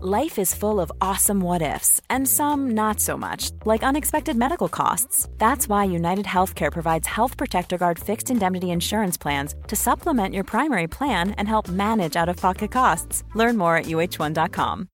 Life 0.00 0.38
is 0.38 0.54
full 0.54 0.78
of 0.78 0.92
awesome 1.00 1.40
what 1.40 1.60
ifs, 1.60 2.00
and 2.08 2.28
some 2.28 2.70
not 2.70 3.00
so 3.00 3.18
much, 3.18 3.50
like 3.64 3.82
unexpected 3.82 4.36
medical 4.36 4.68
costs. 4.68 5.28
That's 5.38 5.68
why 5.68 5.86
United 5.86 6.24
Healthcare 6.24 6.70
provides 6.70 7.08
Health 7.08 7.36
Protector 7.36 7.76
Guard 7.78 7.98
fixed 7.98 8.30
indemnity 8.30 8.70
insurance 8.70 9.18
plans 9.18 9.56
to 9.66 9.74
supplement 9.74 10.36
your 10.36 10.44
primary 10.44 10.86
plan 10.86 11.32
and 11.32 11.48
help 11.48 11.66
manage 11.68 12.14
out 12.14 12.28
of 12.28 12.36
pocket 12.36 12.70
costs. 12.70 13.24
Learn 13.34 13.56
more 13.56 13.76
at 13.76 13.86
uhone.com. 13.86 14.88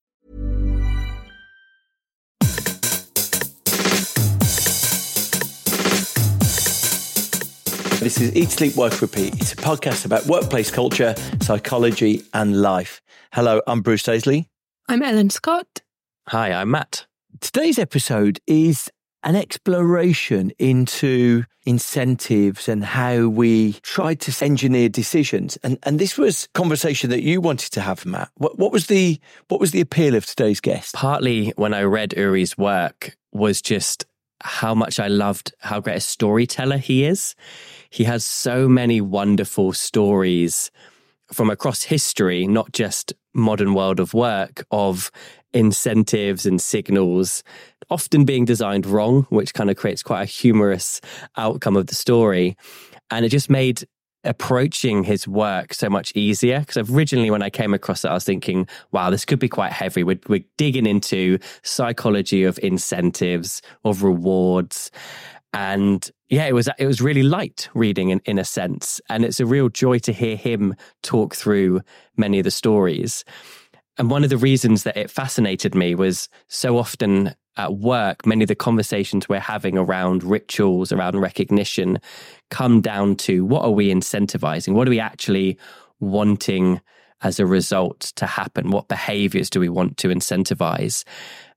This 8.00 8.22
is 8.22 8.34
Eat, 8.34 8.48
Sleep, 8.48 8.74
Work, 8.74 9.02
Repeat. 9.02 9.34
It's 9.34 9.52
a 9.52 9.56
podcast 9.56 10.06
about 10.06 10.24
workplace 10.24 10.70
culture, 10.70 11.14
psychology, 11.42 12.22
and 12.32 12.62
life. 12.62 13.02
Hello, 13.32 13.60
I'm 13.66 13.82
Bruce 13.82 14.02
Daisley. 14.02 14.46
I'm 14.86 15.02
Ellen 15.02 15.30
Scott. 15.30 15.80
Hi, 16.28 16.52
I'm 16.52 16.70
Matt. 16.70 17.06
Today's 17.40 17.78
episode 17.78 18.38
is 18.46 18.90
an 19.22 19.34
exploration 19.34 20.52
into 20.58 21.44
incentives 21.64 22.68
and 22.68 22.84
how 22.84 23.28
we 23.28 23.72
try 23.80 24.14
to 24.14 24.44
engineer 24.44 24.90
decisions. 24.90 25.56
And 25.62 25.78
and 25.84 25.98
this 25.98 26.18
was 26.18 26.48
conversation 26.52 27.08
that 27.10 27.22
you 27.22 27.40
wanted 27.40 27.72
to 27.72 27.80
have, 27.80 28.04
Matt. 28.04 28.28
What, 28.34 28.58
what 28.58 28.72
was 28.72 28.88
the 28.88 29.18
what 29.48 29.58
was 29.58 29.70
the 29.70 29.80
appeal 29.80 30.14
of 30.14 30.26
today's 30.26 30.60
guest? 30.60 30.94
Partly 30.94 31.54
when 31.56 31.72
I 31.72 31.84
read 31.84 32.12
Uri's 32.12 32.58
work 32.58 33.16
was 33.32 33.62
just 33.62 34.04
how 34.42 34.74
much 34.74 35.00
I 35.00 35.08
loved 35.08 35.54
how 35.60 35.80
great 35.80 35.96
a 35.96 36.00
storyteller 36.00 36.76
he 36.76 37.06
is. 37.06 37.34
He 37.88 38.04
has 38.04 38.22
so 38.22 38.68
many 38.68 39.00
wonderful 39.00 39.72
stories 39.72 40.70
from 41.34 41.50
across 41.50 41.82
history, 41.82 42.46
not 42.46 42.72
just 42.72 43.12
modern 43.34 43.74
world 43.74 44.00
of 44.00 44.14
work, 44.14 44.64
of 44.70 45.10
incentives 45.52 46.46
and 46.46 46.60
signals 46.60 47.42
often 47.90 48.24
being 48.24 48.44
designed 48.44 48.86
wrong, 48.86 49.26
which 49.30 49.54
kind 49.54 49.70
of 49.70 49.76
creates 49.76 50.02
quite 50.02 50.22
a 50.22 50.26
humorous 50.26 51.00
outcome 51.36 51.76
of 51.76 51.86
the 51.86 51.94
story. 51.94 52.56
And 53.10 53.24
it 53.24 53.28
just 53.28 53.50
made 53.50 53.86
approaching 54.24 55.04
his 55.04 55.28
work 55.28 55.74
so 55.74 55.90
much 55.90 56.10
easier 56.14 56.60
because 56.60 56.90
originally 56.90 57.30
when 57.30 57.42
I 57.42 57.50
came 57.50 57.74
across 57.74 58.04
it, 58.04 58.08
I 58.08 58.14
was 58.14 58.24
thinking, 58.24 58.66
wow, 58.90 59.10
this 59.10 59.24
could 59.24 59.38
be 59.38 59.48
quite 59.48 59.72
heavy. 59.72 60.02
We're, 60.02 60.20
we're 60.28 60.44
digging 60.56 60.86
into 60.86 61.38
psychology 61.62 62.44
of 62.44 62.58
incentives, 62.62 63.60
of 63.84 64.02
rewards. 64.02 64.90
And 65.54 66.10
yeah, 66.28 66.46
it 66.46 66.52
was 66.52 66.68
it 66.78 66.86
was 66.86 67.00
really 67.00 67.22
light 67.22 67.68
reading 67.74 68.10
in, 68.10 68.20
in 68.24 68.38
a 68.38 68.44
sense. 68.44 69.00
And 69.08 69.24
it's 69.24 69.40
a 69.40 69.46
real 69.46 69.68
joy 69.68 70.00
to 70.00 70.12
hear 70.12 70.36
him 70.36 70.74
talk 71.02 71.34
through 71.34 71.80
many 72.16 72.40
of 72.40 72.44
the 72.44 72.50
stories. 72.50 73.24
And 73.96 74.10
one 74.10 74.24
of 74.24 74.30
the 74.30 74.36
reasons 74.36 74.82
that 74.82 74.96
it 74.96 75.10
fascinated 75.10 75.74
me 75.76 75.94
was 75.94 76.28
so 76.48 76.76
often 76.76 77.34
at 77.56 77.74
work, 77.74 78.26
many 78.26 78.42
of 78.42 78.48
the 78.48 78.56
conversations 78.56 79.28
we're 79.28 79.38
having 79.38 79.78
around 79.78 80.24
rituals, 80.24 80.90
around 80.90 81.20
recognition, 81.20 82.00
come 82.50 82.80
down 82.80 83.14
to 83.14 83.44
what 83.44 83.62
are 83.62 83.70
we 83.70 83.94
incentivizing? 83.94 84.72
What 84.72 84.88
are 84.88 84.90
we 84.90 84.98
actually 84.98 85.56
wanting 86.00 86.80
as 87.22 87.38
a 87.38 87.46
result 87.46 88.00
to 88.16 88.26
happen? 88.26 88.72
What 88.72 88.88
behaviors 88.88 89.48
do 89.48 89.60
we 89.60 89.68
want 89.68 89.98
to 89.98 90.08
incentivize? 90.08 91.04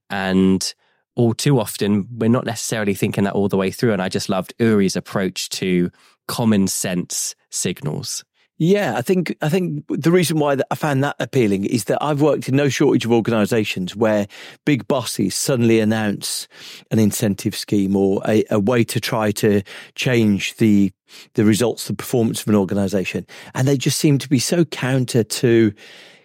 And 0.08 0.72
all 1.18 1.34
too 1.34 1.58
often, 1.58 2.06
we're 2.16 2.30
not 2.30 2.46
necessarily 2.46 2.94
thinking 2.94 3.24
that 3.24 3.34
all 3.34 3.48
the 3.48 3.56
way 3.56 3.72
through. 3.72 3.92
And 3.92 4.00
I 4.00 4.08
just 4.08 4.28
loved 4.28 4.54
Uri's 4.58 4.96
approach 4.96 5.48
to 5.50 5.90
common 6.28 6.68
sense 6.68 7.34
signals. 7.50 8.24
Yeah, 8.60 8.96
I 8.96 9.02
think 9.02 9.36
I 9.40 9.48
think 9.48 9.84
the 9.88 10.10
reason 10.10 10.38
why 10.38 10.56
I 10.70 10.74
found 10.74 11.04
that 11.04 11.14
appealing 11.20 11.64
is 11.64 11.84
that 11.84 12.02
I've 12.02 12.20
worked 12.20 12.48
in 12.48 12.56
no 12.56 12.68
shortage 12.68 13.04
of 13.04 13.12
organisations 13.12 13.94
where 13.94 14.26
big 14.64 14.88
bosses 14.88 15.36
suddenly 15.36 15.78
announce 15.78 16.48
an 16.90 16.98
incentive 16.98 17.54
scheme 17.54 17.94
or 17.94 18.20
a, 18.26 18.44
a 18.50 18.58
way 18.58 18.82
to 18.84 19.00
try 19.00 19.30
to 19.32 19.62
change 19.94 20.56
the 20.56 20.92
the 21.34 21.44
results, 21.44 21.86
the 21.86 21.94
performance 21.94 22.42
of 22.42 22.48
an 22.48 22.56
organisation, 22.56 23.26
and 23.54 23.68
they 23.68 23.76
just 23.76 23.98
seem 23.98 24.18
to 24.18 24.28
be 24.28 24.40
so 24.40 24.64
counter 24.64 25.22
to 25.22 25.72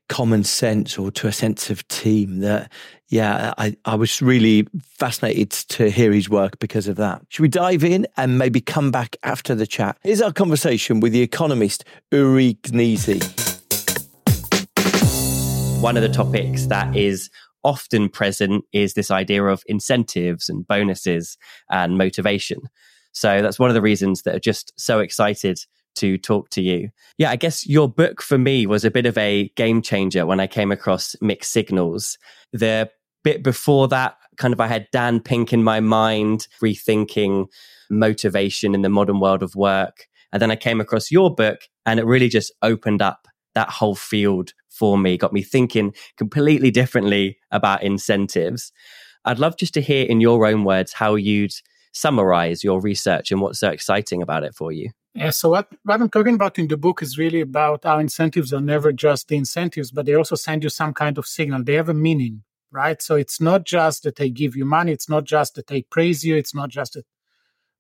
common 0.10 0.44
sense 0.44 0.98
or 0.98 1.12
to 1.12 1.28
a 1.28 1.32
sense 1.32 1.70
of 1.70 1.88
team 1.88 2.40
that 2.40 2.72
yeah 3.08 3.54
I, 3.58 3.76
I 3.86 3.96
was 3.96 4.22
really 4.22 4.68
fascinated 4.82 5.52
to 5.52 5.90
hear 5.90 6.12
his 6.12 6.30
work 6.30 6.60
because 6.60 6.88
of 6.88 6.98
that. 6.98 7.22
Should 7.30 7.42
we 7.42 7.48
dive 7.48 7.84
in 7.84 8.06
and 8.18 8.38
maybe 8.38 8.62
come 8.62 8.92
back 8.92 9.16
after 9.24 9.56
the 9.56 9.68
chat? 9.68 9.98
Here's 10.04 10.22
our 10.22 10.34
conversation 10.34 11.00
with 11.00 11.14
the 11.14 11.22
economist 11.22 11.86
Uri 12.12 12.56
Gneezy 12.64 13.44
one 15.84 15.98
of 15.98 16.02
the 16.02 16.08
topics 16.08 16.68
that 16.68 16.96
is 16.96 17.30
often 17.66 18.08
present 18.08 18.64
is 18.72 18.94
this 18.94 19.12
idea 19.12 19.44
of 19.44 19.64
incentives 19.66 20.48
and 20.48 20.66
bonuses 20.66 21.38
and 21.70 21.98
motivation. 21.98 22.62
So 23.12 23.42
that's 23.42 23.60
one 23.60 23.70
of 23.70 23.74
the 23.74 23.82
reasons 23.82 24.22
that 24.22 24.34
are 24.34 24.40
just 24.40 24.72
so 24.78 25.00
excited 25.00 25.60
to 25.96 26.18
talk 26.18 26.50
to 26.52 26.62
you. 26.62 26.90
Yeah, 27.18 27.32
I 27.32 27.36
guess 27.36 27.68
your 27.68 27.90
book 27.90 28.22
for 28.22 28.38
me 28.38 28.66
was 28.66 28.86
a 28.86 28.92
bit 28.92 29.06
of 29.06 29.18
a 29.18 29.50
game 29.56 29.82
changer 29.82 30.26
when 30.26 30.40
I 30.40 30.48
came 30.48 30.72
across 30.72 31.16
mixed 31.22 31.52
signals. 31.52 32.18
The 32.52 32.90
bit 33.24 33.44
before 33.44 33.88
that, 33.90 34.18
kind 34.38 34.54
of, 34.54 34.60
I 34.60 34.68
had 34.68 34.88
Dan 34.92 35.20
Pink 35.20 35.54
in 35.54 35.64
my 35.64 35.80
mind, 35.80 36.48
rethinking 36.62 37.48
motivation 37.90 38.74
in 38.76 38.82
the 38.82 38.90
modern 38.90 39.20
world 39.20 39.44
of 39.44 39.56
work. 39.56 40.08
And 40.32 40.42
then 40.42 40.52
I 40.52 40.56
came 40.56 40.82
across 40.82 41.12
your 41.12 41.34
book 41.34 41.62
and 41.86 42.00
it 42.00 42.06
really 42.06 42.30
just 42.30 42.52
opened 42.62 43.02
up 43.02 43.28
that 43.54 43.70
whole 43.70 43.96
field 43.96 44.54
for 44.70 44.98
me, 44.98 45.18
got 45.18 45.34
me 45.34 45.44
thinking 45.44 45.94
completely 46.18 46.72
differently 46.72 47.38
about 47.52 47.84
incentives. 47.84 48.72
I'd 49.26 49.40
love 49.40 49.58
just 49.58 49.74
to 49.76 49.82
hear 49.82 50.06
in 50.06 50.20
your 50.20 50.46
own 50.46 50.64
words 50.64 50.94
how 50.94 51.16
you'd 51.16 51.54
summarize 51.94 52.64
your 52.64 52.82
research 52.82 53.32
and 53.32 53.40
what's 53.40 53.60
so 53.60 53.70
exciting 53.70 54.22
about 54.22 54.44
it 54.44 54.56
for 54.56 54.72
you. 54.72 54.90
Yeah, 55.16 55.30
so 55.30 55.50
what, 55.50 55.68
what 55.84 56.02
I'm 56.02 56.10
talking 56.10 56.34
about 56.34 56.58
in 56.58 56.68
the 56.68 56.78
book 56.78 57.04
is 57.04 57.20
really 57.20 57.42
about 57.42 57.84
how 57.84 58.00
incentives 58.00 58.52
are 58.52 58.62
never 58.62 58.92
just 58.92 59.28
the 59.28 59.36
incentives, 59.36 59.92
but 59.92 60.08
they 60.08 60.16
also 60.16 60.36
send 60.36 60.64
you 60.64 60.70
some 60.70 60.94
kind 60.94 61.20
of 61.20 61.28
signal. 61.28 61.64
They 61.64 61.76
have 61.76 61.90
a 61.90 61.94
meaning, 61.94 62.44
right? 62.72 63.00
So 63.00 63.16
it's 63.16 63.40
not 63.40 63.64
just 63.64 64.04
that 64.04 64.16
they 64.16 64.32
give 64.32 64.56
you 64.56 64.66
money. 64.66 64.92
It's 64.92 65.08
not 65.08 65.26
just 65.26 65.54
that 65.56 65.68
they 65.68 65.84
praise 65.84 66.24
you. 66.24 66.36
It's 66.36 66.56
not 66.56 66.70
just 66.70 66.94
that 66.94 67.06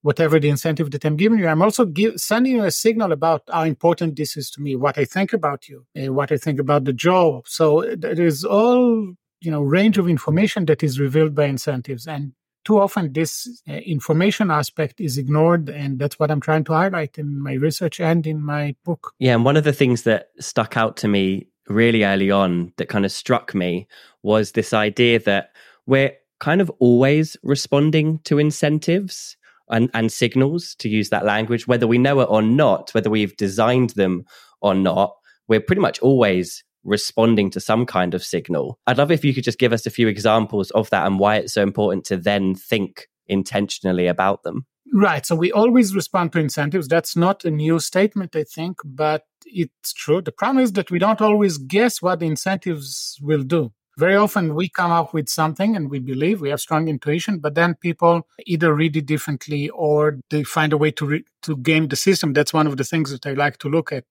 whatever 0.03 0.39
the 0.39 0.49
incentive 0.49 0.91
that 0.91 1.05
I'm 1.05 1.16
giving 1.16 1.39
you. 1.39 1.47
I'm 1.47 1.61
also 1.61 1.85
give, 1.85 2.19
sending 2.19 2.57
you 2.57 2.66
a 2.66 2.72
signal 2.72 3.11
about 3.11 3.43
how 3.51 3.63
important 3.63 4.16
this 4.16 4.38
is 4.38 4.51
to 4.51 4.61
me, 4.61 4.75
what 4.75 4.97
I 4.99 5.05
think 5.05 5.33
about 5.33 5.67
you, 5.67 5.85
uh, 5.97 6.13
what 6.13 6.31
I 6.31 6.38
think 6.38 6.59
about 6.59 6.83
the 6.83 6.93
job. 6.93 7.47
So 7.47 7.95
there 7.97 8.22
is 8.22 8.43
all, 8.43 9.13
you 9.41 9.49
know, 9.49 9.61
range 9.61 9.97
of 9.97 10.07
information 10.07 10.66
that 10.66 10.83
is 10.83 10.99
revealed 10.99 11.33
by 11.33 11.45
incentives. 11.45 12.05
And 12.05 12.33
too 12.63 12.79
often 12.79 13.13
this 13.13 13.62
uh, 13.69 13.74
information 13.74 14.51
aspect 14.51 15.00
is 15.00 15.18
ignored 15.18 15.69
and 15.69 16.00
that's 16.00 16.19
what 16.19 16.31
i'm 16.31 16.40
trying 16.40 16.63
to 16.63 16.74
highlight 16.74 17.18
in 17.18 17.41
my 17.41 17.53
research 17.53 18.00
and 18.00 18.25
in 18.25 18.41
my 18.41 18.75
book. 18.84 19.13
Yeah 19.19 19.34
and 19.34 19.46
one 19.46 19.57
of 19.57 19.63
the 19.63 19.74
things 19.74 20.03
that 20.03 20.29
stuck 20.40 20.78
out 20.78 20.97
to 20.97 21.07
me 21.07 21.47
really 21.68 22.03
early 22.03 22.29
on 22.31 22.73
that 22.78 22.90
kind 22.90 23.06
of 23.06 23.12
struck 23.12 23.56
me 23.56 23.88
was 24.22 24.52
this 24.52 24.73
idea 24.73 25.19
that 25.19 25.52
we're 25.85 26.14
kind 26.40 26.61
of 26.61 26.70
always 26.79 27.37
responding 27.43 28.20
to 28.26 28.37
incentives 28.37 29.37
and, 29.70 29.90
and 29.93 30.11
signals 30.11 30.76
to 30.76 30.90
use 30.90 31.09
that 31.09 31.26
language 31.26 31.67
whether 31.67 31.87
we 31.87 31.97
know 31.97 32.20
it 32.20 32.28
or 32.29 32.41
not 32.41 32.93
whether 32.93 33.09
we've 33.09 33.37
designed 33.37 33.91
them 33.91 34.26
or 34.61 34.73
not 34.73 35.16
we're 35.47 35.61
pretty 35.61 35.82
much 35.82 35.99
always 35.99 36.64
responding 36.84 37.50
to 37.52 37.59
some 37.59 37.85
kind 37.85 38.14
of 38.14 38.24
signal. 38.24 38.80
I'd 38.88 38.97
love 38.97 39.12
if 39.12 39.24
you 39.24 39.34
could 39.34 39.44
just 39.44 39.59
give 39.59 39.74
us 39.74 39.85
a 39.85 39.91
few 39.91 40.08
examples 40.08 40.72
of 40.72 40.90
that 40.90 41.06
and 41.06 41.20
why 41.20 41.38
it's 41.38 41.53
so 41.53 41.64
important 41.64 42.06
to 42.06 42.18
then 42.18 42.56
think 42.56 43.08
intentionally 43.28 44.08
about 44.08 44.44
them. 44.44 44.66
Right. 44.94 45.26
So 45.26 45.35
we 45.35 45.52
always 45.52 45.96
respond 45.96 46.34
to 46.34 46.40
incentives. 46.40 46.88
That's 46.88 47.16
not 47.16 47.46
a 47.46 47.52
new 47.52 47.80
statement, 47.80 48.35
I 48.35 48.44
think, 48.44 48.78
but 48.85 49.24
it's 49.46 49.91
true. 49.91 50.22
The 50.22 50.32
problem 50.32 50.64
is 50.64 50.74
that 50.74 50.91
we 50.91 51.00
don't 51.00 51.22
always 51.22 51.58
guess 51.58 52.02
what 52.02 52.20
the 52.20 52.28
incentives 52.28 53.18
will 53.22 53.44
do. 53.44 53.72
Very 53.97 54.16
often 54.16 54.56
we 54.56 54.70
come 54.70 54.91
up 54.91 55.14
with 55.14 55.30
something 55.30 55.76
and 55.76 55.90
we 55.90 56.00
believe 56.00 56.41
we 56.41 56.50
have 56.50 56.59
strong 56.59 56.88
intuition, 56.88 57.40
but 57.40 57.53
then 57.53 57.76
people 57.76 58.28
either 58.46 58.74
read 58.74 58.97
it 58.97 59.06
differently 59.06 59.70
or 59.70 60.20
they 60.32 60.44
find 60.44 60.74
a 60.74 60.78
way 60.78 60.91
to 60.91 61.06
re- 61.06 61.26
to 61.44 61.58
game 61.58 61.88
the 61.88 61.96
system. 61.96 62.34
That's 62.34 62.53
one 62.53 62.66
of 62.66 62.78
the 62.78 62.84
things 62.84 63.12
that 63.12 63.26
I 63.28 63.34
like 63.34 63.58
to 63.59 63.70
look 63.70 63.91
at 63.91 64.06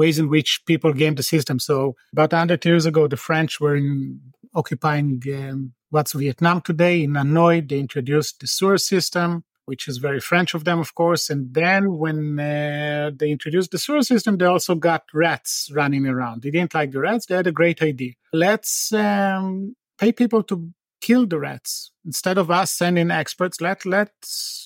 ways 0.00 0.18
in 0.18 0.28
which 0.34 0.50
people 0.70 0.92
game 1.02 1.14
the 1.16 1.22
system. 1.34 1.56
So 1.58 1.76
about 2.14 2.32
100 2.32 2.64
years 2.64 2.86
ago, 2.86 3.02
the 3.06 3.22
French 3.28 3.52
were 3.60 3.76
in, 3.76 4.20
occupying 4.60 5.22
um, 5.38 5.58
what's 5.94 6.14
Vietnam 6.14 6.58
today. 6.70 6.96
In 7.06 7.12
Hanoi, 7.20 7.56
they 7.68 7.78
introduced 7.86 8.40
the 8.40 8.46
sewer 8.56 8.78
system, 8.78 9.44
which 9.66 9.86
is 9.90 9.98
very 9.98 10.20
French 10.30 10.54
of 10.54 10.64
them, 10.64 10.78
of 10.80 10.90
course. 10.94 11.24
And 11.32 11.42
then 11.60 11.82
when 12.02 12.18
uh, 12.40 13.10
they 13.18 13.30
introduced 13.30 13.70
the 13.72 13.78
sewer 13.84 14.02
system, 14.12 14.38
they 14.38 14.46
also 14.46 14.74
got 14.74 15.02
rats 15.12 15.70
running 15.80 16.06
around. 16.06 16.36
They 16.42 16.50
didn't 16.50 16.74
like 16.78 16.92
the 16.92 17.00
rats. 17.00 17.26
They 17.26 17.36
had 17.36 17.46
a 17.46 17.58
great 17.60 17.82
idea. 17.82 18.12
Let's 18.32 18.92
um, 18.92 19.76
pay 19.98 20.12
people 20.12 20.42
to 20.44 20.70
kill 21.00 21.26
the 21.26 21.38
rats 21.38 21.92
instead 22.04 22.38
of 22.38 22.50
us 22.50 22.70
sending 22.70 23.10
experts 23.10 23.60
let 23.60 23.84
let 23.84 24.12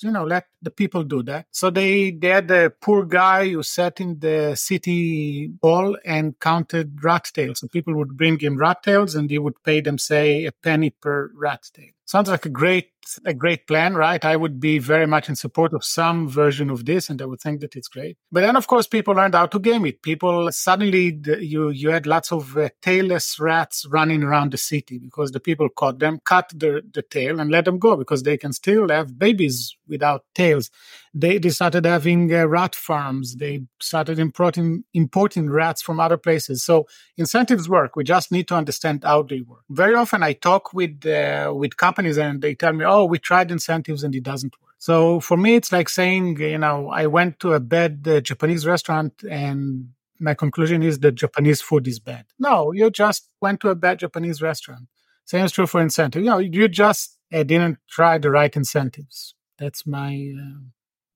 you 0.03 0.11
know 0.11 0.25
let 0.25 0.47
the 0.65 0.71
people 0.71 1.05
do 1.05 1.23
that. 1.23 1.47
So 1.51 1.71
they 1.71 2.11
they 2.11 2.29
had 2.29 2.51
a 2.51 2.71
poor 2.71 3.05
guy 3.05 3.49
who 3.51 3.63
sat 3.63 4.01
in 4.01 4.19
the 4.19 4.55
city 4.57 5.53
hall 5.63 5.97
and 6.05 6.39
counted 6.41 7.05
rat 7.05 7.31
tails. 7.33 7.61
So 7.61 7.69
people 7.69 7.95
would 7.95 8.17
bring 8.17 8.39
him 8.39 8.57
rat 8.57 8.83
tails 8.83 9.15
and 9.15 9.31
he 9.31 9.39
would 9.39 9.63
pay 9.63 9.81
them 9.81 9.99
say 9.99 10.47
a 10.47 10.53
penny 10.53 10.91
per 10.91 11.31
rat 11.35 11.71
tail. 11.73 11.91
Sounds 12.07 12.29
like 12.29 12.45
a 12.45 12.51
great 12.51 12.91
a 13.25 13.35
great 13.35 13.67
plan 13.67 13.95
right? 13.95 14.25
I 14.25 14.37
would 14.37 14.59
be 14.59 14.79
very 14.79 15.07
much 15.07 15.29
in 15.29 15.37
support 15.37 15.75
of 15.75 15.85
some 15.85 16.27
version 16.27 16.71
of 16.71 16.87
this 16.87 17.11
and 17.11 17.21
i 17.21 17.27
would 17.27 17.41
think 17.41 17.61
that 17.61 17.77
it's 17.77 17.89
great. 17.89 18.17
But 18.33 18.41
then 18.41 18.57
of 18.57 18.67
course 18.67 18.87
people 18.87 19.15
learned 19.15 19.35
how 19.35 19.47
to 19.47 19.59
game 19.59 19.85
it. 19.87 20.03
People 20.03 20.51
suddenly 20.53 21.21
you 21.41 21.71
you 21.71 21.91
had 21.91 22.07
lots 22.07 22.33
of 22.33 22.57
uh, 22.57 22.71
tailless 22.83 23.39
rats 23.39 23.87
running 23.91 24.23
around 24.23 24.53
the 24.53 24.59
city 24.59 24.99
because 24.99 25.33
the 25.33 25.41
people 25.41 25.69
caught 25.69 25.99
them 25.99 26.21
cut 26.25 26.51
the 26.55 26.83
the 26.93 27.03
tail 27.03 27.24
and 27.29 27.51
let 27.51 27.65
them 27.65 27.79
go 27.79 27.97
because 27.97 28.23
they 28.23 28.37
can 28.37 28.53
still 28.53 28.89
have 28.89 29.19
babies 29.19 29.77
without 29.89 30.25
tails 30.35 30.71
they, 31.15 31.39
they 31.39 31.51
started 31.51 31.87
having 31.87 32.35
uh, 32.35 32.47
rat 32.47 32.75
farms. 32.75 33.37
They 33.37 33.63
started 33.81 34.19
importing, 34.19 34.83
importing 34.93 35.49
rats 35.49 35.81
from 35.81 36.01
other 36.01 36.17
places. 36.17 36.65
So 36.65 36.87
incentives 37.17 37.69
work. 37.69 37.95
We 37.95 38.03
just 38.03 38.33
need 38.33 38.49
to 38.49 38.57
understand 38.57 39.05
how 39.05 39.23
they 39.23 39.41
work. 39.41 39.63
Very 39.71 39.95
often 39.95 40.25
I 40.25 40.33
talk 40.33 40.75
with, 40.75 41.07
uh, 41.07 41.53
with 41.55 41.77
companies 41.77 42.19
and 42.19 42.43
they 42.43 42.57
tell 42.57 42.73
me, 42.73 42.85
oh, 42.85 43.05
we 43.05 43.21
tried 43.21 43.53
incentives 43.53 44.03
and 44.03 44.15
it 44.15 44.25
doesn't 44.25 44.55
work. 44.61 44.75
So 44.79 45.21
for 45.21 45.37
me, 45.37 45.55
it's 45.55 45.71
like 45.71 45.89
saying, 45.89 46.41
you 46.41 46.59
know, 46.59 46.89
I 46.89 47.07
went 47.07 47.39
to 47.41 47.53
a 47.53 47.61
bad 47.61 48.07
uh, 48.07 48.21
Japanese 48.21 48.67
restaurant 48.67 49.13
and 49.31 49.91
my 50.19 50.35
conclusion 50.35 50.83
is 50.83 50.99
that 51.01 51.15
Japanese 51.15 51.63
food 51.63 51.87
is 51.87 52.01
bad. 52.01 52.27
No, 52.41 52.73
you 52.73 52.91
just 52.91 53.29
went 53.41 53.61
to 53.61 53.69
a 53.69 53.75
bad 53.75 54.01
Japanese 54.01 54.43
restaurant. 54.43 54.89
Same 55.27 55.45
is 55.45 55.53
true 55.53 55.67
for 55.67 55.81
incentive. 55.81 56.23
You 56.23 56.31
know, 56.31 56.39
you 56.39 56.69
just 56.69 57.14
uh, 57.33 57.43
didn't 57.43 57.79
try 57.89 58.19
the 58.19 58.31
right 58.31 58.55
incentives. 58.55 59.35
That's 59.59 59.87
my 59.87 60.33
uh, 60.37 60.61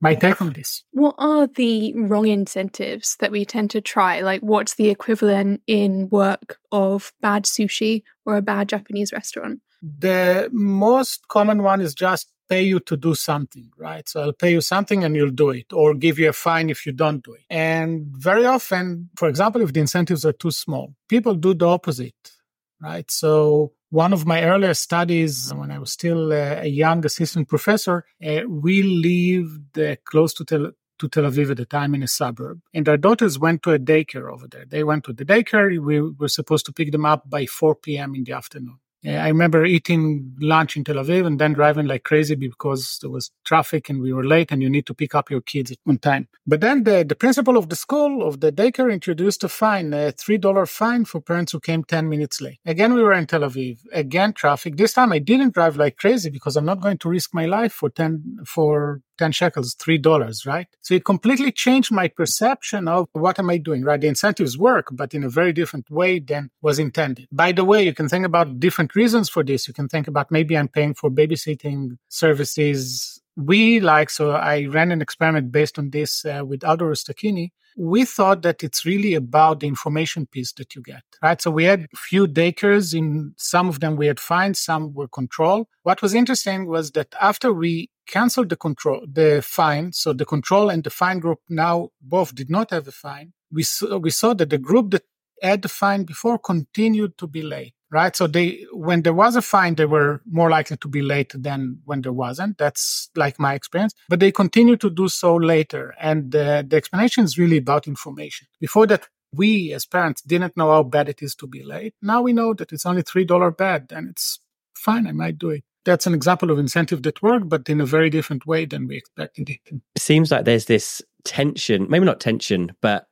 my 0.00 0.14
take 0.14 0.40
on 0.40 0.52
this. 0.52 0.84
What 0.93 1.16
are 1.19 1.49
the 1.49 1.93
wrong 1.94 2.28
incentives 2.28 3.16
that 3.19 3.32
we 3.32 3.44
tend 3.44 3.70
to 3.70 3.81
try? 3.81 4.20
Like, 4.20 4.40
what's 4.43 4.75
the 4.75 4.90
equivalent 4.90 5.62
in 5.66 6.08
work 6.08 6.58
of 6.70 7.12
bad 7.20 7.44
sushi 7.44 8.05
or 8.25 8.37
a 8.37 8.43
bad 8.43 8.69
Japanese 8.69 9.12
restaurant? 9.12 9.60
The 9.82 10.49
most 10.52 11.26
common 11.28 11.62
one 11.62 11.81
is 11.81 11.94
just 11.94 12.31
pay 12.49 12.62
you 12.62 12.81
to 12.81 12.96
do 12.96 13.14
something, 13.14 13.70
right? 13.76 14.08
So 14.08 14.22
I'll 14.22 14.32
pay 14.32 14.52
you 14.52 14.61
something 14.61 15.04
and 15.04 15.14
you'll 15.14 15.31
do 15.31 15.50
it, 15.50 15.72
or 15.72 15.94
give 15.94 16.19
you 16.19 16.31
a 16.31 16.32
fine 16.32 16.70
if 16.70 16.87
you 16.87 16.93
don't 16.93 17.22
do 17.22 17.34
it. 17.34 17.43
And 17.50 18.06
very 18.08 18.46
often, 18.46 19.11
for 19.16 19.28
example, 19.28 19.61
if 19.62 19.72
the 19.72 19.81
incentives 19.81 20.25
are 20.25 20.32
too 20.32 20.50
small, 20.50 20.94
people 21.08 21.34
do 21.34 21.54
the 21.54 21.66
opposite, 21.66 22.32
right? 22.81 23.11
So 23.11 23.72
one 23.90 24.12
of 24.12 24.26
my 24.26 24.43
earlier 24.43 24.75
studies, 24.75 25.52
when 25.55 25.70
I 25.70 25.79
was 25.79 25.93
still 25.93 26.32
a 26.32 26.67
young 26.67 27.05
assistant 27.06 27.49
professor, 27.49 28.05
uh, 28.25 28.40
we 28.49 28.82
lived 28.82 29.79
uh, 29.79 29.96
close 30.05 30.35
to 30.35 30.44
Tel, 30.44 30.73
to 30.99 31.08
Tel 31.08 31.25
Aviv 31.25 31.50
at 31.50 31.56
the 31.56 31.64
time 31.64 31.94
in 31.94 32.02
a 32.02 32.08
suburb. 32.08 32.61
And 32.75 32.88
our 32.88 32.96
daughters 32.96 33.38
went 33.38 33.62
to 33.62 33.73
a 33.73 33.79
daycare 33.79 34.31
over 34.31 34.46
there. 34.46 34.64
They 34.67 34.85
went 34.85 35.05
to 35.05 35.12
the 35.12 35.25
daycare. 35.25 35.82
We 35.82 36.00
were 36.00 36.29
supposed 36.29 36.67
to 36.67 36.73
pick 36.73 36.93
them 36.93 37.06
up 37.06 37.29
by 37.31 37.46
4 37.46 37.76
p.m. 37.76 38.14
in 38.14 38.25
the 38.25 38.32
afternoon. 38.32 38.79
I 39.06 39.28
remember 39.28 39.64
eating 39.64 40.34
lunch 40.40 40.76
in 40.76 40.82
Tel 40.82 40.96
Aviv 40.96 41.24
and 41.24 41.38
then 41.38 41.52
driving 41.52 41.86
like 41.86 42.02
crazy 42.02 42.34
because 42.34 42.98
there 43.00 43.10
was 43.10 43.30
traffic 43.44 43.88
and 43.88 44.00
we 44.00 44.12
were 44.12 44.24
late 44.24 44.50
and 44.50 44.60
you 44.60 44.68
need 44.68 44.86
to 44.86 44.94
pick 44.94 45.14
up 45.14 45.30
your 45.30 45.40
kids 45.40 45.72
on 45.86 45.98
time. 45.98 46.28
But 46.46 46.60
then 46.60 46.82
the, 46.82 47.04
the 47.08 47.14
principal 47.14 47.56
of 47.56 47.68
the 47.68 47.76
school, 47.76 48.26
of 48.26 48.40
the 48.40 48.50
daycare, 48.50 48.92
introduced 48.92 49.44
a 49.44 49.48
fine, 49.48 49.92
a 49.92 50.12
$3 50.12 50.68
fine 50.68 51.04
for 51.04 51.20
parents 51.20 51.52
who 51.52 51.60
came 51.60 51.84
10 51.84 52.08
minutes 52.08 52.40
late. 52.40 52.58
Again, 52.66 52.92
we 52.92 53.02
were 53.02 53.12
in 53.12 53.26
Tel 53.26 53.42
Aviv. 53.42 53.78
Again, 53.92 54.32
traffic. 54.32 54.76
This 54.76 54.94
time 54.94 55.12
I 55.12 55.20
didn't 55.20 55.54
drive 55.54 55.76
like 55.76 55.96
crazy 55.96 56.30
because 56.30 56.56
I'm 56.56 56.64
not 56.64 56.80
going 56.80 56.98
to 56.98 57.08
risk 57.08 57.32
my 57.32 57.46
life 57.46 57.72
for 57.72 57.90
10, 57.90 58.38
for 58.46 59.00
10 59.18 59.32
shekels, 59.32 59.74
$3, 59.74 60.46
right? 60.46 60.66
So 60.80 60.94
it 60.94 61.04
completely 61.04 61.52
changed 61.52 61.92
my 61.92 62.08
perception 62.08 62.88
of 62.88 63.08
what 63.12 63.38
am 63.38 63.50
I 63.50 63.58
doing, 63.58 63.82
right? 63.84 64.00
The 64.00 64.08
incentives 64.08 64.56
work, 64.56 64.88
but 64.92 65.14
in 65.14 65.24
a 65.24 65.28
very 65.28 65.52
different 65.52 65.90
way 65.90 66.20
than 66.20 66.50
was 66.62 66.78
intended. 66.78 67.28
By 67.32 67.52
the 67.52 67.64
way, 67.64 67.84
you 67.84 67.94
can 67.94 68.08
think 68.08 68.24
about 68.24 68.60
different 68.60 68.94
reasons 68.94 69.28
for 69.28 69.44
this. 69.44 69.68
You 69.68 69.74
can 69.74 69.88
think 69.88 70.08
about 70.08 70.30
maybe 70.30 70.56
I'm 70.56 70.68
paying 70.68 70.94
for 70.94 71.10
babysitting 71.10 71.98
services. 72.08 73.20
We 73.36 73.80
like, 73.80 74.10
so 74.10 74.30
I 74.30 74.66
ran 74.66 74.92
an 74.92 75.02
experiment 75.02 75.52
based 75.52 75.78
on 75.78 75.90
this 75.90 76.24
uh, 76.24 76.44
with 76.44 76.64
Aldo 76.64 76.86
Rustichini 76.86 77.50
we 77.78 78.04
thought 78.04 78.42
that 78.42 78.64
it's 78.64 78.84
really 78.84 79.14
about 79.14 79.60
the 79.60 79.68
information 79.68 80.26
piece 80.26 80.52
that 80.54 80.74
you 80.74 80.82
get, 80.82 81.02
right? 81.22 81.40
So 81.40 81.52
we 81.52 81.64
had 81.64 81.86
a 81.92 81.96
few 81.96 82.26
daycares. 82.26 82.92
In 82.92 83.34
some 83.36 83.68
of 83.68 83.78
them, 83.78 83.94
we 83.94 84.08
had 84.08 84.18
fines, 84.18 84.58
some 84.58 84.92
were 84.92 85.06
control. 85.06 85.68
What 85.84 86.02
was 86.02 86.12
interesting 86.12 86.66
was 86.66 86.90
that 86.92 87.14
after 87.20 87.52
we 87.52 87.88
canceled 88.08 88.49
the 88.49 88.56
control, 88.56 89.06
the 89.10 89.40
fine, 89.43 89.93
so 89.93 90.12
the 90.12 90.25
control 90.25 90.70
and 90.70 90.82
the 90.82 90.90
fine 90.90 91.20
group 91.20 91.40
now 91.49 91.90
both 92.00 92.34
did 92.34 92.50
not 92.50 92.70
have 92.70 92.88
a 92.88 92.93
fine. 92.93 93.32
We 93.52 93.62
saw, 93.62 93.99
we 93.99 94.10
saw 94.10 94.34
that 94.34 94.50
the 94.50 94.58
group 94.58 94.90
that 94.90 95.05
had 95.40 95.62
the 95.62 95.69
fine 95.69 96.05
before 96.05 96.38
continued 96.38 97.16
to 97.19 97.26
be 97.26 97.43
late 97.43 97.75
right? 97.90 98.14
So 98.14 98.26
they, 98.26 98.64
when 98.72 99.02
there 99.02 99.14
was 99.14 99.37
a 99.37 99.43
fine, 99.43 99.75
they 99.75 99.87
were 99.87 100.20
more 100.31 100.50
likely 100.50 100.76
to 100.78 100.88
be 100.88 101.02
late 101.02 101.32
than 101.34 101.78
when 101.84 102.02
there 102.02 102.12
wasn't. 102.12 102.58
That's 102.58 103.10
like 103.16 103.38
my 103.38 103.55
experience, 103.55 103.94
but 104.08 104.20
they 104.20 104.32
continue 104.32 104.76
to 104.76 104.90
do 104.90 105.08
so 105.08 105.37
later. 105.37 105.94
And 106.00 106.32
the 106.32 106.69
explanation 106.72 107.25
is 107.25 107.38
really 107.38 107.58
about 107.58 107.87
information. 107.87 108.49
Before 108.61 108.87
that, 108.88 109.08
we 109.32 109.72
as 109.72 109.84
parents 109.84 110.22
didn't 110.22 110.56
know 110.56 110.70
how 110.70 110.82
bad 110.82 111.08
it 111.08 111.22
is 111.22 111.34
to 111.37 111.46
be 111.46 111.62
late. 111.62 111.94
Now 112.00 112.22
we 112.22 112.32
know 112.32 112.54
that 112.54 112.72
it's 112.72 112.87
only 112.87 113.02
$3 113.02 113.56
bad 113.56 113.93
and 113.94 114.08
it's 114.11 114.40
fine. 114.75 115.06
I 115.06 115.12
might 115.12 115.38
do 115.38 115.50
it. 115.50 115.64
That's 115.88 116.06
an 116.06 116.12
example 116.12 116.50
of 116.50 116.58
incentive 116.58 117.02
that 117.05 117.23
worked, 117.23 117.49
but 117.49 117.67
in 117.67 117.81
a 117.81 117.87
very 117.87 118.11
different 118.11 118.44
way 118.44 118.67
than 118.67 118.87
we 118.87 118.99
expected 118.99 119.49
it. 119.49 119.61
It 119.64 119.81
seems 119.96 120.31
like 120.31 120.44
there's 120.44 120.67
this 120.67 121.00
tension, 121.25 121.87
maybe 121.88 122.05
not 122.05 122.20
tension, 122.20 122.73
but 122.82 123.06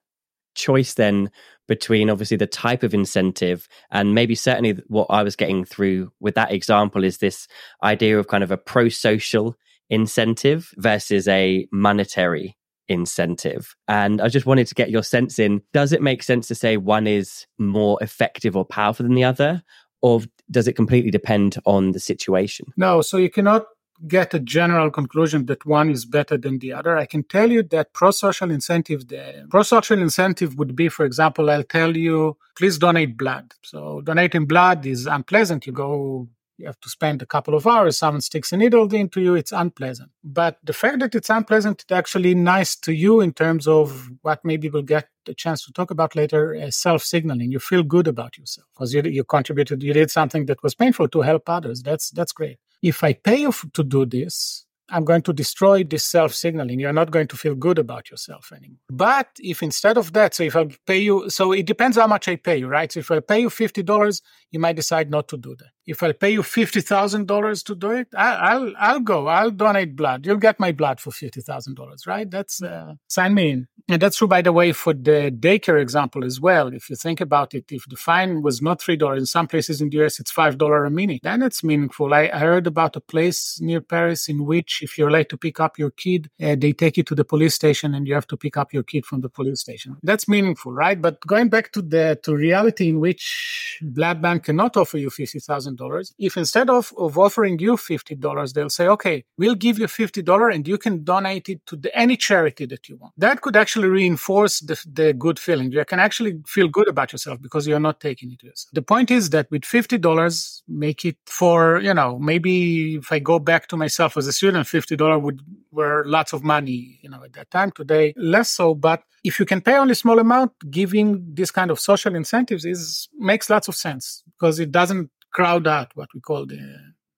choice 0.54 0.92
then 0.92 1.30
between 1.68 2.10
obviously 2.10 2.36
the 2.36 2.46
type 2.46 2.82
of 2.82 2.92
incentive 2.92 3.66
and 3.90 4.14
maybe 4.14 4.34
certainly 4.34 4.72
what 4.88 5.06
I 5.08 5.22
was 5.22 5.36
getting 5.36 5.64
through 5.64 6.12
with 6.20 6.34
that 6.34 6.52
example 6.52 7.02
is 7.02 7.16
this 7.16 7.48
idea 7.82 8.18
of 8.18 8.28
kind 8.28 8.44
of 8.44 8.50
a 8.50 8.58
pro 8.58 8.90
social 8.90 9.56
incentive 9.88 10.70
versus 10.76 11.26
a 11.28 11.66
monetary 11.72 12.58
incentive. 12.88 13.74
And 13.88 14.20
I 14.20 14.28
just 14.28 14.44
wanted 14.44 14.66
to 14.66 14.74
get 14.74 14.90
your 14.90 15.02
sense 15.02 15.38
in 15.38 15.62
does 15.72 15.92
it 15.92 16.02
make 16.02 16.22
sense 16.22 16.46
to 16.48 16.54
say 16.54 16.76
one 16.76 17.06
is 17.06 17.46
more 17.58 17.96
effective 18.02 18.54
or 18.54 18.66
powerful 18.66 19.04
than 19.04 19.14
the 19.14 19.24
other? 19.24 19.62
Or 20.06 20.14
does 20.56 20.66
it 20.68 20.76
completely 20.80 21.10
depend 21.10 21.50
on 21.64 21.82
the 21.94 22.02
situation? 22.10 22.64
No, 22.76 23.02
so 23.08 23.16
you 23.24 23.30
cannot 23.38 23.64
get 24.06 24.34
a 24.34 24.38
general 24.38 24.90
conclusion 24.90 25.46
that 25.46 25.66
one 25.66 25.88
is 25.90 26.04
better 26.04 26.36
than 26.44 26.58
the 26.60 26.72
other. 26.78 26.92
I 26.96 27.06
can 27.06 27.22
tell 27.24 27.50
you 27.50 27.62
that 27.74 27.92
pro-social 27.92 28.50
incentive, 28.50 29.00
the 29.08 29.46
pro-social 29.50 29.98
incentive 29.98 30.50
would 30.58 30.76
be, 30.76 30.88
for 30.96 31.04
example, 31.04 31.50
I'll 31.50 31.70
tell 31.78 31.96
you, 31.96 32.36
please 32.58 32.78
donate 32.78 33.16
blood. 33.16 33.46
So 33.62 34.02
donating 34.02 34.46
blood 34.46 34.86
is 34.86 35.06
unpleasant. 35.06 35.66
You 35.66 35.72
go, 35.72 36.28
you 36.58 36.66
have 36.66 36.80
to 36.80 36.88
spend 36.88 37.22
a 37.22 37.26
couple 37.26 37.54
of 37.54 37.66
hours. 37.66 37.98
Someone 37.98 38.20
sticks 38.20 38.52
a 38.52 38.56
needle 38.56 38.92
into 38.94 39.20
you. 39.20 39.34
It's 39.34 39.52
unpleasant. 39.52 40.10
But 40.24 40.58
the 40.62 40.72
fact 40.72 41.00
that 41.00 41.14
it's 41.14 41.30
unpleasant, 41.30 41.82
it's 41.82 41.92
actually 41.92 42.34
nice 42.34 42.76
to 42.76 42.92
you 42.92 43.20
in 43.20 43.32
terms 43.32 43.68
of 43.68 44.10
what 44.22 44.44
maybe 44.44 44.68
we'll 44.68 44.82
get 44.82 45.08
a 45.28 45.34
chance 45.34 45.64
to 45.66 45.72
talk 45.72 45.90
about 45.90 46.16
later, 46.16 46.54
uh, 46.54 46.70
self-signaling. 46.70 47.50
You 47.52 47.58
feel 47.58 47.82
good 47.82 48.06
about 48.06 48.38
yourself 48.38 48.66
because 48.74 48.94
you, 48.94 49.02
you 49.02 49.24
contributed, 49.24 49.82
you 49.82 49.92
did 49.92 50.10
something 50.10 50.46
that 50.46 50.62
was 50.62 50.74
painful 50.74 51.08
to 51.08 51.22
help 51.22 51.48
others. 51.48 51.82
That's, 51.82 52.10
that's 52.10 52.32
great 52.32 52.58
if 52.82 53.02
I 53.02 53.12
pay 53.14 53.36
you 53.36 53.52
to 53.72 53.84
do 53.84 54.06
this, 54.06 54.64
I'm 54.88 55.04
going 55.04 55.22
to 55.22 55.32
destroy 55.32 55.82
this 55.82 56.04
self 56.04 56.32
signaling. 56.32 56.78
You're 56.78 56.92
not 56.92 57.10
going 57.10 57.26
to 57.28 57.36
feel 57.36 57.54
good 57.54 57.78
about 57.78 58.10
yourself 58.10 58.52
anymore. 58.52 58.78
But 58.88 59.28
if 59.40 59.62
instead 59.62 59.98
of 59.98 60.12
that, 60.12 60.34
so 60.34 60.44
if 60.44 60.54
I 60.54 60.68
pay 60.86 60.98
you, 60.98 61.28
so 61.28 61.52
it 61.52 61.66
depends 61.66 61.96
how 61.96 62.06
much 62.06 62.28
I 62.28 62.36
pay 62.36 62.58
you, 62.58 62.68
right? 62.68 62.90
So 62.90 63.00
if 63.00 63.10
I 63.10 63.20
pay 63.20 63.40
you 63.40 63.48
$50, 63.48 64.22
you 64.52 64.60
might 64.60 64.76
decide 64.76 65.10
not 65.10 65.26
to 65.28 65.36
do 65.36 65.56
that. 65.56 65.70
If 65.86 66.02
I 66.02 66.12
pay 66.12 66.30
you 66.30 66.42
$50,000 66.42 67.64
to 67.64 67.74
do 67.74 67.90
it, 67.92 68.08
I, 68.16 68.58
will 68.58 68.74
I'll 68.78 69.00
go. 69.00 69.28
I'll 69.28 69.50
donate 69.50 69.96
blood. 69.96 70.26
You'll 70.26 70.36
get 70.36 70.60
my 70.60 70.72
blood 70.72 71.00
for 71.00 71.10
$50,000, 71.10 72.06
right? 72.06 72.30
That's, 72.30 72.62
uh, 72.62 72.94
sign 73.08 73.34
me 73.34 73.50
in. 73.50 73.68
And 73.88 74.02
that's 74.02 74.16
true, 74.16 74.26
by 74.26 74.42
the 74.42 74.52
way, 74.52 74.72
for 74.72 74.92
the 74.92 75.30
daycare 75.30 75.80
example 75.80 76.24
as 76.24 76.40
well. 76.40 76.72
If 76.72 76.90
you 76.90 76.96
think 76.96 77.20
about 77.20 77.54
it, 77.54 77.70
if 77.70 77.84
the 77.88 77.94
fine 77.94 78.42
was 78.42 78.60
not 78.60 78.80
$3, 78.80 79.16
in 79.16 79.26
some 79.26 79.46
places 79.46 79.80
in 79.80 79.90
the 79.90 80.04
US, 80.04 80.18
it's 80.18 80.32
$5 80.32 80.86
a 80.86 80.90
minute, 80.90 81.20
then 81.22 81.42
it's 81.42 81.62
meaningful. 81.62 82.12
I, 82.12 82.28
I 82.32 82.38
heard 82.38 82.66
about 82.66 82.96
a 82.96 83.00
place 83.00 83.60
near 83.60 83.80
Paris 83.80 84.28
in 84.28 84.44
which 84.44 84.66
which 84.66 84.82
if 84.82 84.98
you're 84.98 85.10
late 85.10 85.28
to 85.28 85.36
pick 85.36 85.60
up 85.60 85.78
your 85.78 85.90
kid, 85.90 86.30
uh, 86.42 86.56
they 86.58 86.72
take 86.72 86.96
you 86.96 87.04
to 87.04 87.14
the 87.14 87.24
police 87.24 87.54
station 87.54 87.94
and 87.94 88.06
you 88.08 88.14
have 88.14 88.26
to 88.26 88.36
pick 88.36 88.56
up 88.56 88.72
your 88.72 88.82
kid 88.82 89.04
from 89.06 89.20
the 89.20 89.28
police 89.28 89.60
station. 89.60 89.96
That's 90.02 90.26
meaningful, 90.28 90.72
right? 90.72 91.00
But 91.00 91.20
going 91.26 91.48
back 91.48 91.72
to 91.72 91.82
the 91.82 92.18
to 92.24 92.34
reality 92.34 92.88
in 92.88 92.98
which 93.00 93.78
Blood 93.82 94.20
Bank 94.22 94.44
cannot 94.44 94.76
offer 94.76 94.98
you 94.98 95.10
fifty 95.10 95.38
thousand 95.38 95.75
dollars, 95.76 96.14
if 96.18 96.36
instead 96.36 96.68
of, 96.70 96.92
of 96.96 97.18
offering 97.18 97.58
you 97.58 97.76
fifty 97.76 98.14
dollars, 98.14 98.52
they'll 98.52 98.70
say, 98.70 98.86
okay, 98.88 99.24
we'll 99.38 99.54
give 99.54 99.78
you 99.78 99.88
fifty 99.88 100.22
dollars 100.22 100.54
and 100.54 100.66
you 100.66 100.78
can 100.78 101.04
donate 101.04 101.48
it 101.48 101.64
to 101.66 101.76
the, 101.76 101.96
any 101.96 102.16
charity 102.16 102.66
that 102.66 102.88
you 102.88 102.96
want. 102.96 103.14
That 103.16 103.40
could 103.40 103.56
actually 103.56 103.88
reinforce 103.88 104.60
the, 104.60 104.82
the 104.92 105.12
good 105.12 105.38
feeling. 105.38 105.72
You 105.72 105.84
can 105.84 106.00
actually 106.00 106.40
feel 106.46 106.68
good 106.68 106.88
about 106.88 107.12
yourself 107.12 107.40
because 107.40 107.66
you're 107.66 107.80
not 107.80 108.00
taking 108.00 108.32
it 108.32 108.42
yourself. 108.42 108.70
The 108.72 108.82
point 108.82 109.10
is 109.10 109.30
that 109.30 109.50
with 109.50 109.64
fifty 109.64 109.98
dollars, 109.98 110.62
make 110.68 111.04
it 111.04 111.16
for 111.26 111.80
you 111.80 111.94
know 111.94 112.18
maybe 112.18 112.96
if 112.96 113.12
I 113.12 113.18
go 113.18 113.38
back 113.38 113.68
to 113.68 113.76
myself 113.76 114.16
as 114.16 114.26
a 114.26 114.32
student, 114.32 114.66
fifty 114.66 114.96
dollars 114.96 115.22
would 115.22 115.40
were 115.76 116.04
lots 116.06 116.32
of 116.32 116.42
money, 116.42 116.98
you 117.02 117.10
know, 117.10 117.22
at 117.22 117.32
that 117.34 117.50
time. 117.50 117.70
Today, 117.70 118.14
less 118.16 118.50
so. 118.50 118.74
But 118.74 119.02
if 119.22 119.38
you 119.38 119.46
can 119.46 119.60
pay 119.60 119.76
only 119.76 119.94
small 119.94 120.18
amount, 120.18 120.52
giving 120.70 121.34
this 121.34 121.50
kind 121.50 121.70
of 121.70 121.78
social 121.78 122.14
incentives 122.14 122.64
is 122.64 123.08
makes 123.18 123.50
lots 123.50 123.68
of 123.68 123.74
sense 123.74 124.22
because 124.26 124.58
it 124.58 124.70
doesn't 124.72 125.10
crowd 125.36 125.66
out 125.66 125.88
what 125.94 126.08
we 126.14 126.20
call 126.20 126.46
the 126.46 126.62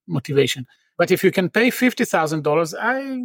motivation. 0.07 0.67
But 0.99 1.13
if 1.13 1.23
you 1.23 1.31
can 1.31 1.49
pay 1.49 1.71
fifty 1.71 2.05
thousand 2.05 2.43
dollars, 2.43 2.75
I 2.75 3.21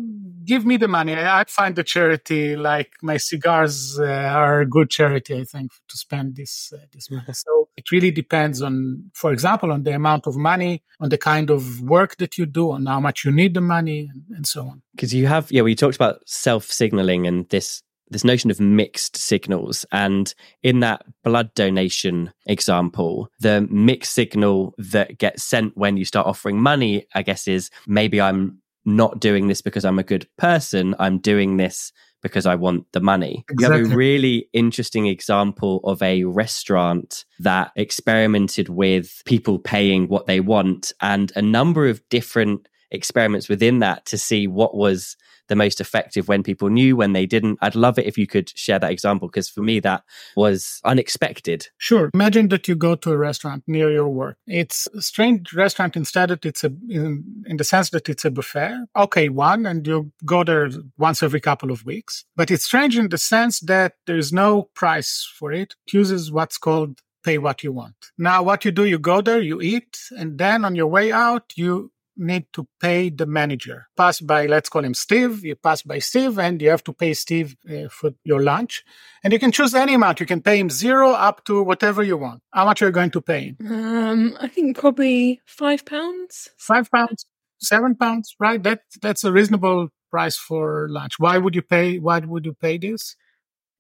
give 0.46 0.64
me 0.64 0.78
the 0.78 0.88
money. 0.88 1.16
I 1.16 1.44
find 1.48 1.76
the 1.76 1.84
charity 1.84 2.56
like 2.56 2.92
my 3.02 3.18
cigars 3.18 4.00
uh, 4.00 4.06
are 4.42 4.62
a 4.62 4.70
good 4.76 4.92
charity. 4.92 5.34
I 5.42 5.44
think 5.44 5.72
to 5.90 5.98
spend 5.98 6.36
this 6.36 6.72
uh, 6.72 6.86
this 6.94 7.10
money. 7.10 7.24
So 7.34 7.70
it 7.76 7.90
really 7.92 8.12
depends 8.12 8.62
on, 8.62 8.76
for 9.16 9.34
example, 9.34 9.72
on 9.72 9.82
the 9.84 9.94
amount 9.94 10.28
of 10.28 10.36
money, 10.36 10.84
on 11.00 11.10
the 11.10 11.18
kind 11.18 11.50
of 11.50 11.82
work 11.82 12.18
that 12.18 12.38
you 12.38 12.46
do, 12.46 12.72
on 12.72 12.86
how 12.86 13.00
much 13.00 13.26
you 13.26 13.32
need 13.32 13.56
the 13.56 13.62
money, 13.62 14.12
and 14.36 14.46
so 14.46 14.62
on. 14.72 14.84
Because 14.96 15.12
you 15.12 15.26
have, 15.26 15.52
yeah, 15.52 15.64
we 15.64 15.74
talked 15.74 15.96
about 15.96 16.22
self 16.28 16.66
signaling 16.72 17.26
and 17.26 17.50
this 17.50 17.82
this 18.14 18.24
notion 18.24 18.50
of 18.50 18.60
mixed 18.60 19.18
signals. 19.18 19.86
And 19.92 20.34
in 20.62 20.80
that 20.80 21.06
blood 21.24 21.54
donation 21.54 22.32
example, 22.46 23.30
the 23.40 23.68
mixed 23.70 24.14
signal 24.14 24.74
that 24.78 25.18
gets 25.18 25.44
sent 25.44 25.76
when 25.76 25.98
you 25.98 26.06
start 26.06 26.28
offering 26.28 26.62
money, 26.62 27.06
I 27.14 27.24
guess, 27.24 27.48
is 27.48 27.70
maybe 27.88 28.22
I'm 28.22 28.60
not 28.86 29.20
doing 29.20 29.48
this 29.48 29.62
because 29.62 29.86
I'm 29.86 30.00
a 30.00 30.04
good 30.04 30.28
person. 30.38 30.96
I'm 31.00 31.20
doing 31.20 31.58
this 31.58 31.92
because 32.22 32.46
I 32.46 32.56
want 32.56 32.86
the 32.94 33.02
money. 33.02 33.44
Exactly. 33.50 33.78
You 33.78 33.84
have 33.84 33.94
a 33.94 33.96
really 33.96 34.50
interesting 34.54 35.08
example 35.08 35.82
of 35.84 36.02
a 36.02 36.24
restaurant 36.24 37.26
that 37.40 37.72
experimented 37.76 38.70
with 38.70 39.22
people 39.26 39.60
paying 39.60 40.08
what 40.08 40.26
they 40.26 40.40
want 40.40 40.94
and 41.02 41.32
a 41.36 41.42
number 41.42 41.88
of 41.88 42.02
different 42.10 42.68
experiments 42.92 43.50
within 43.50 43.80
that 43.80 44.06
to 44.06 44.18
see 44.18 44.48
what 44.48 44.76
was 44.76 45.18
the 45.48 45.56
most 45.56 45.82
effective 45.82 46.28
when 46.28 46.44
people 46.44 46.70
knew, 46.70 46.96
when 46.96 47.14
they 47.14 47.26
didn't. 47.26 47.60
I'd 47.62 47.76
love 47.76 48.00
it 48.00 48.06
if 48.06 48.18
you 48.18 48.28
could 48.28 48.50
share 48.58 48.80
that 48.80 48.92
example 48.92 49.28
because 49.28 49.50
for 49.50 49.62
me, 49.62 49.80
that 49.82 50.04
was 50.36 50.80
unexpected. 50.84 51.68
Sure. 51.78 52.10
Imagine 52.14 52.50
that 52.50 52.68
you 52.68 52.76
go 52.76 52.96
to 52.96 53.12
a 53.12 53.18
restaurant 53.18 53.64
near 53.68 53.92
your 53.92 54.10
work. 54.10 54.38
It's 54.48 54.88
a 54.96 55.02
strange 55.02 55.54
restaurant 55.54 55.96
instead 55.96 56.32
it's 56.46 56.64
a, 56.64 56.72
in, 56.90 57.44
in 57.46 57.58
the 57.58 57.64
sense 57.64 57.90
that 57.92 58.10
it's 58.10 58.26
a 58.26 58.32
buffet. 58.32 58.86
Okay, 58.96 59.30
one, 59.30 59.66
and 59.66 59.86
you 59.86 60.12
go 60.26 60.44
there 60.44 60.70
once 60.98 61.22
every 61.22 61.40
couple 61.40 61.72
of 61.72 61.86
weeks. 61.86 62.26
But 62.36 62.52
it's 62.52 62.66
strange 62.66 62.98
in 62.98 63.10
the 63.10 63.18
sense 63.18 63.60
that 63.62 63.94
there's 64.08 64.34
no 64.34 64.70
price 64.74 65.30
for 65.38 65.52
it. 65.52 65.76
It 65.88 65.94
uses 65.94 66.32
what's 66.32 66.58
called 66.58 67.00
pay 67.24 67.38
what 67.38 67.64
you 67.64 67.72
want. 67.72 67.96
Now, 68.18 68.44
what 68.44 68.66
you 68.66 68.72
do, 68.72 68.84
you 68.86 69.00
go 69.00 69.22
there, 69.22 69.40
you 69.40 69.62
eat, 69.62 69.98
and 70.12 70.38
then 70.38 70.66
on 70.66 70.76
your 70.76 70.88
way 70.88 71.12
out, 71.12 71.54
you 71.56 71.92
need 72.18 72.46
to 72.54 72.68
pay 72.80 73.10
the 73.10 73.26
manager. 73.26 73.88
Pass 73.98 74.20
by, 74.20 74.46
let's 74.46 74.70
call 74.70 74.84
him 74.84 74.94
Steve. 74.94 75.44
You 75.44 75.56
pass 75.56 75.82
by 75.82 76.00
Steve 76.00 76.40
and 76.40 76.62
you 76.62 76.70
have 76.70 76.84
to 76.86 76.94
pay 76.94 77.14
Steve 77.14 77.56
uh, 77.70 77.90
for 77.90 78.12
your 78.24 78.42
lunch. 78.42 78.84
And 79.24 79.34
you 79.34 79.40
can 79.40 79.52
choose 79.52 79.74
any 79.74 79.96
amount. 79.96 80.20
You 80.20 80.26
can 80.26 80.42
pay 80.42 80.60
him 80.60 80.70
zero 80.70 81.12
up 81.12 81.44
to 81.46 81.64
whatever 81.64 82.04
you 82.04 82.18
want. 82.18 82.42
How 82.52 82.66
much 82.66 82.82
are 82.82 82.88
you 82.88 82.92
going 82.92 83.12
to 83.12 83.22
pay 83.22 83.56
him? 83.58 83.58
Um, 83.72 84.38
I 84.40 84.48
think 84.48 84.78
probably 84.78 85.42
five 85.46 85.86
pounds. 85.86 86.50
Five 86.58 86.92
pounds, 86.92 87.26
seven 87.60 87.96
pounds, 87.96 88.36
right? 88.40 88.62
That 88.62 88.82
that's 89.02 89.24
a 89.24 89.32
reasonable 89.32 89.90
price 90.12 90.38
for 90.38 90.88
lunch. 90.90 91.20
Why 91.20 91.38
would 91.38 91.56
you 91.56 91.62
pay? 91.62 92.00
Why 92.00 92.20
would 92.20 92.46
you 92.46 92.54
pay 92.54 92.78
this? 92.78 93.16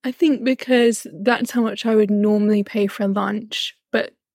I 0.03 0.11
think 0.11 0.43
because 0.43 1.07
that's 1.13 1.51
how 1.51 1.61
much 1.61 1.85
I 1.85 1.95
would 1.95 2.11
normally 2.11 2.63
pay 2.63 2.87
for 2.87 3.07
lunch. 3.07 3.77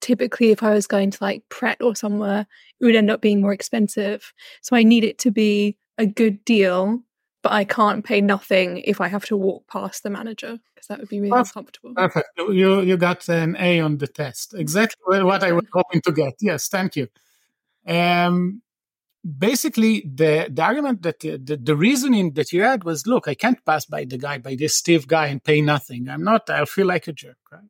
Typically 0.08 0.52
if 0.52 0.62
I 0.62 0.72
was 0.72 0.86
going 0.86 1.10
to 1.10 1.18
like 1.20 1.42
Pret 1.50 1.82
or 1.82 1.94
somewhere, 1.94 2.46
it 2.80 2.84
would 2.86 2.96
end 2.96 3.10
up 3.10 3.20
being 3.20 3.42
more 3.42 3.52
expensive. 3.52 4.32
So 4.62 4.74
I 4.74 4.82
need 4.82 5.04
it 5.04 5.18
to 5.18 5.30
be 5.30 5.76
a 5.98 6.06
good 6.06 6.42
deal, 6.46 7.02
but 7.42 7.52
I 7.52 7.64
can't 7.64 8.02
pay 8.02 8.22
nothing 8.22 8.78
if 8.78 9.02
I 9.02 9.08
have 9.08 9.26
to 9.26 9.36
walk 9.36 9.68
past 9.68 10.04
the 10.04 10.08
manager 10.08 10.58
because 10.74 10.86
that 10.86 10.98
would 10.98 11.10
be 11.10 11.20
really 11.20 11.32
Perfect. 11.32 11.56
uncomfortable. 11.56 11.92
Perfect. 11.94 12.28
You 12.38 12.80
you 12.80 12.96
got 12.96 13.28
an 13.28 13.54
A 13.58 13.80
on 13.80 13.98
the 13.98 14.06
test. 14.06 14.54
Exactly 14.54 15.22
what 15.22 15.44
I 15.44 15.52
was 15.52 15.66
hoping 15.74 16.00
to 16.06 16.12
get. 16.12 16.36
Yes, 16.40 16.68
thank 16.68 16.96
you. 16.96 17.08
Um, 17.86 18.62
basically 19.38 20.08
the, 20.10 20.48
the 20.50 20.62
argument 20.62 21.02
that 21.02 21.22
uh, 21.22 21.36
the, 21.44 21.58
the 21.62 21.76
reasoning 21.76 22.32
that 22.32 22.50
you 22.50 22.62
had 22.62 22.84
was 22.84 23.06
look 23.06 23.28
i 23.28 23.34
can't 23.34 23.62
pass 23.66 23.84
by 23.84 24.04
the 24.04 24.16
guy 24.16 24.38
by 24.38 24.54
this 24.54 24.76
stiff 24.76 25.06
guy 25.06 25.26
and 25.26 25.42
pay 25.42 25.60
nothing 25.60 26.08
i'm 26.08 26.22
not 26.22 26.48
i'll 26.48 26.64
feel 26.64 26.86
like 26.86 27.08
a 27.08 27.12
jerk 27.12 27.36
right 27.52 27.62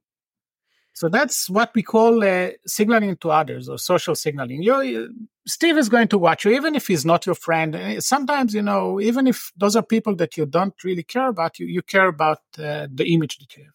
so 0.99 1.09
that's 1.09 1.49
what 1.49 1.71
we 1.76 1.85
call 1.85 2.25
uh, 2.25 2.50
signaling 2.67 3.17
to 3.19 3.31
others 3.31 3.69
or 3.69 3.78
social 3.78 4.17
signaling. 4.17 4.64
You, 4.64 5.14
Steve 5.47 5.78
is 5.78 5.88
going 5.88 6.09
to 6.09 6.19
watch 6.19 6.45
you, 6.45 6.50
even 6.50 6.75
if 6.75 6.88
he's 6.88 7.05
not 7.05 7.25
your 7.25 7.37
friend. 7.37 7.76
Uh, 7.76 8.00
sometimes, 8.00 8.52
you 8.52 8.62
know, 8.62 9.00
even 9.00 9.28
if 9.28 9.52
those 9.57 9.76
are 9.76 9.83
people 9.85 10.17
that 10.17 10.37
you 10.37 10.45
don't 10.45 10.75
really 10.83 11.05
care 11.05 11.28
about, 11.28 11.61
you, 11.61 11.67
you 11.67 11.83
care 11.83 12.09
about 12.09 12.40
uh, 12.59 12.88
the 12.93 13.14
image 13.14 13.38
that 13.38 13.57
you 13.57 13.62
have. 13.62 13.75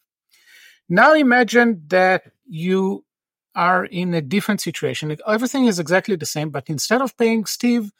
Now 0.90 1.14
imagine 1.14 1.84
that 1.86 2.30
you 2.46 3.06
are 3.54 3.86
in 3.86 4.12
a 4.12 4.20
different 4.20 4.60
situation. 4.60 5.16
Everything 5.26 5.64
is 5.64 5.78
exactly 5.78 6.16
the 6.16 6.26
same, 6.26 6.50
but 6.50 6.68
instead 6.68 7.00
of 7.00 7.16
paying 7.16 7.46
Steve, 7.46 7.90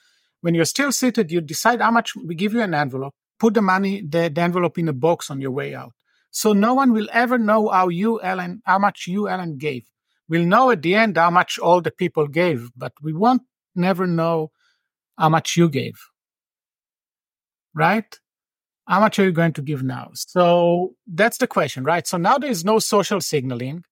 when 0.43 0.55
you're 0.55 0.67
still 0.67 0.93
seated, 0.93 1.33
you 1.33 1.41
decide 1.41 1.81
how 1.81 1.91
much 1.91 2.15
we 2.15 2.35
give 2.35 2.53
you 2.53 2.61
an 2.61 2.75
envelope, 2.75 3.15
put 3.41 3.55
the 3.55 3.63
money, 3.63 4.03
the, 4.03 4.29
the 4.29 4.43
envelope 4.43 4.77
in 4.77 4.89
a 4.89 4.93
box 4.93 5.31
on 5.31 5.41
your 5.41 5.53
way 5.53 5.75
out. 5.75 5.95
So 6.35 6.53
no 6.53 6.75
one 6.75 6.93
will 6.93 7.07
ever 7.13 7.39
know 7.39 7.69
how 7.69 7.87
you, 7.87 8.21
Ellen, 8.21 8.61
how 8.65 8.81
much 8.81 9.07
you, 9.07 9.29
Ellen, 9.29 9.57
gave. 9.57 9.89
We'll 10.29 10.45
know 10.45 10.73
at 10.73 10.83
the 10.83 10.97
end 10.97 11.17
how 11.17 11.31
much 11.31 11.61
all 11.61 11.81
the 11.81 11.93
people 11.93 12.27
gave, 12.27 12.71
but 12.77 12.93
we 13.01 13.13
won't 13.13 13.43
never 13.77 14.05
know 14.05 14.51
how 15.17 15.29
much 15.29 15.57
you 15.57 15.69
gave. 15.69 15.95
Right? 17.73 18.19
How 18.89 18.99
much 18.99 19.21
are 19.21 19.25
you 19.25 19.31
going 19.31 19.53
to 19.53 19.63
give 19.63 19.85
now? 19.85 20.11
So 20.15 20.97
that's 21.07 21.39
the 21.39 21.47
question, 21.47 21.85
right? 21.85 22.05
So 22.05 22.17
now 22.17 22.37
there 22.37 22.51
is 22.51 22.65
no 22.65 22.81
social 22.81 23.21
signaling. 23.21 23.85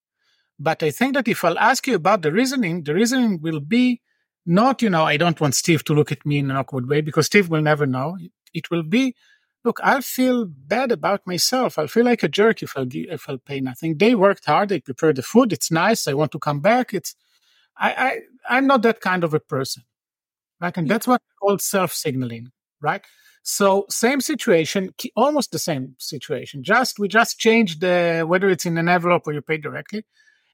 But 0.58 0.82
I 0.82 0.90
think 0.90 1.14
that 1.14 1.28
if 1.28 1.44
I'll 1.44 1.58
ask 1.60 1.86
you 1.86 1.94
about 1.94 2.22
the 2.22 2.32
reasoning, 2.32 2.82
the 2.82 2.94
reasoning 2.94 3.40
will 3.40 3.60
be 3.60 4.00
not, 4.44 4.82
you 4.82 4.90
know, 4.90 5.04
I 5.04 5.16
don't 5.16 5.40
want 5.40 5.54
Steve 5.54 5.84
to 5.84 5.94
look 5.94 6.10
at 6.10 6.26
me 6.26 6.38
in 6.38 6.50
an 6.50 6.56
awkward 6.56 6.88
way 6.88 7.02
because 7.02 7.26
Steve 7.26 7.48
will 7.48 7.62
never 7.62 7.86
know. 7.86 8.18
It 8.52 8.68
will 8.68 8.82
be, 8.82 9.14
look, 9.64 9.80
I 9.82 10.00
feel 10.00 10.46
bad 10.46 10.92
about 10.92 11.26
myself. 11.26 11.78
I 11.78 11.86
feel 11.86 12.04
like 12.04 12.22
a 12.22 12.28
jerk 12.28 12.62
if 12.62 12.76
I 12.76 12.86
if 12.92 13.28
I 13.28 13.36
pay 13.36 13.60
nothing. 13.60 13.98
They 13.98 14.14
worked 14.14 14.46
hard. 14.46 14.68
They 14.68 14.80
prepared 14.80 15.16
the 15.16 15.22
food. 15.22 15.52
It's 15.52 15.70
nice. 15.70 16.08
I 16.08 16.14
want 16.14 16.32
to 16.32 16.38
come 16.38 16.60
back. 16.60 16.94
It's 16.94 17.14
I, 17.76 17.92
I 18.48 18.56
I'm 18.58 18.66
not 18.66 18.82
that 18.82 19.00
kind 19.00 19.24
of 19.24 19.34
a 19.34 19.40
person, 19.40 19.84
right? 20.60 20.76
And 20.76 20.88
that's 20.88 21.06
what 21.06 21.22
called 21.40 21.62
self 21.62 21.92
signaling, 21.92 22.52
right? 22.80 23.04
So 23.42 23.86
same 23.90 24.20
situation, 24.20 24.94
almost 25.16 25.52
the 25.52 25.58
same 25.58 25.96
situation. 25.98 26.62
Just 26.64 26.98
we 26.98 27.08
just 27.08 27.38
changed 27.38 27.80
the 27.80 28.24
whether 28.26 28.48
it's 28.48 28.66
in 28.66 28.78
an 28.78 28.88
envelope 28.88 29.24
or 29.26 29.32
you 29.32 29.42
pay 29.42 29.58
directly, 29.58 30.04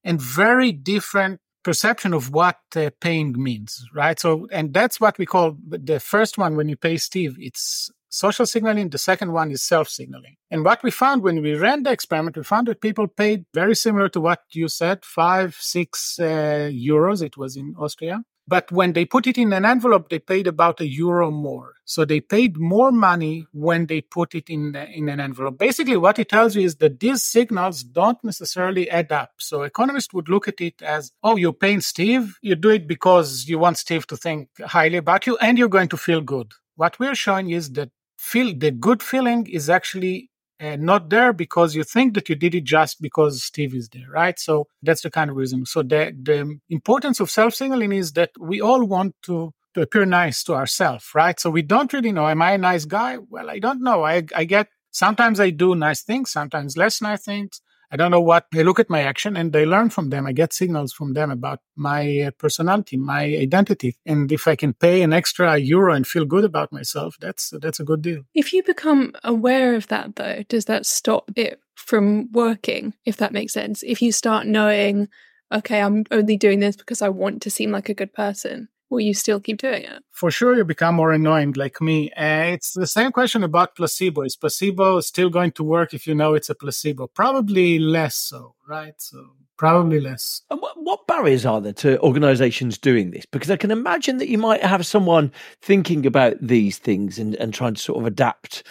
and 0.04 0.20
very 0.20 0.72
different 0.72 1.40
perception 1.64 2.14
of 2.14 2.32
what 2.32 2.56
uh, 2.76 2.90
paying 3.00 3.34
means, 3.42 3.84
right? 3.94 4.18
So, 4.18 4.48
and 4.52 4.72
that's 4.72 5.00
what 5.00 5.18
we 5.18 5.26
call 5.26 5.56
the 5.66 6.00
first 6.00 6.38
one 6.38 6.56
when 6.56 6.68
you 6.68 6.76
pay 6.76 6.96
Steve. 6.96 7.36
It's 7.38 7.90
social 8.08 8.46
signaling. 8.46 8.90
The 8.90 8.98
second 8.98 9.32
one 9.32 9.50
is 9.50 9.62
self 9.62 9.88
signaling. 9.88 10.36
And 10.50 10.64
what 10.64 10.82
we 10.82 10.90
found 10.90 11.22
when 11.22 11.42
we 11.42 11.54
ran 11.54 11.82
the 11.82 11.90
experiment, 11.90 12.36
we 12.36 12.42
found 12.42 12.68
that 12.68 12.80
people 12.80 13.06
paid 13.06 13.44
very 13.54 13.74
similar 13.74 14.08
to 14.10 14.20
what 14.20 14.42
you 14.52 14.68
said, 14.68 15.04
five, 15.04 15.56
six 15.58 16.18
uh, 16.18 16.70
euros. 16.72 17.22
It 17.22 17.36
was 17.36 17.56
in 17.56 17.74
Austria. 17.78 18.22
But 18.48 18.72
when 18.72 18.94
they 18.94 19.04
put 19.04 19.26
it 19.26 19.36
in 19.36 19.52
an 19.52 19.66
envelope, 19.66 20.08
they 20.08 20.18
paid 20.18 20.46
about 20.46 20.80
a 20.80 20.86
euro 20.86 21.30
more. 21.30 21.74
So 21.84 22.06
they 22.06 22.20
paid 22.20 22.56
more 22.56 22.90
money 22.90 23.46
when 23.52 23.86
they 23.86 24.00
put 24.00 24.34
it 24.34 24.48
in, 24.48 24.72
the, 24.72 24.88
in 24.88 25.10
an 25.10 25.20
envelope. 25.20 25.58
Basically, 25.58 25.98
what 25.98 26.18
it 26.18 26.30
tells 26.30 26.56
you 26.56 26.62
is 26.62 26.76
that 26.76 26.98
these 26.98 27.22
signals 27.22 27.82
don't 27.82 28.16
necessarily 28.24 28.88
add 28.88 29.12
up. 29.12 29.32
So 29.36 29.64
economists 29.64 30.14
would 30.14 30.30
look 30.30 30.48
at 30.48 30.62
it 30.62 30.80
as, 30.80 31.12
oh, 31.22 31.36
you're 31.36 31.52
paying 31.52 31.82
Steve. 31.82 32.38
You 32.40 32.54
do 32.54 32.70
it 32.70 32.88
because 32.88 33.46
you 33.46 33.58
want 33.58 33.76
Steve 33.76 34.06
to 34.06 34.16
think 34.16 34.48
highly 34.64 34.96
about 34.96 35.26
you 35.26 35.36
and 35.42 35.58
you're 35.58 35.68
going 35.68 35.90
to 35.90 35.98
feel 35.98 36.22
good. 36.22 36.52
What 36.76 36.98
we're 36.98 37.14
showing 37.14 37.50
is 37.50 37.72
that 37.72 37.90
feel 38.18 38.54
the 38.56 38.70
good 38.70 39.02
feeling 39.02 39.46
is 39.48 39.70
actually 39.70 40.30
uh, 40.60 40.76
not 40.76 41.08
there 41.10 41.32
because 41.32 41.74
you 41.74 41.84
think 41.84 42.14
that 42.14 42.28
you 42.28 42.34
did 42.34 42.54
it 42.54 42.64
just 42.64 43.00
because 43.00 43.44
Steve 43.44 43.74
is 43.74 43.88
there, 43.90 44.10
right? 44.10 44.38
So 44.38 44.66
that's 44.82 45.02
the 45.02 45.10
kind 45.10 45.30
of 45.30 45.36
reason. 45.36 45.66
So 45.66 45.82
the 45.82 46.16
the 46.20 46.58
importance 46.68 47.20
of 47.20 47.30
self 47.30 47.54
signaling 47.54 47.92
is 47.92 48.12
that 48.12 48.30
we 48.40 48.60
all 48.60 48.84
want 48.84 49.14
to 49.24 49.52
to 49.74 49.82
appear 49.82 50.04
nice 50.04 50.42
to 50.44 50.54
ourselves, 50.54 51.06
right? 51.14 51.38
So 51.38 51.50
we 51.50 51.62
don't 51.62 51.92
really 51.92 52.12
know. 52.12 52.26
Am 52.28 52.42
I 52.42 52.52
a 52.52 52.58
nice 52.58 52.84
guy? 52.84 53.18
Well, 53.18 53.50
I 53.50 53.58
don't 53.60 53.82
know. 53.82 54.02
I, 54.04 54.24
I 54.34 54.44
get 54.44 54.68
sometimes 54.90 55.38
I 55.40 55.50
do 55.50 55.74
nice 55.74 56.02
things, 56.02 56.30
sometimes 56.32 56.76
less 56.76 57.00
nice 57.00 57.24
things. 57.24 57.60
I 57.90 57.96
don't 57.96 58.10
know 58.10 58.20
what 58.20 58.46
they 58.52 58.62
look 58.62 58.78
at 58.78 58.90
my 58.90 59.00
action 59.00 59.36
and 59.36 59.52
they 59.52 59.64
learn 59.64 59.90
from 59.90 60.10
them. 60.10 60.26
I 60.26 60.32
get 60.32 60.52
signals 60.52 60.92
from 60.92 61.14
them 61.14 61.30
about 61.30 61.60
my 61.74 62.20
uh, 62.20 62.30
personality, 62.32 62.96
my 62.96 63.22
identity. 63.22 63.96
And 64.04 64.30
if 64.30 64.46
I 64.46 64.56
can 64.56 64.74
pay 64.74 65.02
an 65.02 65.12
extra 65.12 65.56
euro 65.56 65.94
and 65.94 66.06
feel 66.06 66.24
good 66.24 66.44
about 66.44 66.72
myself, 66.72 67.16
that's, 67.20 67.52
that's 67.60 67.80
a 67.80 67.84
good 67.84 68.02
deal. 68.02 68.22
If 68.34 68.52
you 68.52 68.62
become 68.62 69.14
aware 69.24 69.74
of 69.74 69.88
that 69.88 70.16
though, 70.16 70.44
does 70.48 70.66
that 70.66 70.84
stop 70.86 71.30
it 71.36 71.60
from 71.74 72.30
working? 72.32 72.94
If 73.04 73.16
that 73.18 73.32
makes 73.32 73.54
sense. 73.54 73.82
If 73.82 74.02
you 74.02 74.12
start 74.12 74.46
knowing, 74.46 75.08
okay, 75.52 75.80
I'm 75.80 76.04
only 76.10 76.36
doing 76.36 76.60
this 76.60 76.76
because 76.76 77.00
I 77.00 77.08
want 77.08 77.42
to 77.42 77.50
seem 77.50 77.70
like 77.70 77.88
a 77.88 77.94
good 77.94 78.12
person 78.12 78.68
will 78.90 79.00
you 79.00 79.14
still 79.14 79.40
keep 79.40 79.58
doing 79.58 79.84
it? 79.84 80.02
For 80.12 80.30
sure, 80.30 80.56
you 80.56 80.64
become 80.64 80.96
more 80.96 81.12
annoying 81.12 81.52
like 81.56 81.80
me. 81.80 82.10
Uh, 82.12 82.52
it's 82.54 82.72
the 82.72 82.86
same 82.86 83.12
question 83.12 83.44
about 83.44 83.76
placebo. 83.76 84.22
Is 84.22 84.36
placebo 84.36 85.00
still 85.00 85.30
going 85.30 85.52
to 85.52 85.64
work 85.64 85.94
if 85.94 86.06
you 86.06 86.14
know 86.14 86.34
it's 86.34 86.50
a 86.50 86.54
placebo? 86.54 87.06
Probably 87.06 87.78
less 87.78 88.16
so, 88.16 88.54
right? 88.66 88.94
So 88.98 89.34
probably 89.56 90.00
less. 90.00 90.42
And 90.50 90.60
what, 90.60 90.74
what 90.76 91.06
barriers 91.06 91.44
are 91.44 91.60
there 91.60 91.72
to 91.74 92.00
organizations 92.00 92.78
doing 92.78 93.10
this? 93.10 93.26
Because 93.26 93.50
I 93.50 93.56
can 93.56 93.70
imagine 93.70 94.18
that 94.18 94.28
you 94.28 94.38
might 94.38 94.62
have 94.62 94.86
someone 94.86 95.32
thinking 95.60 96.06
about 96.06 96.36
these 96.40 96.78
things 96.78 97.18
and, 97.18 97.34
and 97.34 97.52
trying 97.52 97.74
to 97.74 97.80
sort 97.80 97.98
of 97.98 98.06
adapt 98.06 98.62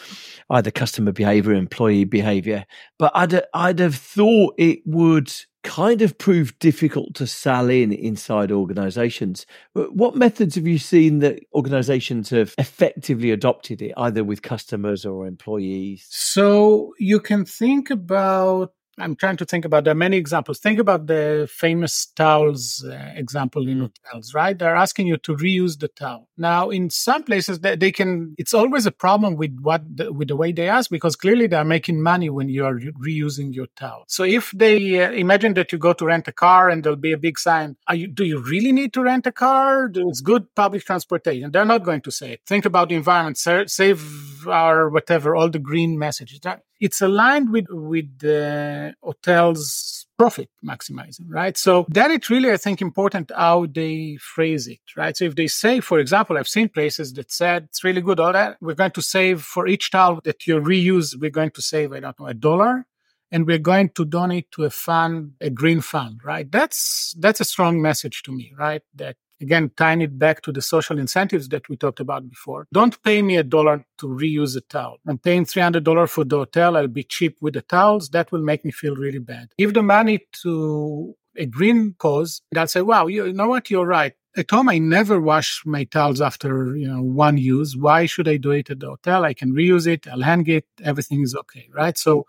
either 0.49 0.71
customer 0.71 1.11
behavior, 1.11 1.53
employee 1.53 2.05
behavior. 2.05 2.65
But 2.97 3.11
I'd, 3.13 3.41
I'd 3.53 3.79
have 3.79 3.95
thought 3.95 4.55
it 4.57 4.79
would 4.85 5.31
kind 5.67 6.01
of 6.01 6.17
proved 6.17 6.57
difficult 6.59 7.13
to 7.13 7.27
sell 7.27 7.69
in 7.69 7.91
inside 7.91 8.53
organizations. 8.53 9.45
What 9.73 10.15
methods 10.15 10.55
have 10.55 10.65
you 10.65 10.77
seen 10.77 11.19
that 11.19 11.41
organizations 11.53 12.29
have 12.29 12.55
effectively 12.57 13.31
adopted 13.31 13.81
it, 13.81 13.91
either 13.97 14.23
with 14.23 14.41
customers 14.41 15.05
or 15.05 15.27
employees? 15.27 16.07
So 16.09 16.93
you 16.99 17.19
can 17.19 17.43
think 17.43 17.89
about 17.89 18.71
I'm 18.99 19.15
trying 19.15 19.37
to 19.37 19.45
think 19.45 19.63
about 19.63 19.83
there 19.83 19.91
are 19.91 19.95
many 19.95 20.17
examples. 20.17 20.59
Think 20.59 20.79
about 20.79 21.07
the 21.07 21.47
famous 21.51 22.07
towels 22.07 22.83
uh, 22.83 23.11
example 23.15 23.67
in 23.67 23.79
hotels, 23.79 24.33
right? 24.33 24.57
They're 24.57 24.75
asking 24.75 25.07
you 25.07 25.17
to 25.17 25.35
reuse 25.35 25.79
the 25.79 25.87
towel. 25.87 26.27
Now, 26.37 26.69
in 26.69 26.89
some 26.89 27.23
places, 27.23 27.59
they, 27.59 27.75
they 27.75 27.91
can. 27.91 28.35
It's 28.37 28.53
always 28.53 28.85
a 28.85 28.91
problem 28.91 29.35
with 29.35 29.57
what 29.61 29.83
the, 29.95 30.11
with 30.11 30.29
the 30.29 30.35
way 30.35 30.51
they 30.51 30.67
ask 30.67 30.89
because 30.89 31.15
clearly 31.15 31.47
they 31.47 31.55
are 31.55 31.65
making 31.65 32.01
money 32.01 32.29
when 32.29 32.49
you 32.49 32.65
are 32.65 32.75
re- 32.75 32.91
reusing 33.07 33.53
your 33.53 33.67
towel. 33.75 34.03
So 34.07 34.23
if 34.23 34.51
they 34.51 35.03
uh, 35.03 35.11
imagine 35.11 35.53
that 35.55 35.71
you 35.71 35.77
go 35.77 35.93
to 35.93 36.05
rent 36.05 36.27
a 36.27 36.31
car 36.31 36.69
and 36.69 36.83
there'll 36.83 36.95
be 36.95 37.13
a 37.13 37.17
big 37.17 37.37
sign, 37.37 37.77
you, 37.91 38.07
do 38.07 38.23
you 38.23 38.41
really 38.41 38.71
need 38.71 38.93
to 38.93 39.03
rent 39.03 39.27
a 39.27 39.31
car? 39.31 39.91
It's 39.93 40.21
good 40.21 40.53
public 40.55 40.85
transportation. 40.85 41.51
They're 41.51 41.65
not 41.65 41.83
going 41.83 42.01
to 42.01 42.11
say 42.11 42.33
it. 42.33 42.41
Think 42.45 42.65
about 42.65 42.89
the 42.89 42.95
environment, 42.95 43.37
save 43.37 44.36
our 44.49 44.89
whatever, 44.89 45.35
all 45.35 45.49
the 45.49 45.59
green 45.59 45.97
messages. 45.97 46.39
It's 46.79 47.01
aligned 47.01 47.51
with 47.51 47.65
with 47.69 48.19
the 48.19 48.93
hotels 49.01 50.07
profit 50.17 50.49
maximizing 50.65 51.25
right? 51.29 51.55
So 51.57 51.85
that 51.89 52.11
it's 52.11 52.29
really 52.29 52.51
i 52.51 52.57
think 52.57 52.81
important 52.81 53.31
how 53.35 53.67
they 53.67 54.17
phrase 54.19 54.67
it 54.67 54.79
right? 54.95 55.15
So 55.15 55.25
if 55.25 55.35
they 55.35 55.47
say 55.47 55.79
for 55.79 55.99
example 55.99 56.37
i've 56.37 56.47
seen 56.47 56.69
places 56.69 57.13
that 57.13 57.31
said 57.31 57.65
it's 57.65 57.83
really 57.83 58.01
good 58.01 58.19
all 58.19 58.33
that. 58.33 58.57
We're 58.59 58.73
going 58.73 58.91
to 58.91 59.01
save 59.01 59.41
for 59.41 59.67
each 59.67 59.91
towel 59.91 60.19
that 60.23 60.47
you 60.47 60.59
reuse 60.59 61.15
we're 61.19 61.29
going 61.29 61.51
to 61.51 61.61
save 61.61 61.93
i 61.93 61.99
don't 61.99 62.19
know 62.19 62.27
a 62.27 62.33
dollar 62.33 62.85
and 63.31 63.45
we're 63.45 63.59
going 63.59 63.89
to 63.89 64.05
donate 64.05 64.49
to 64.51 64.63
a 64.63 64.69
fund 64.69 65.33
a 65.41 65.49
green 65.49 65.81
fund 65.81 66.21
right? 66.23 66.51
That's 66.51 67.15
that's 67.19 67.39
a 67.39 67.45
strong 67.45 67.81
message 67.81 68.23
to 68.23 68.31
me 68.31 68.53
right? 68.57 68.81
That 68.95 69.17
again, 69.41 69.71
tying 69.75 70.01
it 70.01 70.17
back 70.17 70.41
to 70.41 70.51
the 70.51 70.61
social 70.61 70.99
incentives 70.99 71.49
that 71.49 71.69
we 71.69 71.77
talked 71.77 71.99
about 71.99 72.29
before. 72.29 72.67
Don't 72.73 73.01
pay 73.03 73.21
me 73.21 73.37
a 73.37 73.43
dollar 73.43 73.85
to 73.99 74.07
reuse 74.07 74.55
a 74.55 74.61
towel. 74.61 74.97
I'm 75.07 75.17
paying 75.17 75.45
$300 75.45 76.09
for 76.09 76.23
the 76.23 76.37
hotel. 76.37 76.77
I'll 76.77 76.87
be 76.87 77.03
cheap 77.03 77.37
with 77.41 77.53
the 77.53 77.61
towels. 77.61 78.09
That 78.09 78.31
will 78.31 78.41
make 78.41 78.65
me 78.65 78.71
feel 78.71 78.95
really 78.95 79.19
bad. 79.19 79.49
Give 79.57 79.73
the 79.73 79.83
money 79.83 80.25
to 80.43 81.15
a 81.35 81.45
green 81.45 81.95
cause. 81.97 82.41
And 82.51 82.59
I'll 82.59 82.67
say, 82.67 82.81
wow, 82.81 83.07
you 83.07 83.31
know 83.33 83.47
what? 83.47 83.69
You're 83.69 83.85
right. 83.85 84.13
At 84.35 84.51
home, 84.51 84.69
I 84.69 84.77
never 84.77 85.19
wash 85.19 85.63
my 85.65 85.83
towels 85.85 86.21
after 86.21 86.77
you 86.77 86.87
know 86.87 87.01
one 87.01 87.39
use. 87.39 87.75
Why 87.75 88.05
should 88.05 88.27
I 88.27 88.37
do 88.37 88.51
it 88.51 88.69
at 88.69 88.79
the 88.79 88.87
hotel? 88.87 89.25
I 89.25 89.33
can 89.33 89.51
reuse 89.51 89.87
it. 89.87 90.07
I'll 90.07 90.21
hang 90.21 90.45
it. 90.47 90.65
Everything 90.83 91.21
is 91.21 91.35
okay, 91.35 91.67
right? 91.73 91.97
So 91.97 92.27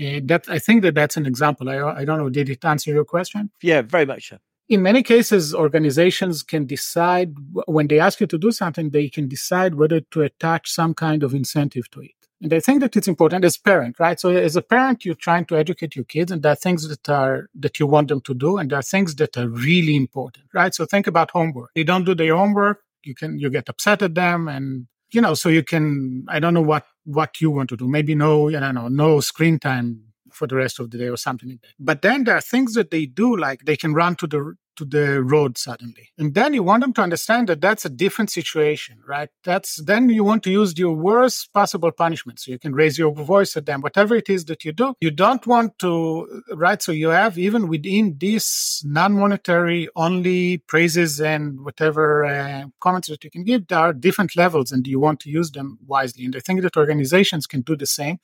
uh, 0.00 0.18
that 0.24 0.46
I 0.48 0.58
think 0.58 0.82
that 0.82 0.96
that's 0.96 1.16
an 1.16 1.26
example. 1.26 1.68
I 1.70 1.76
I 2.00 2.04
don't 2.04 2.18
know. 2.18 2.28
Did 2.28 2.50
it 2.50 2.64
answer 2.64 2.92
your 2.92 3.04
question? 3.04 3.52
Yeah, 3.62 3.82
very 3.82 4.04
much 4.04 4.30
so 4.30 4.38
in 4.68 4.82
many 4.82 5.02
cases, 5.02 5.54
organizations 5.54 6.42
can 6.42 6.66
decide 6.66 7.34
when 7.66 7.88
they 7.88 8.00
ask 8.00 8.20
you 8.20 8.26
to 8.26 8.38
do 8.38 8.50
something, 8.50 8.90
they 8.90 9.08
can 9.08 9.28
decide 9.28 9.74
whether 9.74 10.00
to 10.00 10.22
attach 10.22 10.70
some 10.70 10.94
kind 10.94 11.22
of 11.22 11.34
incentive 11.34 11.90
to 11.90 12.00
it. 12.00 12.12
And 12.40 12.52
I 12.52 12.60
think 12.60 12.80
that 12.80 12.96
it's 12.96 13.08
important 13.08 13.44
as 13.44 13.56
parent, 13.56 13.98
right? 13.98 14.18
So 14.18 14.30
as 14.30 14.56
a 14.56 14.62
parent, 14.62 15.04
you're 15.04 15.14
trying 15.14 15.46
to 15.46 15.56
educate 15.56 15.96
your 15.96 16.04
kids 16.04 16.30
and 16.30 16.42
there 16.42 16.52
are 16.52 16.56
things 16.56 16.88
that 16.88 17.08
are, 17.08 17.48
that 17.54 17.78
you 17.78 17.86
want 17.86 18.08
them 18.08 18.20
to 18.22 18.34
do. 18.34 18.58
And 18.58 18.70
there 18.70 18.78
are 18.78 18.82
things 18.82 19.14
that 19.16 19.36
are 19.36 19.48
really 19.48 19.96
important, 19.96 20.46
right? 20.52 20.74
So 20.74 20.84
think 20.84 21.06
about 21.06 21.30
homework. 21.30 21.70
They 21.74 21.84
don't 21.84 22.04
do 22.04 22.14
their 22.14 22.36
homework. 22.36 22.80
You 23.02 23.14
can, 23.14 23.38
you 23.38 23.50
get 23.50 23.68
upset 23.68 24.02
at 24.02 24.14
them 24.14 24.48
and, 24.48 24.86
you 25.10 25.20
know, 25.20 25.34
so 25.34 25.48
you 25.48 25.62
can, 25.62 26.26
I 26.28 26.38
don't 26.38 26.54
know 26.54 26.62
what, 26.62 26.86
what 27.04 27.40
you 27.40 27.50
want 27.50 27.68
to 27.70 27.76
do. 27.76 27.88
Maybe 27.88 28.14
no, 28.14 28.48
I 28.48 28.60
don't 28.60 28.74
know, 28.74 28.88
no 28.88 29.20
screen 29.20 29.58
time 29.58 30.13
for 30.34 30.46
the 30.46 30.56
rest 30.56 30.80
of 30.80 30.90
the 30.90 30.98
day 30.98 31.08
or 31.08 31.16
something 31.16 31.48
like 31.48 31.60
that. 31.62 31.74
But 31.78 32.02
then 32.02 32.24
there 32.24 32.36
are 32.36 32.40
things 32.40 32.74
that 32.74 32.90
they 32.90 33.06
do, 33.06 33.36
like 33.36 33.64
they 33.64 33.76
can 33.76 33.94
run 33.94 34.16
to 34.16 34.26
the 34.26 34.54
to 34.76 34.84
the 34.84 35.22
road 35.22 35.56
suddenly. 35.56 36.10
And 36.18 36.34
then 36.34 36.54
you 36.54 36.62
want 36.62 36.82
them 36.82 36.92
to 36.94 37.02
understand 37.02 37.48
that 37.48 37.60
that's 37.60 37.84
a 37.84 37.88
different 37.88 38.30
situation, 38.30 38.98
right? 39.06 39.28
That's 39.44 39.82
then 39.82 40.08
you 40.08 40.24
want 40.24 40.42
to 40.44 40.50
use 40.50 40.76
your 40.78 40.94
worst 40.94 41.52
possible 41.52 41.92
punishment. 41.92 42.40
So 42.40 42.50
you 42.50 42.58
can 42.58 42.74
raise 42.74 42.98
your 42.98 43.12
voice 43.12 43.56
at 43.56 43.66
them, 43.66 43.80
whatever 43.80 44.16
it 44.16 44.28
is 44.28 44.44
that 44.46 44.64
you 44.64 44.72
do. 44.72 44.94
You 45.00 45.10
don't 45.10 45.46
want 45.46 45.78
to, 45.80 46.42
right? 46.52 46.82
So 46.82 46.92
you 46.92 47.08
have 47.10 47.38
even 47.38 47.68
within 47.68 48.16
this 48.18 48.82
non-monetary 48.84 49.88
only 49.96 50.58
praises 50.58 51.20
and 51.20 51.64
whatever 51.64 52.24
uh, 52.24 52.64
comments 52.80 53.08
that 53.08 53.24
you 53.24 53.30
can 53.30 53.44
give, 53.44 53.68
there 53.68 53.78
are 53.78 53.92
different 53.92 54.36
levels 54.36 54.72
and 54.72 54.86
you 54.86 54.98
want 54.98 55.20
to 55.20 55.30
use 55.30 55.50
them 55.50 55.78
wisely. 55.86 56.24
And 56.24 56.36
I 56.36 56.40
think 56.40 56.62
that 56.62 56.76
organizations 56.76 57.46
can 57.46 57.60
do 57.62 57.76
the 57.76 57.86
same. 57.86 58.18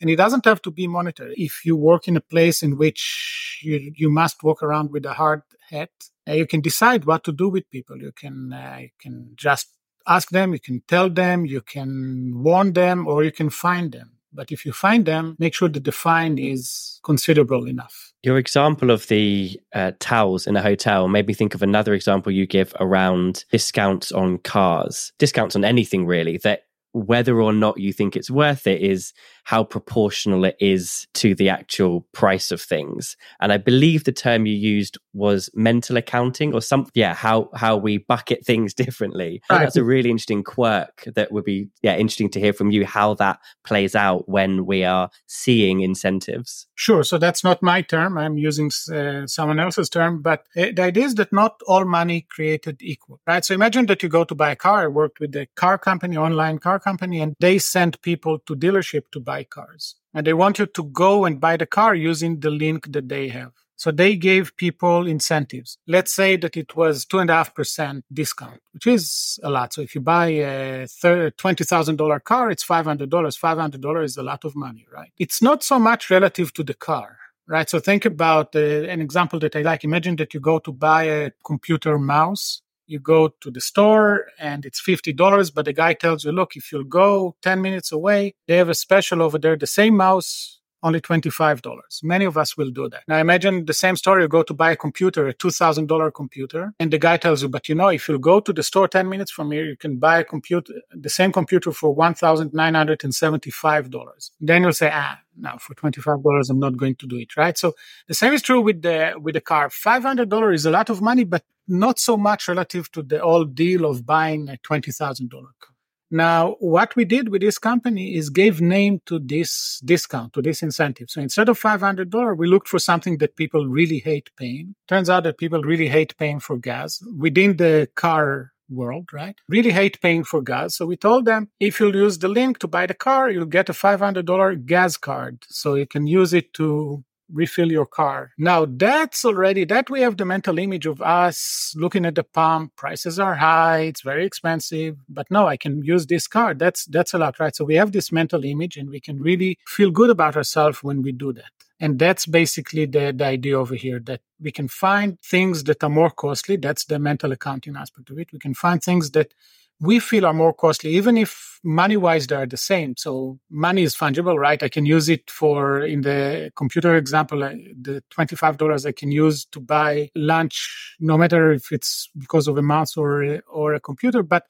And 0.00 0.10
it 0.10 0.16
doesn't 0.16 0.44
have 0.44 0.60
to 0.62 0.70
be 0.70 0.86
monetary. 0.86 1.34
If 1.36 1.64
you 1.64 1.76
work 1.76 2.08
in 2.08 2.16
a 2.16 2.20
place 2.20 2.62
in 2.62 2.76
which 2.76 3.60
you, 3.62 3.92
you 3.96 4.10
must 4.10 4.42
walk 4.42 4.62
around 4.62 4.90
with 4.90 5.04
a 5.06 5.14
hard 5.14 5.42
hat, 5.70 5.90
uh, 6.28 6.32
you 6.32 6.46
can 6.46 6.60
decide 6.60 7.04
what 7.04 7.24
to 7.24 7.32
do 7.32 7.48
with 7.48 7.70
people. 7.70 7.98
You 7.98 8.12
can, 8.12 8.52
uh, 8.52 8.78
you 8.80 8.90
can 8.98 9.32
just 9.36 9.68
ask 10.06 10.30
them, 10.30 10.52
you 10.52 10.60
can 10.60 10.82
tell 10.88 11.08
them, 11.08 11.46
you 11.46 11.60
can 11.60 12.32
warn 12.34 12.72
them, 12.72 13.06
or 13.06 13.24
you 13.24 13.32
can 13.32 13.50
find 13.50 13.92
them. 13.92 14.12
But 14.32 14.50
if 14.50 14.66
you 14.66 14.72
find 14.72 15.06
them, 15.06 15.36
make 15.38 15.54
sure 15.54 15.68
that 15.68 15.84
the 15.84 15.92
fine 15.92 16.38
is 16.38 16.98
considerable 17.04 17.66
enough. 17.66 18.12
Your 18.24 18.36
example 18.36 18.90
of 18.90 19.06
the 19.06 19.60
uh, 19.72 19.92
towels 20.00 20.46
in 20.46 20.56
a 20.56 20.62
hotel 20.62 21.06
made 21.08 21.28
me 21.28 21.34
think 21.34 21.54
of 21.54 21.62
another 21.62 21.94
example 21.94 22.32
you 22.32 22.46
give 22.46 22.74
around 22.80 23.44
discounts 23.52 24.10
on 24.10 24.38
cars, 24.38 25.12
discounts 25.18 25.54
on 25.54 25.64
anything 25.64 26.04
really, 26.04 26.38
that 26.38 26.62
whether 26.92 27.40
or 27.40 27.52
not 27.52 27.78
you 27.78 27.92
think 27.92 28.16
it's 28.16 28.30
worth 28.30 28.66
it 28.66 28.80
is 28.80 29.12
how 29.44 29.62
proportional 29.62 30.44
it 30.44 30.56
is 30.58 31.06
to 31.14 31.34
the 31.34 31.48
actual 31.48 32.06
price 32.12 32.50
of 32.50 32.60
things. 32.60 33.16
And 33.40 33.52
I 33.52 33.58
believe 33.58 34.04
the 34.04 34.12
term 34.12 34.46
you 34.46 34.54
used 34.54 34.98
was 35.12 35.50
mental 35.54 35.96
accounting 35.96 36.54
or 36.54 36.60
some 36.60 36.86
yeah, 36.94 37.14
how 37.14 37.50
how 37.54 37.76
we 37.76 37.98
bucket 37.98 38.44
things 38.44 38.74
differently. 38.84 39.42
Right. 39.50 39.60
that's 39.60 39.76
a 39.76 39.84
really 39.84 40.10
interesting 40.10 40.42
quirk 40.42 41.04
that 41.14 41.30
would 41.30 41.44
be 41.44 41.68
yeah, 41.82 41.96
interesting 41.96 42.30
to 42.30 42.40
hear 42.40 42.52
from 42.52 42.70
you 42.70 42.84
how 42.86 43.14
that 43.14 43.38
plays 43.64 43.94
out 43.94 44.28
when 44.28 44.66
we 44.66 44.84
are 44.84 45.10
seeing 45.26 45.80
incentives. 45.80 46.66
Sure, 46.74 47.04
so 47.04 47.18
that's 47.18 47.44
not 47.44 47.62
my 47.62 47.82
term. 47.82 48.18
I'm 48.18 48.38
using 48.38 48.70
uh, 48.92 49.26
someone 49.26 49.60
else's 49.60 49.88
term, 49.88 50.22
but 50.22 50.46
uh, 50.56 50.66
the 50.74 50.82
idea 50.82 51.04
is 51.04 51.14
that 51.16 51.32
not 51.32 51.60
all 51.66 51.84
money 51.84 52.26
created 52.28 52.78
equal, 52.80 53.20
right? 53.26 53.44
So 53.44 53.54
imagine 53.54 53.86
that 53.86 54.02
you 54.02 54.08
go 54.08 54.24
to 54.24 54.34
buy 54.34 54.50
a 54.50 54.56
car. 54.56 54.84
I 54.84 54.86
worked 54.88 55.20
with 55.20 55.36
a 55.36 55.46
car 55.54 55.78
company, 55.78 56.16
online 56.16 56.58
car 56.58 56.80
company, 56.80 57.20
and 57.20 57.36
they 57.40 57.58
send 57.58 58.00
people 58.02 58.38
to 58.40 58.56
dealership 58.56 59.10
to 59.12 59.20
buy 59.20 59.33
cars. 59.42 59.96
And 60.14 60.24
they 60.24 60.34
want 60.34 60.60
you 60.60 60.66
to 60.66 60.84
go 60.84 61.24
and 61.24 61.40
buy 61.40 61.56
the 61.56 61.66
car 61.66 61.94
using 61.94 62.38
the 62.38 62.50
link 62.50 62.92
that 62.92 63.08
they 63.08 63.28
have. 63.28 63.52
So 63.76 63.90
they 63.90 64.14
gave 64.14 64.56
people 64.56 65.06
incentives. 65.06 65.78
Let's 65.88 66.12
say 66.12 66.36
that 66.36 66.56
it 66.56 66.76
was 66.76 67.04
two 67.04 67.18
and 67.18 67.28
a 67.28 67.34
half 67.34 67.54
percent 67.54 68.04
discount, 68.12 68.60
which 68.72 68.86
is 68.86 69.40
a 69.42 69.50
lot. 69.50 69.72
So 69.72 69.82
if 69.82 69.96
you 69.96 70.00
buy 70.00 70.28
a 70.28 70.86
$20,000 70.86 72.24
car, 72.24 72.50
it's 72.50 72.64
$500. 72.64 73.08
$500 73.08 74.04
is 74.04 74.16
a 74.16 74.22
lot 74.22 74.44
of 74.44 74.54
money, 74.54 74.86
right? 74.92 75.10
It's 75.18 75.42
not 75.42 75.64
so 75.64 75.80
much 75.80 76.10
relative 76.10 76.52
to 76.54 76.62
the 76.62 76.74
car 76.74 77.18
right? 77.46 77.68
So 77.68 77.78
think 77.78 78.04
about 78.04 78.56
uh, 78.56 78.58
an 78.58 79.00
example 79.00 79.38
that 79.40 79.54
I 79.56 79.62
like. 79.62 79.84
Imagine 79.84 80.16
that 80.16 80.34
you 80.34 80.40
go 80.40 80.58
to 80.60 80.72
buy 80.72 81.04
a 81.04 81.30
computer 81.44 81.98
mouse 81.98 82.62
you 82.86 82.98
go 82.98 83.28
to 83.40 83.50
the 83.50 83.60
store 83.60 84.26
and 84.38 84.64
it's 84.64 84.80
$50, 84.80 85.52
but 85.54 85.64
the 85.64 85.72
guy 85.72 85.94
tells 85.94 86.24
you, 86.24 86.30
look, 86.32 86.56
if 86.56 86.70
you'll 86.70 86.84
go 86.84 87.34
10 87.42 87.62
minutes 87.62 87.90
away, 87.92 88.34
they 88.46 88.56
have 88.56 88.68
a 88.68 88.74
special 88.74 89.22
over 89.22 89.38
there, 89.38 89.56
the 89.56 89.66
same 89.66 89.96
mouse, 89.96 90.60
only 90.82 91.00
$25. 91.00 91.62
Many 92.02 92.26
of 92.26 92.36
us 92.36 92.58
will 92.58 92.70
do 92.70 92.90
that. 92.90 93.04
Now 93.08 93.16
imagine 93.16 93.64
the 93.64 93.72
same 93.72 93.96
story. 93.96 94.22
You 94.22 94.28
go 94.28 94.42
to 94.42 94.52
buy 94.52 94.72
a 94.72 94.76
computer, 94.76 95.26
a 95.26 95.32
$2,000 95.34 96.12
computer, 96.12 96.74
and 96.78 96.92
the 96.92 96.98
guy 96.98 97.16
tells 97.16 97.42
you, 97.42 97.48
but 97.48 97.70
you 97.70 97.74
know, 97.74 97.88
if 97.88 98.06
you 98.08 98.18
go 98.18 98.40
to 98.40 98.52
the 98.52 98.62
store 98.62 98.86
10 98.86 99.08
minutes 99.08 99.30
from 99.30 99.50
here, 99.50 99.64
you 99.64 99.78
can 99.78 99.96
buy 99.96 100.18
a 100.18 100.24
computer, 100.24 100.74
the 100.92 101.08
same 101.08 101.32
computer 101.32 101.72
for 101.72 101.96
$1,975. 101.96 104.30
Then 104.40 104.62
you'll 104.62 104.74
say, 104.74 104.90
ah, 104.92 105.20
now 105.36 105.56
for 105.58 105.74
$25 105.74 106.50
i'm 106.50 106.58
not 106.58 106.76
going 106.76 106.94
to 106.94 107.06
do 107.06 107.16
it 107.16 107.36
right 107.36 107.58
so 107.58 107.74
the 108.08 108.14
same 108.14 108.32
is 108.32 108.42
true 108.42 108.60
with 108.60 108.82
the 108.82 109.14
with 109.20 109.34
the 109.34 109.40
car 109.40 109.68
$500 109.68 110.54
is 110.54 110.66
a 110.66 110.70
lot 110.70 110.90
of 110.90 111.02
money 111.02 111.24
but 111.24 111.42
not 111.66 111.98
so 111.98 112.16
much 112.16 112.48
relative 112.48 112.90
to 112.92 113.02
the 113.02 113.20
old 113.20 113.54
deal 113.54 113.84
of 113.84 114.06
buying 114.06 114.48
a 114.48 114.56
$20000 114.58 115.30
car 115.30 115.74
now 116.10 116.56
what 116.60 116.94
we 116.96 117.04
did 117.04 117.28
with 117.28 117.40
this 117.40 117.58
company 117.58 118.16
is 118.16 118.30
gave 118.30 118.60
name 118.60 119.00
to 119.06 119.18
this 119.18 119.80
discount 119.84 120.32
to 120.32 120.42
this 120.42 120.62
incentive 120.62 121.10
so 121.10 121.20
instead 121.20 121.48
of 121.48 121.60
$500 121.60 122.36
we 122.36 122.46
looked 122.46 122.68
for 122.68 122.78
something 122.78 123.18
that 123.18 123.36
people 123.36 123.66
really 123.66 123.98
hate 123.98 124.30
paying 124.36 124.74
turns 124.88 125.08
out 125.08 125.24
that 125.24 125.38
people 125.38 125.62
really 125.62 125.88
hate 125.88 126.16
paying 126.18 126.40
for 126.40 126.56
gas 126.56 127.00
within 127.18 127.56
the 127.56 127.88
car 127.94 128.52
world, 128.68 129.12
right? 129.12 129.36
Really 129.48 129.70
hate 129.70 130.00
paying 130.00 130.24
for 130.24 130.42
gas. 130.42 130.76
So 130.76 130.86
we 130.86 130.96
told 130.96 131.24
them 131.24 131.48
if 131.60 131.80
you'll 131.80 131.96
use 131.96 132.18
the 132.18 132.28
link 132.28 132.58
to 132.58 132.68
buy 132.68 132.86
the 132.86 132.94
car, 132.94 133.30
you'll 133.30 133.46
get 133.46 133.68
a 133.68 133.72
$500 133.72 134.66
gas 134.66 134.96
card. 134.96 135.44
So 135.48 135.74
you 135.74 135.86
can 135.86 136.06
use 136.06 136.32
it 136.32 136.52
to 136.54 137.04
refill 137.34 137.70
your 137.70 137.86
car. 137.86 138.32
Now 138.38 138.66
that's 138.66 139.24
already 139.24 139.64
that 139.66 139.90
we 139.90 140.00
have 140.00 140.16
the 140.16 140.24
mental 140.24 140.58
image 140.58 140.86
of 140.86 141.02
us 141.02 141.74
looking 141.76 142.06
at 142.06 142.14
the 142.14 142.24
pump, 142.24 142.76
prices 142.76 143.18
are 143.18 143.34
high, 143.34 143.80
it's 143.80 144.02
very 144.02 144.24
expensive, 144.24 144.96
but 145.08 145.30
no, 145.30 145.46
I 145.46 145.56
can 145.56 145.82
use 145.82 146.06
this 146.06 146.26
card. 146.26 146.58
That's 146.58 146.84
that's 146.86 147.14
a 147.14 147.18
lot, 147.18 147.40
right? 147.40 147.54
So 147.54 147.64
we 147.64 147.74
have 147.74 147.92
this 147.92 148.12
mental 148.12 148.44
image 148.44 148.76
and 148.76 148.88
we 148.88 149.00
can 149.00 149.20
really 149.20 149.58
feel 149.66 149.90
good 149.90 150.10
about 150.10 150.36
ourselves 150.36 150.82
when 150.82 151.02
we 151.02 151.12
do 151.12 151.32
that. 151.32 151.50
And 151.80 151.98
that's 151.98 152.24
basically 152.24 152.86
the, 152.86 153.12
the 153.12 153.24
idea 153.24 153.58
over 153.58 153.74
here 153.74 154.00
that 154.04 154.20
we 154.40 154.52
can 154.52 154.68
find 154.68 155.20
things 155.20 155.64
that 155.64 155.82
are 155.82 155.90
more 155.90 156.10
costly. 156.10 156.56
That's 156.56 156.84
the 156.84 156.98
mental 156.98 157.32
accounting 157.32 157.76
aspect 157.76 158.10
of 158.10 158.18
it. 158.18 158.32
We 158.32 158.38
can 158.38 158.54
find 158.54 158.82
things 158.82 159.10
that 159.10 159.34
we 159.80 159.98
feel 160.00 160.26
are 160.26 160.32
more 160.32 160.52
costly, 160.52 160.90
even 160.90 161.16
if 161.16 161.58
money 161.64 161.96
wise 161.96 162.26
they 162.26 162.36
are 162.36 162.46
the 162.46 162.56
same. 162.56 162.94
So 162.96 163.38
money 163.50 163.82
is 163.82 163.96
fungible, 163.96 164.38
right? 164.38 164.62
I 164.62 164.68
can 164.68 164.86
use 164.86 165.08
it 165.08 165.30
for, 165.30 165.82
in 165.82 166.02
the 166.02 166.52
computer 166.56 166.96
example, 166.96 167.42
uh, 167.42 167.50
the 167.80 168.02
$25 168.16 168.86
I 168.86 168.92
can 168.92 169.10
use 169.10 169.44
to 169.46 169.60
buy 169.60 170.10
lunch, 170.14 170.96
no 171.00 171.18
matter 171.18 171.52
if 171.52 171.72
it's 171.72 172.08
because 172.16 172.48
of 172.48 172.56
a 172.58 172.62
mouse 172.62 172.96
or, 172.96 173.40
or 173.48 173.74
a 173.74 173.80
computer. 173.80 174.22
But 174.22 174.44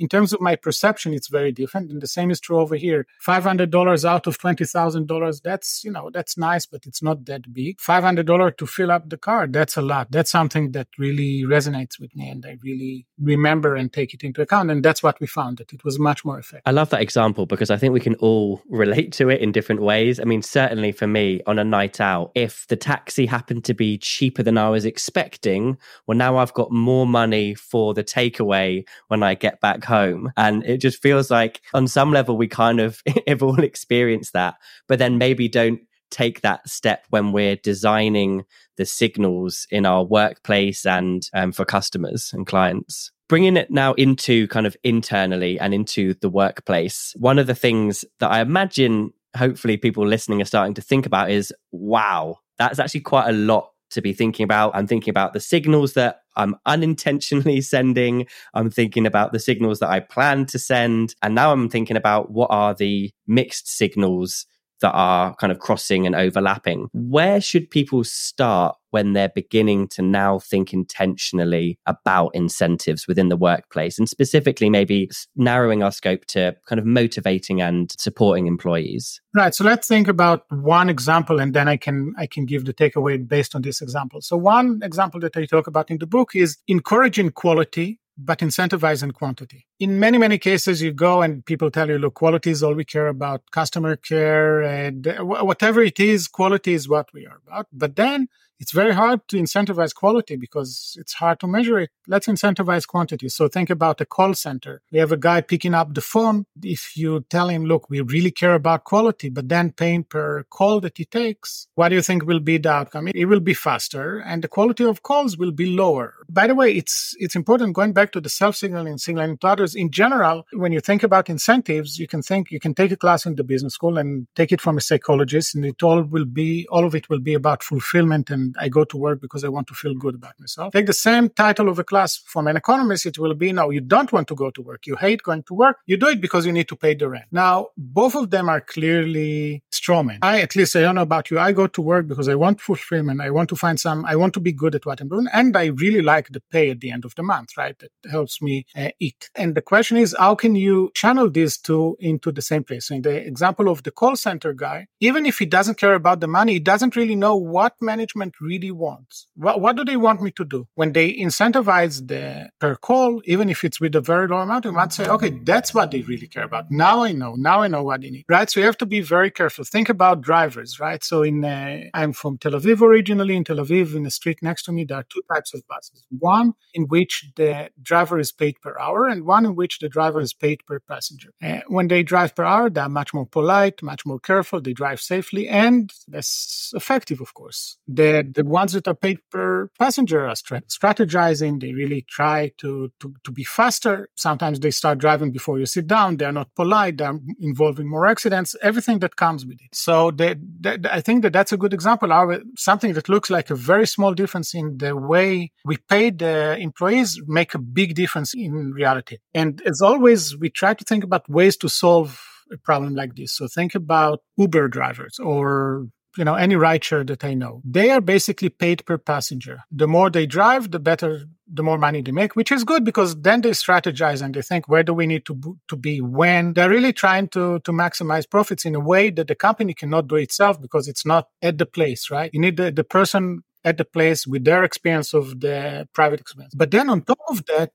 in 0.00 0.08
terms 0.08 0.32
of 0.32 0.40
my 0.40 0.56
perception, 0.56 1.12
it's 1.12 1.28
very 1.28 1.52
different. 1.52 1.90
And 1.90 2.00
the 2.00 2.06
same 2.06 2.30
is 2.30 2.40
true 2.40 2.58
over 2.58 2.74
here. 2.74 3.06
$500 3.24 4.04
out 4.04 4.26
of 4.26 4.38
$20,000, 4.38 5.42
that's, 5.42 5.84
you 5.84 5.92
know, 5.92 6.10
that's 6.10 6.38
nice, 6.38 6.64
but 6.64 6.86
it's 6.86 7.02
not 7.02 7.26
that 7.26 7.52
big. 7.52 7.78
$500 7.78 8.56
to 8.56 8.66
fill 8.66 8.90
up 8.90 9.10
the 9.10 9.18
car, 9.18 9.46
that's 9.46 9.76
a 9.76 9.82
lot. 9.82 10.10
That's 10.10 10.30
something 10.30 10.72
that 10.72 10.88
really 10.98 11.44
resonates 11.44 12.00
with 12.00 12.16
me 12.16 12.30
and 12.30 12.44
I 12.46 12.56
really 12.62 13.06
remember 13.20 13.76
and 13.76 13.92
take 13.92 14.14
it 14.14 14.24
into 14.24 14.40
account. 14.40 14.70
And 14.70 14.82
that's 14.82 15.02
what 15.02 15.20
we 15.20 15.26
found 15.26 15.58
that 15.58 15.72
it 15.72 15.84
was 15.84 15.98
much 15.98 16.24
more 16.24 16.38
effective. 16.38 16.62
I 16.64 16.70
love 16.70 16.88
that 16.90 17.02
example 17.02 17.44
because 17.44 17.70
I 17.70 17.76
think 17.76 17.92
we 17.92 18.00
can 18.00 18.14
all 18.16 18.62
relate 18.70 19.12
to 19.12 19.28
it 19.28 19.42
in 19.42 19.52
different 19.52 19.82
ways. 19.82 20.18
I 20.18 20.24
mean, 20.24 20.40
certainly 20.40 20.92
for 20.92 21.06
me 21.06 21.42
on 21.46 21.58
a 21.58 21.64
night 21.64 22.00
out, 22.00 22.32
if 22.34 22.66
the 22.68 22.76
taxi 22.76 23.26
happened 23.26 23.64
to 23.64 23.74
be 23.74 23.98
cheaper 23.98 24.42
than 24.42 24.56
I 24.56 24.70
was 24.70 24.86
expecting, 24.86 25.76
well, 26.06 26.16
now 26.16 26.38
I've 26.38 26.54
got 26.54 26.72
more 26.72 27.06
money 27.06 27.54
for 27.54 27.92
the 27.92 28.02
takeaway 28.02 28.86
when 29.08 29.22
I 29.22 29.34
get 29.34 29.60
back 29.60 29.89
home. 29.90 30.32
And 30.36 30.64
it 30.64 30.78
just 30.78 31.02
feels 31.02 31.30
like 31.30 31.60
on 31.74 31.88
some 31.88 32.12
level, 32.12 32.36
we 32.36 32.48
kind 32.48 32.80
of 32.80 33.02
have 33.26 33.42
all 33.42 33.62
experienced 33.62 34.32
that, 34.32 34.54
but 34.88 34.98
then 34.98 35.18
maybe 35.18 35.48
don't 35.48 35.80
take 36.10 36.40
that 36.40 36.68
step 36.68 37.04
when 37.10 37.32
we're 37.32 37.56
designing 37.56 38.44
the 38.76 38.86
signals 38.86 39.66
in 39.70 39.84
our 39.86 40.04
workplace 40.04 40.86
and 40.86 41.22
um, 41.34 41.52
for 41.52 41.64
customers 41.64 42.30
and 42.32 42.46
clients. 42.46 43.10
Bringing 43.28 43.56
it 43.56 43.70
now 43.70 43.92
into 43.94 44.48
kind 44.48 44.66
of 44.66 44.76
internally 44.82 45.58
and 45.60 45.72
into 45.72 46.14
the 46.14 46.28
workplace, 46.30 47.14
one 47.16 47.38
of 47.38 47.46
the 47.46 47.54
things 47.54 48.04
that 48.18 48.30
I 48.30 48.40
imagine 48.40 49.12
hopefully 49.36 49.76
people 49.76 50.06
listening 50.06 50.42
are 50.42 50.46
starting 50.46 50.74
to 50.74 50.82
think 50.82 51.06
about 51.06 51.30
is 51.30 51.52
wow, 51.70 52.38
that's 52.58 52.78
actually 52.78 53.02
quite 53.02 53.28
a 53.28 53.32
lot 53.32 53.70
to 53.90 54.00
be 54.00 54.12
thinking 54.12 54.44
about. 54.44 54.74
I'm 54.74 54.86
thinking 54.86 55.10
about 55.10 55.32
the 55.32 55.40
signals 55.40 55.94
that 55.94 56.19
I'm 56.36 56.56
unintentionally 56.66 57.60
sending. 57.60 58.26
I'm 58.54 58.70
thinking 58.70 59.06
about 59.06 59.32
the 59.32 59.38
signals 59.38 59.78
that 59.80 59.90
I 59.90 60.00
plan 60.00 60.46
to 60.46 60.58
send. 60.58 61.14
And 61.22 61.34
now 61.34 61.52
I'm 61.52 61.68
thinking 61.68 61.96
about 61.96 62.30
what 62.30 62.48
are 62.50 62.74
the 62.74 63.12
mixed 63.26 63.68
signals 63.68 64.46
that 64.80 64.92
are 64.92 65.34
kind 65.36 65.52
of 65.52 65.58
crossing 65.58 66.06
and 66.06 66.14
overlapping. 66.14 66.88
Where 66.92 67.40
should 67.40 67.70
people 67.70 68.04
start 68.04 68.76
when 68.90 69.12
they're 69.12 69.28
beginning 69.28 69.86
to 69.86 70.02
now 70.02 70.38
think 70.38 70.72
intentionally 70.72 71.78
about 71.86 72.30
incentives 72.34 73.06
within 73.06 73.28
the 73.28 73.36
workplace 73.36 73.98
and 73.98 74.08
specifically 74.08 74.68
maybe 74.68 75.08
narrowing 75.36 75.82
our 75.82 75.92
scope 75.92 76.24
to 76.26 76.56
kind 76.66 76.78
of 76.78 76.84
motivating 76.84 77.60
and 77.60 77.94
supporting 77.98 78.46
employees? 78.46 79.20
Right. 79.34 79.54
So 79.54 79.64
let's 79.64 79.86
think 79.86 80.08
about 80.08 80.44
one 80.50 80.90
example 80.90 81.40
and 81.40 81.54
then 81.54 81.68
I 81.68 81.76
can 81.76 82.14
I 82.18 82.26
can 82.26 82.46
give 82.46 82.64
the 82.64 82.74
takeaway 82.74 83.26
based 83.26 83.54
on 83.54 83.62
this 83.62 83.80
example. 83.80 84.20
So 84.22 84.36
one 84.36 84.80
example 84.82 85.20
that 85.20 85.36
I 85.36 85.46
talk 85.46 85.66
about 85.66 85.90
in 85.90 85.98
the 85.98 86.06
book 86.06 86.30
is 86.34 86.58
encouraging 86.66 87.30
quality 87.30 87.99
but 88.16 88.40
incentivizing 88.40 89.12
quantity. 89.14 89.66
In 89.78 89.98
many, 89.98 90.18
many 90.18 90.38
cases, 90.38 90.82
you 90.82 90.92
go 90.92 91.22
and 91.22 91.44
people 91.44 91.70
tell 91.70 91.88
you, 91.88 91.98
look, 91.98 92.14
quality 92.14 92.50
is 92.50 92.62
all 92.62 92.74
we 92.74 92.84
care 92.84 93.08
about, 93.08 93.42
customer 93.50 93.96
care, 93.96 94.62
and 94.62 95.06
whatever 95.20 95.82
it 95.82 95.98
is, 95.98 96.28
quality 96.28 96.74
is 96.74 96.88
what 96.88 97.08
we 97.14 97.26
are 97.26 97.40
about. 97.46 97.66
But 97.72 97.96
then 97.96 98.28
it's 98.60 98.72
very 98.72 98.92
hard 98.92 99.26
to 99.28 99.38
incentivize 99.38 99.94
quality 99.94 100.36
because 100.36 100.96
it's 101.00 101.14
hard 101.14 101.40
to 101.40 101.46
measure 101.46 101.78
it. 101.78 101.90
Let's 102.06 102.26
incentivize 102.26 102.86
quantity. 102.86 103.30
So 103.30 103.48
think 103.48 103.70
about 103.70 104.00
a 104.02 104.04
call 104.04 104.34
center. 104.34 104.82
We 104.92 104.98
have 104.98 105.12
a 105.12 105.16
guy 105.16 105.40
picking 105.40 105.74
up 105.74 105.94
the 105.94 106.02
phone. 106.02 106.44
If 106.62 106.96
you 106.96 107.24
tell 107.30 107.48
him, 107.48 107.64
look, 107.64 107.88
we 107.88 108.02
really 108.02 108.30
care 108.30 108.54
about 108.54 108.84
quality, 108.84 109.30
but 109.30 109.48
then 109.48 109.72
paying 109.72 110.04
per 110.04 110.44
call 110.44 110.80
that 110.80 110.98
he 110.98 111.06
takes, 111.06 111.68
what 111.74 111.88
do 111.88 111.94
you 111.94 112.02
think 112.02 112.26
will 112.26 112.40
be 112.40 112.58
the 112.58 112.70
outcome? 112.70 113.08
It 113.14 113.24
will 113.24 113.40
be 113.40 113.54
faster 113.54 114.18
and 114.18 114.44
the 114.44 114.48
quality 114.48 114.84
of 114.84 115.02
calls 115.02 115.38
will 115.38 115.52
be 115.52 115.66
lower. 115.66 116.14
By 116.28 116.46
the 116.46 116.54
way, 116.54 116.72
it's, 116.74 117.16
it's 117.18 117.34
important 117.34 117.74
going 117.74 117.94
back 117.94 118.12
to 118.12 118.20
the 118.20 118.28
self-signaling 118.28 118.98
signaling 118.98 119.38
to 119.38 119.46
others. 119.46 119.74
In 119.74 119.90
general, 119.90 120.44
when 120.52 120.72
you 120.72 120.80
think 120.80 121.02
about 121.02 121.30
incentives, 121.30 121.98
you 121.98 122.06
can 122.06 122.20
think, 122.20 122.50
you 122.50 122.60
can 122.60 122.74
take 122.74 122.92
a 122.92 122.96
class 122.96 123.24
in 123.24 123.36
the 123.36 123.44
business 123.44 123.72
school 123.72 123.96
and 123.96 124.26
take 124.36 124.52
it 124.52 124.60
from 124.60 124.76
a 124.76 124.82
psychologist 124.82 125.54
and 125.54 125.64
it 125.64 125.82
all 125.82 126.02
will 126.02 126.26
be, 126.26 126.66
all 126.70 126.84
of 126.84 126.94
it 126.94 127.08
will 127.08 127.20
be 127.20 127.32
about 127.32 127.62
fulfillment 127.62 128.28
and 128.28 128.49
I 128.58 128.68
go 128.68 128.84
to 128.84 128.96
work 128.96 129.20
because 129.20 129.44
I 129.44 129.48
want 129.48 129.66
to 129.68 129.74
feel 129.74 129.94
good 129.94 130.14
about 130.14 130.38
myself. 130.38 130.72
Take 130.72 130.86
the 130.86 130.92
same 130.92 131.28
title 131.28 131.68
of 131.68 131.78
a 131.78 131.84
class 131.84 132.16
from 132.16 132.46
an 132.46 132.56
economist, 132.56 133.06
it 133.06 133.18
will 133.18 133.34
be 133.34 133.52
no, 133.52 133.70
you 133.70 133.80
don't 133.80 134.12
want 134.12 134.28
to 134.28 134.34
go 134.34 134.50
to 134.50 134.62
work. 134.62 134.86
You 134.86 134.96
hate 134.96 135.22
going 135.22 135.42
to 135.44 135.54
work. 135.54 135.78
You 135.86 135.96
do 135.96 136.08
it 136.08 136.20
because 136.20 136.46
you 136.46 136.52
need 136.52 136.68
to 136.68 136.76
pay 136.76 136.94
the 136.94 137.08
rent. 137.08 137.26
Now, 137.30 137.68
both 137.76 138.14
of 138.14 138.30
them 138.30 138.48
are 138.48 138.60
clearly 138.60 139.62
strawman. 139.72 140.18
I, 140.22 140.40
at 140.40 140.56
least, 140.56 140.76
I 140.76 140.82
don't 140.82 140.94
know 140.94 141.02
about 141.02 141.30
you. 141.30 141.38
I 141.38 141.52
go 141.52 141.66
to 141.66 141.82
work 141.82 142.06
because 142.06 142.28
I 142.28 142.34
want 142.34 142.60
fulfillment. 142.60 143.20
I 143.20 143.30
want 143.30 143.48
to 143.50 143.56
find 143.56 143.78
some, 143.78 144.04
I 144.04 144.16
want 144.16 144.34
to 144.34 144.40
be 144.40 144.52
good 144.52 144.74
at 144.74 144.86
what 144.86 145.00
I'm 145.00 145.08
doing. 145.08 145.26
And 145.32 145.56
I 145.56 145.66
really 145.66 146.02
like 146.02 146.28
the 146.28 146.42
pay 146.50 146.70
at 146.70 146.80
the 146.80 146.90
end 146.90 147.04
of 147.04 147.14
the 147.14 147.22
month, 147.22 147.56
right? 147.56 147.78
That 147.78 148.10
helps 148.10 148.40
me 148.42 148.66
uh, 148.76 148.90
eat. 148.98 149.30
And 149.34 149.54
the 149.54 149.62
question 149.62 149.96
is, 149.96 150.14
how 150.18 150.34
can 150.34 150.54
you 150.54 150.90
channel 150.94 151.30
these 151.30 151.58
two 151.58 151.96
into 152.00 152.32
the 152.32 152.42
same 152.42 152.64
place? 152.64 152.88
So 152.88 152.94
in 152.94 153.02
the 153.02 153.16
example 153.26 153.68
of 153.68 153.82
the 153.82 153.90
call 153.90 154.16
center 154.16 154.52
guy, 154.52 154.86
even 155.00 155.26
if 155.26 155.38
he 155.38 155.46
doesn't 155.46 155.78
care 155.78 155.94
about 155.94 156.20
the 156.20 156.26
money, 156.26 156.54
he 156.54 156.60
doesn't 156.60 156.96
really 156.96 157.16
know 157.16 157.36
what 157.36 157.74
management 157.80 158.39
really 158.40 158.70
wants. 158.70 159.26
What, 159.34 159.60
what 159.60 159.76
do 159.76 159.84
they 159.84 159.96
want 159.96 160.22
me 160.22 160.30
to 160.32 160.44
do? 160.44 160.68
When 160.74 160.92
they 160.92 161.12
incentivize 161.14 162.06
the 162.06 162.50
per 162.58 162.76
call, 162.76 163.20
even 163.24 163.48
if 163.48 163.64
it's 163.64 163.80
with 163.80 163.94
a 163.94 164.00
very 164.00 164.28
low 164.28 164.38
amount, 164.38 164.64
you 164.64 164.72
might 164.72 164.92
say, 164.92 165.06
okay, 165.06 165.30
that's 165.44 165.74
what 165.74 165.90
they 165.90 166.02
really 166.02 166.26
care 166.26 166.44
about. 166.44 166.70
Now 166.70 167.02
I 167.02 167.12
know. 167.12 167.34
Now 167.36 167.62
I 167.62 167.68
know 167.68 167.82
what 167.82 168.00
they 168.02 168.10
need, 168.10 168.24
right? 168.28 168.48
So 168.50 168.60
you 168.60 168.66
have 168.66 168.78
to 168.78 168.86
be 168.86 169.00
very 169.00 169.30
careful. 169.30 169.64
Think 169.64 169.88
about 169.88 170.20
drivers, 170.20 170.80
right? 170.80 171.02
So 171.02 171.22
in, 171.22 171.44
uh, 171.44 171.82
I'm 171.94 172.12
from 172.12 172.38
Tel 172.38 172.52
Aviv 172.52 172.80
originally. 172.80 173.36
In 173.36 173.44
Tel 173.44 173.56
Aviv, 173.56 173.94
in 173.94 174.04
the 174.04 174.10
street 174.10 174.38
next 174.42 174.64
to 174.64 174.72
me, 174.72 174.84
there 174.84 174.98
are 174.98 175.06
two 175.08 175.22
types 175.32 175.54
of 175.54 175.66
buses. 175.66 176.04
One 176.18 176.54
in 176.74 176.84
which 176.84 177.30
the 177.36 177.70
driver 177.82 178.18
is 178.18 178.32
paid 178.32 178.60
per 178.60 178.78
hour 178.78 179.06
and 179.06 179.24
one 179.24 179.44
in 179.44 179.54
which 179.54 179.78
the 179.78 179.88
driver 179.88 180.20
is 180.20 180.32
paid 180.32 180.60
per 180.66 180.80
passenger. 180.80 181.30
Uh, 181.42 181.60
when 181.68 181.88
they 181.88 182.02
drive 182.02 182.34
per 182.34 182.44
hour, 182.44 182.70
they're 182.70 182.88
much 182.88 183.12
more 183.14 183.26
polite, 183.26 183.82
much 183.82 184.06
more 184.06 184.20
careful. 184.20 184.60
They 184.60 184.72
drive 184.72 185.00
safely 185.00 185.48
and 185.48 185.92
less 186.08 186.72
effective, 186.74 187.20
of 187.20 187.34
course. 187.34 187.76
The, 187.88 188.29
the 188.34 188.44
ones 188.44 188.72
that 188.72 188.88
are 188.88 188.94
paid 188.94 189.18
per 189.30 189.68
passenger 189.78 190.26
are 190.26 190.34
strategizing. 190.34 191.60
They 191.60 191.72
really 191.72 192.04
try 192.08 192.52
to, 192.58 192.90
to, 193.00 193.14
to 193.24 193.32
be 193.32 193.44
faster. 193.44 194.08
Sometimes 194.16 194.60
they 194.60 194.70
start 194.70 194.98
driving 194.98 195.32
before 195.32 195.58
you 195.58 195.66
sit 195.66 195.86
down. 195.86 196.16
They're 196.16 196.32
not 196.32 196.54
polite. 196.54 196.98
They're 196.98 197.18
involving 197.40 197.88
more 197.88 198.06
accidents, 198.06 198.56
everything 198.62 198.98
that 199.00 199.16
comes 199.16 199.44
with 199.44 199.60
it. 199.60 199.74
So 199.74 200.10
they, 200.10 200.36
they, 200.60 200.78
I 200.90 201.00
think 201.00 201.22
that 201.22 201.32
that's 201.32 201.52
a 201.52 201.56
good 201.56 201.74
example 201.74 202.12
of 202.12 202.42
something 202.56 202.92
that 202.94 203.08
looks 203.08 203.30
like 203.30 203.50
a 203.50 203.54
very 203.54 203.86
small 203.86 204.14
difference 204.14 204.54
in 204.54 204.78
the 204.78 204.96
way 204.96 205.52
we 205.64 205.76
pay 205.76 206.10
the 206.10 206.56
employees 206.58 207.20
make 207.26 207.54
a 207.54 207.58
big 207.58 207.94
difference 207.94 208.34
in 208.34 208.72
reality. 208.72 209.18
And 209.34 209.62
as 209.66 209.80
always, 209.80 210.36
we 210.36 210.50
try 210.50 210.74
to 210.74 210.84
think 210.84 211.04
about 211.04 211.28
ways 211.28 211.56
to 211.58 211.68
solve 211.68 212.20
a 212.52 212.58
problem 212.58 212.94
like 212.94 213.14
this. 213.14 213.32
So 213.36 213.46
think 213.46 213.74
about 213.74 214.20
Uber 214.36 214.68
drivers 214.68 215.18
or 215.18 215.86
you 216.16 216.24
know 216.24 216.34
any 216.34 216.54
rideshare 216.54 217.06
that 217.06 217.24
I 217.24 217.34
know. 217.34 217.62
They 217.64 217.90
are 217.90 218.00
basically 218.00 218.48
paid 218.48 218.84
per 218.84 218.98
passenger. 218.98 219.62
The 219.70 219.86
more 219.86 220.10
they 220.10 220.26
drive, 220.26 220.70
the 220.70 220.78
better, 220.78 221.26
the 221.52 221.62
more 221.62 221.78
money 221.78 222.02
they 222.02 222.12
make, 222.12 222.36
which 222.36 222.52
is 222.52 222.64
good 222.64 222.84
because 222.84 223.20
then 223.20 223.40
they 223.40 223.50
strategize 223.50 224.22
and 224.22 224.34
they 224.34 224.42
think 224.42 224.68
where 224.68 224.82
do 224.82 224.94
we 224.94 225.06
need 225.06 225.24
to 225.26 225.56
to 225.68 225.76
be 225.76 226.00
when 226.00 226.54
they're 226.54 226.70
really 226.70 226.92
trying 226.92 227.28
to 227.28 227.60
to 227.60 227.72
maximize 227.72 228.28
profits 228.28 228.64
in 228.64 228.74
a 228.74 228.80
way 228.80 229.10
that 229.10 229.28
the 229.28 229.34
company 229.34 229.74
cannot 229.74 230.08
do 230.08 230.16
itself 230.16 230.60
because 230.60 230.88
it's 230.88 231.06
not 231.06 231.26
at 231.42 231.58
the 231.58 231.66
place, 231.66 232.10
right? 232.10 232.30
You 232.32 232.40
need 232.40 232.56
the, 232.56 232.70
the 232.70 232.84
person 232.84 233.42
at 233.64 233.76
the 233.76 233.84
place 233.84 234.26
with 234.26 234.44
their 234.44 234.64
experience 234.64 235.12
of 235.12 235.40
the 235.40 235.86
private 235.92 236.20
experience. 236.20 236.54
But 236.54 236.70
then 236.70 236.88
on 236.88 237.02
top 237.02 237.18
of 237.28 237.44
that, 237.46 237.72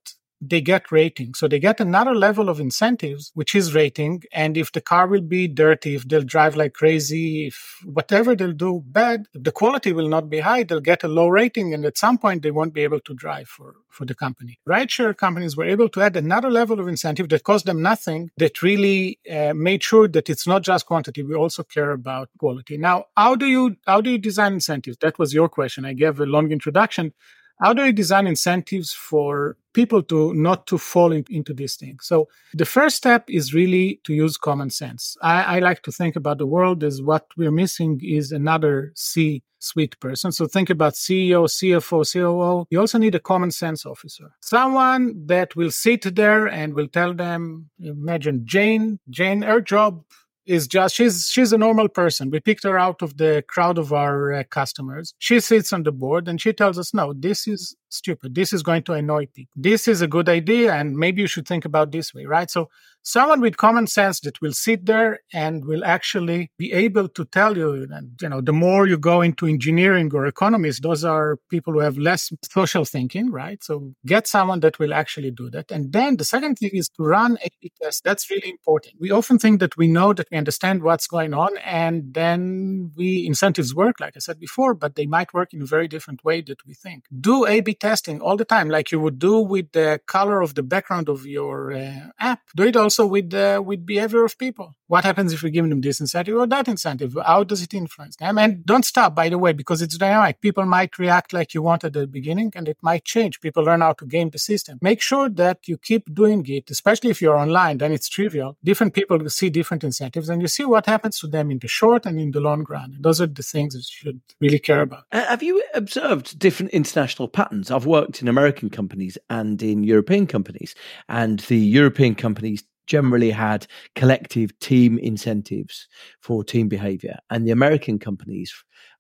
they 0.50 0.62
get 0.62 0.92
rating. 0.92 1.34
So 1.34 1.48
they 1.48 1.60
get 1.60 1.80
another 1.80 2.14
level 2.14 2.50
of 2.50 2.60
incentives, 2.60 3.32
which 3.34 3.56
is 3.56 3.74
rating. 3.74 4.24
And 4.32 4.58
if 4.58 4.72
the 4.72 4.82
car 4.82 5.08
will 5.08 5.22
be 5.22 5.48
dirty, 5.48 5.96
if 5.96 6.08
they'll 6.08 6.24
drive 6.24 6.56
like 6.56 6.74
crazy, 6.74 7.48
if 7.48 7.80
whatever 7.84 8.36
they'll 8.36 8.52
do 8.52 8.84
bad, 8.86 9.28
the 9.34 9.52
quality 9.52 9.92
will 9.94 10.08
not 10.08 10.30
be 10.30 10.40
high, 10.40 10.64
they'll 10.64 10.80
get 10.80 11.04
a 11.04 11.08
low 11.08 11.28
rating. 11.28 11.74
And 11.74 11.86
at 11.86 11.98
some 11.98 12.18
point, 12.18 12.44
they 12.44 12.52
won't 12.52 12.74
be 12.74 12.84
able 12.84 13.00
to 13.02 13.14
drive 13.14 13.48
for, 13.48 13.76
for 13.90 14.06
the 14.06 14.16
company. 14.16 14.60
Rideshare 14.68 15.16
companies 15.16 15.58
were 15.58 15.66
able 15.66 15.90
to 15.90 16.02
add 16.02 16.16
another 16.16 16.52
level 16.52 16.80
of 16.80 16.88
incentive 16.88 17.30
that 17.30 17.44
cost 17.44 17.66
them 17.66 17.82
nothing, 17.82 18.30
that 18.38 18.62
really 18.62 19.20
uh, 19.32 19.54
made 19.54 19.84
sure 19.84 20.08
that 20.08 20.30
it's 20.30 20.48
not 20.48 20.64
just 20.64 20.86
quantity. 20.86 21.24
We 21.24 21.36
also 21.36 21.64
care 21.64 21.92
about 21.92 22.30
quality. 22.38 22.78
Now, 22.78 23.06
how 23.18 23.36
do 23.36 23.46
you, 23.46 23.78
how 23.88 24.02
do 24.02 24.10
you 24.10 24.18
design 24.18 24.54
incentives? 24.54 24.98
That 24.98 25.18
was 25.18 25.34
your 25.34 25.50
question. 25.50 25.86
I 25.86 25.94
gave 25.94 26.20
a 26.20 26.26
long 26.26 26.52
introduction 26.52 27.14
how 27.62 27.74
do 27.74 27.86
you 27.86 27.94
design 27.94 28.28
incentives 28.28 28.92
for 28.92 29.58
people 29.74 30.02
to 30.04 30.34
not 30.34 30.68
to 30.68 30.78
fall 30.78 31.12
in, 31.12 31.26
into 31.30 31.54
these 31.54 31.76
things 31.76 32.06
so 32.06 32.28
the 32.54 32.66
first 32.66 32.96
step 32.96 33.26
is 33.30 33.54
really 33.54 34.00
to 34.04 34.14
use 34.14 34.38
common 34.38 34.70
sense. 34.70 35.18
I, 35.22 35.58
I 35.58 35.60
like 35.60 35.82
to 35.84 35.92
think 35.92 36.16
about 36.16 36.38
the 36.38 36.46
world 36.46 36.84
as 36.84 37.02
what 37.02 37.26
we're 37.38 37.52
missing 37.52 38.00
is 38.04 38.32
another 38.32 38.92
c 38.96 39.44
suite 39.60 40.00
person. 40.00 40.32
So 40.32 40.46
think 40.46 40.70
about 40.70 40.94
ceo 40.94 41.48
cfo 41.48 42.14
coo 42.14 42.68
you 42.70 42.80
also 42.80 42.98
need 42.98 43.16
a 43.16 43.20
common 43.20 43.52
sense 43.52 43.86
officer. 43.86 44.32
Someone 44.40 45.26
that 45.26 45.56
will 45.56 45.72
sit 45.72 46.16
there 46.16 46.48
and 46.48 46.74
will 46.74 46.88
tell 46.88 47.14
them 47.14 47.70
imagine 47.80 48.44
jane 48.46 49.00
jane 49.10 49.42
her 49.42 49.62
job 49.62 50.04
is 50.46 50.68
just 50.68 50.96
she's 50.96 51.28
she's 51.28 51.54
a 51.54 51.58
normal 51.58 51.88
person. 51.90 52.30
We 52.30 52.40
picked 52.40 52.64
her 52.64 52.78
out 52.78 53.02
of 53.02 53.18
the 53.18 53.44
crowd 53.48 53.78
of 53.78 53.94
our 53.94 54.34
uh, 54.34 54.44
customers. 54.50 55.14
She 55.20 55.40
sits 55.40 55.74
on 55.74 55.84
the 55.84 55.92
board 55.92 56.28
and 56.28 56.40
she 56.40 56.54
tells 56.54 56.78
us, 56.78 56.94
"No, 56.94 57.14
this 57.14 57.48
is 57.48 57.76
stupid. 57.90 58.36
This 58.36 58.54
is 58.54 58.64
going 58.64 58.84
to 58.84 58.94
annoy 58.94 59.28
people. 59.28 59.54
This 59.56 59.88
is 59.88 60.02
a 60.02 60.08
good 60.08 60.30
idea, 60.30 60.74
and 60.74 60.98
maybe 60.98 61.22
you 61.22 61.28
should 61.28 61.48
think 61.48 61.66
about 61.66 61.92
this 61.92 62.14
way, 62.14 62.26
right?" 62.26 62.50
So 62.50 62.70
someone 63.06 63.42
with 63.42 63.58
common 63.58 63.88
sense 63.88 64.20
that 64.22 64.42
will 64.42 64.54
sit 64.54 64.86
there 64.86 65.20
and 65.34 65.66
will 65.66 65.86
actually 65.86 66.50
be 66.58 66.74
able 66.74 67.08
to 67.08 67.24
tell 67.26 67.58
you 67.58 67.88
and 67.92 68.12
you 68.22 68.30
know 68.30 68.42
the 68.42 68.54
more 68.54 68.88
you 68.88 68.98
go 68.98 69.22
into 69.22 69.46
engineering 69.46 70.10
or 70.14 70.26
economics 70.26 70.80
those 70.82 71.04
are 71.04 71.38
people 71.50 71.74
who 71.74 71.80
have 71.80 71.98
less 71.98 72.32
social 72.52 72.86
thinking 72.86 73.26
right? 73.32 73.64
So 73.64 73.94
get 74.06 74.28
someone 74.28 74.62
that 74.62 74.80
will 74.80 74.94
actually 74.94 75.32
do 75.32 75.50
that. 75.52 75.72
And 75.72 75.92
then 75.92 76.18
the 76.18 76.26
second 76.26 76.56
thing 76.56 76.72
is 76.74 76.90
to 76.90 77.04
run 77.04 77.38
a 77.44 77.50
b 77.62 77.72
test. 77.82 78.04
That's 78.04 78.30
really 78.30 78.50
important. 78.50 78.96
We 79.00 79.12
often 79.12 79.38
think 79.38 79.60
that 79.60 79.78
we 79.78 79.88
know 79.88 80.14
that 80.14 80.28
we 80.32 80.38
understand 80.38 80.82
what's 80.84 81.08
going 81.08 81.34
on 81.34 81.58
and 81.58 82.14
then 82.14 82.92
we 82.96 83.26
incentives 83.26 83.76
work 83.76 83.96
like 84.00 84.14
i 84.16 84.20
said 84.20 84.40
before 84.40 84.74
but 84.74 84.96
they 84.96 85.06
might 85.06 85.34
work 85.34 85.54
in 85.54 85.62
a 85.62 85.66
very 85.66 85.88
different 85.88 86.24
way 86.24 86.42
that 86.42 86.66
we 86.66 86.74
think. 86.74 87.06
Do 87.30 87.46
a 87.46 87.62
b 87.62 87.74
testing 87.74 88.22
all 88.22 88.38
the 88.38 88.46
time 88.56 88.70
like 88.70 88.92
you 88.92 89.00
would 89.00 89.20
do 89.20 89.40
with 89.54 89.72
the 89.74 90.00
color 90.16 90.42
of 90.42 90.56
the 90.56 90.64
background 90.64 91.10
of 91.10 91.26
your 91.26 91.74
uh, 91.74 92.08
app. 92.20 92.42
Do 92.56 92.64
it 92.64 92.76
also 92.76 92.95
also 93.00 93.10
with 93.10 93.34
uh, 93.34 93.62
with 93.66 93.86
behavior 93.86 94.24
of 94.24 94.38
people. 94.38 94.76
What 94.88 95.04
happens 95.04 95.34
if 95.34 95.42
we 95.42 95.50
give 95.50 95.68
them 95.68 95.82
this 95.82 96.00
incentive 96.00 96.36
or 96.36 96.48
that 96.48 96.68
incentive? 96.68 97.18
How 97.26 97.44
does 97.44 97.62
it 97.64 97.74
influence 97.74 98.16
them? 98.18 98.38
And 98.38 98.64
don't 98.66 98.86
stop, 98.86 99.16
by 99.16 99.30
the 99.30 99.40
way, 99.40 99.52
because 99.52 99.82
it's 99.82 99.98
dynamic. 99.98 100.42
People 100.42 100.66
might 100.66 101.00
react 101.00 101.34
like 101.34 101.56
you 101.56 101.64
want 101.64 101.84
at 101.84 101.94
the 101.94 102.06
beginning, 102.06 102.52
and 102.56 102.68
it 102.68 102.78
might 102.82 103.04
change. 103.04 103.42
People 103.42 103.64
learn 103.64 103.82
how 103.82 103.94
to 103.94 104.06
game 104.06 104.30
the 104.30 104.38
system. 104.38 104.78
Make 104.82 105.02
sure 105.02 105.28
that 105.30 105.68
you 105.68 105.78
keep 105.78 106.14
doing 106.14 106.46
it, 106.48 106.70
especially 106.70 107.10
if 107.10 107.22
you're 107.22 107.38
online. 107.38 107.80
Then 107.80 107.92
it's 107.92 108.08
trivial. 108.08 108.58
Different 108.64 108.94
people 108.94 109.18
see 109.30 109.50
different 109.50 109.84
incentives, 109.84 110.30
and 110.30 110.42
you 110.42 110.48
see 110.48 110.66
what 110.66 110.86
happens 110.86 111.20
to 111.20 111.28
them 111.28 111.50
in 111.52 111.60
the 111.60 111.68
short 111.68 112.06
and 112.06 112.20
in 112.20 112.32
the 112.32 112.40
long 112.40 112.64
run. 112.70 112.98
Those 113.00 113.20
are 113.22 113.28
the 113.28 113.44
things 113.44 113.74
that 113.74 113.86
you 113.90 113.96
should 114.04 114.22
really 114.40 114.60
care 114.60 114.82
about. 114.82 115.06
Uh, 115.12 115.26
have 115.26 115.42
you 115.42 115.64
observed 115.74 116.38
different 116.38 116.72
international 116.72 117.28
patterns? 117.28 117.72
I've 117.72 117.88
worked 117.88 118.22
in 118.22 118.28
American 118.28 118.70
companies 118.70 119.18
and 119.30 119.62
in 119.64 119.84
European 119.84 120.28
companies, 120.28 120.76
and 121.10 121.40
the 121.40 121.58
European 121.58 122.14
companies 122.14 122.64
generally 122.88 123.32
had 123.32 123.68
collective 123.96 124.58
team 124.60 124.98
incentives 125.00 125.88
for 126.22 126.44
team 126.44 126.68
behavior. 126.68 127.18
And 127.30 127.46
the 127.46 127.52
American 127.52 128.00
companies 128.00 128.54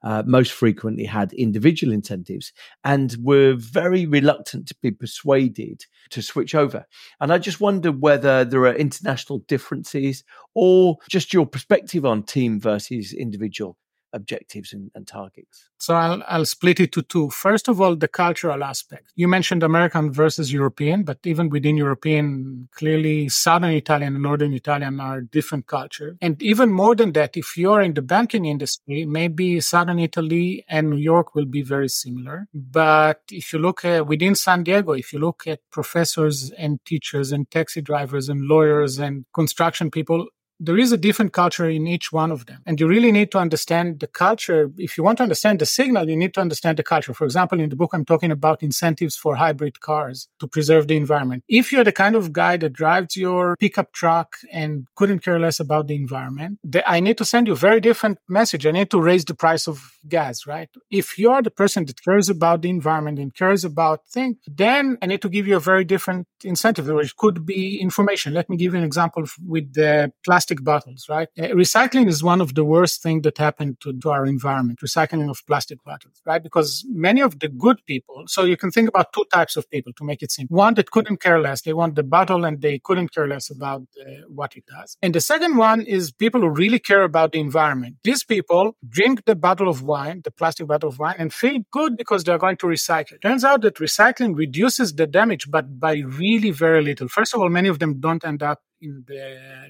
uh, 0.04 0.24
most 0.26 0.52
frequently 0.52 1.06
had 1.06 1.34
individual 1.34 1.94
incentives 1.94 2.54
and 2.84 3.16
were 3.22 3.56
very 3.56 4.06
reluctant 4.06 4.68
to 4.68 4.76
be 4.82 4.92
persuaded 4.92 5.82
to 6.12 6.22
switch 6.22 6.54
over. 6.54 6.86
And 7.20 7.34
I 7.34 7.38
just 7.38 7.60
wonder 7.60 7.92
whether 7.92 8.46
there 8.46 8.62
are 8.62 8.76
international 8.76 9.40
differences 9.48 10.24
or 10.54 10.98
just 11.10 11.34
your 11.34 11.46
perspective 11.46 12.06
on 12.06 12.24
team 12.24 12.60
versus 12.60 13.14
individual 13.14 13.78
objectives 14.14 14.74
and, 14.74 14.92
and 14.96 15.08
targets? 15.08 15.70
So 15.78 15.94
I'll, 15.94 16.24
I'll 16.28 16.46
split 16.46 16.80
it 16.80 16.92
to 16.94 17.02
two. 17.02 17.30
First 17.30 17.68
of 17.68 17.82
all, 17.82 17.96
the 17.96 18.08
cultural 18.08 18.64
aspect. 18.64 19.12
You 19.16 19.28
mentioned 19.28 19.62
American 19.62 20.12
versus 20.12 20.52
European, 20.52 21.04
but 21.04 21.20
even 21.26 21.50
within 21.50 21.78
European, 21.78 22.70
clearly 22.72 23.30
Southern 23.30 23.72
Italian 23.72 24.16
and 24.16 24.24
Northern 24.24 24.54
Italian 24.54 25.00
are 25.00 25.22
different 25.22 25.68
culture. 25.68 26.18
And 26.22 26.42
even 26.42 26.72
more 26.72 26.96
than 26.96 27.12
that, 27.14 27.36
if 27.38 27.58
you're 27.58 27.82
in 27.82 27.94
the 27.94 28.02
banking 28.02 28.46
industry, 28.46 29.06
maybe 29.06 29.60
Southern 29.60 30.00
Italy 30.00 30.64
and 30.68 30.90
New 30.90 30.98
York 30.98 31.36
will 31.36 31.46
be 31.46 31.62
very 31.62 31.90
similar. 31.90 32.48
But 32.54 33.22
if 33.30 33.52
you 33.54 33.60
look 33.60 33.84
at 33.86 34.08
within 34.08 34.36
San 34.36 34.64
Diego, 34.64 34.94
if 34.94 35.12
you 35.14 35.20
look 35.20 35.44
at 35.46 35.60
professors 35.72 36.52
and 36.52 36.80
teachers 36.86 37.32
and 37.32 37.50
taxi 37.52 37.82
drivers 37.82 38.30
and 38.30 38.42
lawyers 38.42 38.98
and 38.98 39.26
construction 39.34 39.92
people, 39.92 40.28
there 40.60 40.78
is 40.78 40.92
a 40.92 40.98
different 40.98 41.34
culture 41.34 41.70
in 41.70 41.88
each 41.88 42.12
one 42.12 42.32
of 42.32 42.46
them. 42.46 42.62
And 42.66 42.80
you 42.80 42.88
really 42.88 43.12
need 43.12 43.32
to 43.32 43.38
understand 43.38 44.00
the 44.00 44.08
culture. 44.08 44.72
If 44.78 44.98
you 44.98 45.04
want 45.04 45.18
to 45.18 45.24
understand 45.24 45.60
the 45.60 45.66
signal, 45.66 46.10
you 46.10 46.16
need 46.16 46.34
to 46.36 46.42
understand 46.42 46.78
the 46.78 46.84
culture. 46.84 47.14
For 47.14 47.26
example, 47.26 47.60
in 47.60 47.70
the 47.70 47.76
book, 47.76 47.92
I'm 47.94 48.06
talking 48.06 48.32
about 48.32 48.64
incentives 48.64 49.16
for 49.16 49.36
hybrid 49.36 49.80
cars 49.82 50.28
to 50.40 50.48
preserve 50.48 50.88
the 50.88 50.98
environment. 50.98 51.44
If 51.48 51.72
you're 51.72 51.84
the 51.84 51.92
kind 51.92 52.16
of 52.16 52.32
guy 52.32 52.58
that 52.58 52.74
drives 52.74 53.16
your 53.16 53.56
pickup 53.58 53.92
truck 53.92 54.38
and 54.52 54.88
couldn't 54.96 55.20
care 55.20 55.40
less 55.40 55.60
about 55.60 55.88
the 55.88 55.96
environment, 55.96 56.60
I 56.86 57.00
need 57.00 57.18
to 57.18 57.26
send 57.26 57.48
you 57.48 57.54
a 57.54 57.58
very 57.58 57.82
different 57.82 58.20
message. 58.30 58.66
I 58.66 58.72
need 58.72 58.92
to 58.92 59.02
raise 59.02 59.26
the 59.26 59.36
price 59.36 59.68
of 59.68 59.92
gas, 60.08 60.48
right? 60.48 60.70
If 60.90 61.18
you're 61.18 61.42
the 61.42 61.52
person 61.52 61.86
that 61.86 62.02
cares 62.04 62.30
about 62.30 62.62
the 62.62 62.70
environment 62.70 63.20
and 63.20 63.34
cares 63.34 63.66
about 63.66 64.08
things, 64.08 64.38
then 64.48 64.98
I 65.02 65.08
need 65.08 65.22
to 65.24 65.30
give 65.30 65.48
you 65.48 65.58
a 65.58 65.60
very 65.60 65.84
different 65.84 66.28
incentive, 66.44 66.88
which 66.88 67.18
could 67.18 67.46
be 67.46 67.80
information. 67.80 68.34
Let 68.34 68.50
me 68.50 68.56
give 68.58 68.74
you 68.74 68.80
an 68.80 68.86
example 68.86 69.26
with 69.46 69.74
the 69.74 70.12
plastic 70.24 70.45
plastic 70.46 70.64
bottles, 70.64 71.08
right? 71.10 71.28
Uh, 71.40 71.56
recycling 71.56 72.08
is 72.08 72.24
one 72.24 72.40
of 72.40 72.54
the 72.54 72.64
worst 72.64 73.02
things 73.02 73.24
that 73.24 73.38
happened 73.38 73.78
to, 73.82 73.92
to 74.00 74.10
our 74.12 74.26
environment, 74.26 74.80
recycling 74.80 75.28
of 75.30 75.42
plastic 75.48 75.84
bottles, 75.84 76.22
right? 76.26 76.44
Because 76.44 76.86
many 76.90 77.22
of 77.22 77.40
the 77.40 77.48
good 77.48 77.78
people, 77.88 78.24
so 78.28 78.44
you 78.44 78.56
can 78.56 78.70
think 78.70 78.88
about 78.90 79.12
two 79.12 79.26
types 79.34 79.58
of 79.58 79.68
people 79.72 79.92
to 79.94 80.04
make 80.04 80.22
it 80.22 80.32
simple. 80.32 80.56
One 80.56 80.76
that 80.76 80.92
couldn't 80.92 81.20
care 81.20 81.40
less. 81.40 81.62
They 81.62 81.74
want 81.74 81.96
the 81.96 82.04
bottle 82.04 82.46
and 82.46 82.62
they 82.62 82.78
couldn't 82.78 83.12
care 83.14 83.28
less 83.28 83.50
about 83.50 83.82
uh, 84.00 84.06
what 84.28 84.56
it 84.56 84.66
does. 84.68 84.98
And 85.02 85.16
the 85.16 85.22
second 85.22 85.58
one 85.58 85.82
is 85.82 86.12
people 86.12 86.42
who 86.42 86.50
really 86.50 86.80
care 86.80 87.04
about 87.04 87.32
the 87.32 87.40
environment. 87.40 87.96
These 88.04 88.24
people 88.24 88.76
drink 88.88 89.26
the 89.26 89.36
bottle 89.36 89.68
of 89.68 89.82
wine, 89.82 90.22
the 90.24 90.32
plastic 90.32 90.68
bottle 90.68 90.90
of 90.90 91.00
wine, 91.00 91.16
and 91.18 91.34
feel 91.34 91.62
good 91.72 91.98
because 91.98 92.24
they're 92.24 92.38
going 92.38 92.58
to 92.58 92.68
recycle. 92.68 93.20
Turns 93.20 93.44
out 93.44 93.62
that 93.62 93.76
recycling 93.76 94.36
reduces 94.36 94.94
the 94.94 95.08
damage, 95.08 95.50
but 95.50 95.80
by 95.80 95.96
really 96.06 96.52
very 96.52 96.84
little. 96.84 97.08
First 97.08 97.34
of 97.34 97.42
all, 97.42 97.50
many 97.50 97.70
of 97.70 97.80
them 97.80 98.00
don't 98.00 98.24
end 98.24 98.44
up 98.44 98.60
in 98.86 99.04
the 99.08 99.22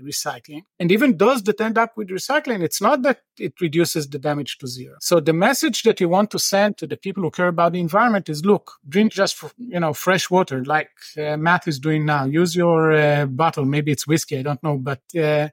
recycling. 0.10 0.64
And 0.80 0.92
even 0.92 1.18
those 1.18 1.42
that 1.44 1.60
end 1.62 1.78
up 1.78 1.92
with 1.98 2.10
recycling, 2.10 2.62
it's 2.64 2.82
not 2.82 3.02
that 3.04 3.20
it 3.40 3.54
reduces 3.60 4.04
the 4.10 4.20
damage 4.20 4.58
to 4.60 4.68
zero. 4.68 4.96
So 5.00 5.20
the 5.20 5.34
message 5.34 5.84
that 5.84 6.00
you 6.02 6.10
want 6.10 6.30
to 6.32 6.40
send 6.40 6.78
to 6.78 6.88
the 6.88 6.98
people 6.98 7.24
who 7.24 7.32
care 7.32 7.48
about 7.48 7.72
the 7.74 7.80
environment 7.80 8.30
is, 8.30 8.46
look, 8.46 8.74
drink 8.88 9.12
just, 9.12 9.44
you 9.58 9.80
know, 9.80 9.94
fresh 9.94 10.30
water 10.30 10.64
like 10.66 10.92
uh, 11.18 11.38
Matt 11.38 11.68
is 11.68 11.80
doing 11.80 12.06
now. 12.06 12.26
Use 12.26 12.56
your 12.56 12.92
uh, 12.92 13.26
bottle. 13.26 13.66
Maybe 13.66 13.92
it's 13.92 14.08
whiskey. 14.08 14.38
I 14.40 14.44
don't 14.44 14.64
know, 14.64 14.78
but 14.78 15.02
uh, 15.18 15.50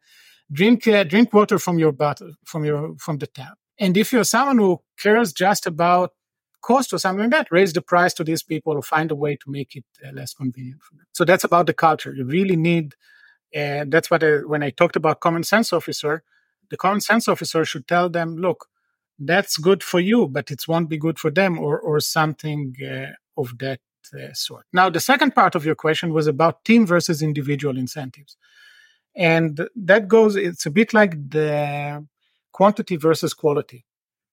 drink, 0.51 0.87
uh, 0.89 1.05
drink 1.05 1.33
water 1.33 1.59
from 1.59 1.79
your 1.79 1.93
bottle, 1.93 2.33
from 2.45 2.65
your, 2.65 2.95
from 2.99 3.19
the 3.19 3.27
tap. 3.27 3.57
And 3.79 3.97
if 3.97 4.13
you're 4.13 4.25
someone 4.25 4.59
who 4.59 4.81
cares 4.99 5.33
just 5.33 5.67
about 5.67 6.11
cost 6.63 6.93
or 6.93 6.99
something 6.99 7.25
like 7.25 7.31
that, 7.33 7.49
raise 7.51 7.73
the 7.73 7.83
price 7.83 8.15
to 8.15 8.25
these 8.25 8.45
people 8.45 8.75
or 8.75 8.83
find 8.83 9.11
a 9.11 9.17
way 9.17 9.35
to 9.35 9.51
make 9.51 9.75
it 9.75 9.85
uh, 10.07 10.13
less 10.13 10.33
convenient 10.33 10.81
for 10.81 10.95
them. 10.95 11.07
So 11.13 11.25
that's 11.25 11.43
about 11.43 11.67
the 11.67 11.75
culture. 11.75 12.15
You 12.15 12.25
really 12.25 12.55
need 12.55 12.95
and 13.55 13.93
that's 13.93 14.11
what 14.11 14.23
I, 14.25 14.39
when 14.39 14.63
I 14.63 14.71
talked 14.71 14.97
about 14.97 15.21
common 15.21 15.43
sense 15.43 15.73
officer, 15.73 16.23
the 16.71 16.77
common 16.77 17.01
sense 17.01 17.29
officer 17.29 17.65
should 17.65 17.87
tell 17.87 18.09
them, 18.09 18.37
look, 18.37 18.67
that's 19.19 19.57
good 19.57 19.83
for 19.83 20.01
you, 20.01 20.27
but 20.27 20.51
it 20.51 20.63
won't 20.67 20.89
be 20.89 20.99
good 20.99 21.19
for 21.19 21.31
them 21.31 21.59
or, 21.59 21.79
or 21.79 22.01
something 22.01 22.75
uh, 22.83 23.41
of 23.41 23.57
that 23.59 23.81
uh, 24.15 24.33
sort. 24.33 24.65
Now, 24.73 24.91
the 24.91 25.01
second 25.01 25.35
part 25.35 25.55
of 25.55 25.65
your 25.65 25.75
question 25.75 26.13
was 26.13 26.27
about 26.27 26.65
team 26.65 26.87
versus 26.87 27.23
individual 27.23 27.77
incentives. 27.77 28.37
And 29.15 29.69
that 29.77 30.09
goes, 30.09 30.37
it's 30.37 30.67
a 30.67 30.71
bit 30.71 30.95
like 30.95 31.13
the 31.31 32.07
quantity 32.53 32.97
versus 32.97 33.35
quality. 33.35 33.85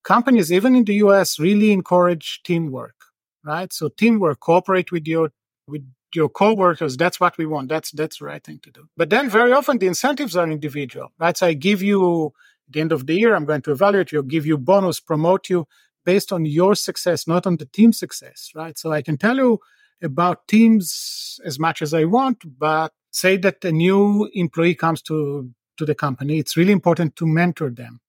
Companies, 0.03 0.51
even 0.51 0.75
in 0.75 0.85
the 0.85 0.95
US, 0.95 1.39
really 1.39 1.71
encourage 1.71 2.41
teamwork, 2.43 2.95
right? 3.43 3.71
So 3.73 3.89
teamwork, 3.89 4.39
cooperate 4.39 4.91
with 4.91 5.05
your, 5.07 5.31
with 5.67 5.85
your 6.15 6.29
coworkers. 6.29 6.97
That's 6.97 7.19
what 7.19 7.37
we 7.37 7.45
want. 7.45 7.69
That's, 7.69 7.91
that's 7.91 8.19
the 8.19 8.25
right 8.25 8.43
thing 8.43 8.59
to 8.63 8.71
do. 8.71 8.89
But 8.97 9.09
then 9.09 9.29
very 9.29 9.51
often 9.51 9.77
the 9.77 9.87
incentives 9.87 10.35
are 10.35 10.49
individual, 10.49 11.11
right? 11.19 11.37
So 11.37 11.47
I 11.47 11.53
give 11.53 11.81
you, 11.81 12.27
at 12.67 12.73
the 12.73 12.81
end 12.81 12.91
of 12.91 13.07
the 13.07 13.13
year, 13.13 13.35
I'm 13.35 13.45
going 13.45 13.61
to 13.63 13.71
evaluate 13.71 14.11
you, 14.11 14.23
give 14.23 14.45
you 14.45 14.57
bonus, 14.57 14.99
promote 14.99 15.49
you 15.49 15.67
based 16.05 16.31
on 16.31 16.45
your 16.45 16.75
success, 16.75 17.27
not 17.27 17.45
on 17.45 17.57
the 17.57 17.65
team 17.65 17.93
success, 17.93 18.51
right? 18.55 18.77
So 18.77 18.91
I 18.91 19.01
can 19.01 19.17
tell 19.17 19.35
you 19.35 19.59
about 20.01 20.47
teams 20.47 21.39
as 21.45 21.59
much 21.59 21.81
as 21.81 21.93
I 21.93 22.05
want, 22.05 22.43
but 22.57 22.93
say 23.11 23.37
that 23.37 23.63
a 23.65 23.71
new 23.71 24.29
employee 24.33 24.75
comes 24.75 25.01
to, 25.03 25.49
to 25.77 25.85
the 25.85 25.95
company, 25.95 26.39
it's 26.39 26.55
really 26.55 26.71
important 26.71 27.15
to 27.17 27.25
mentor 27.27 27.69
them. 27.69 27.99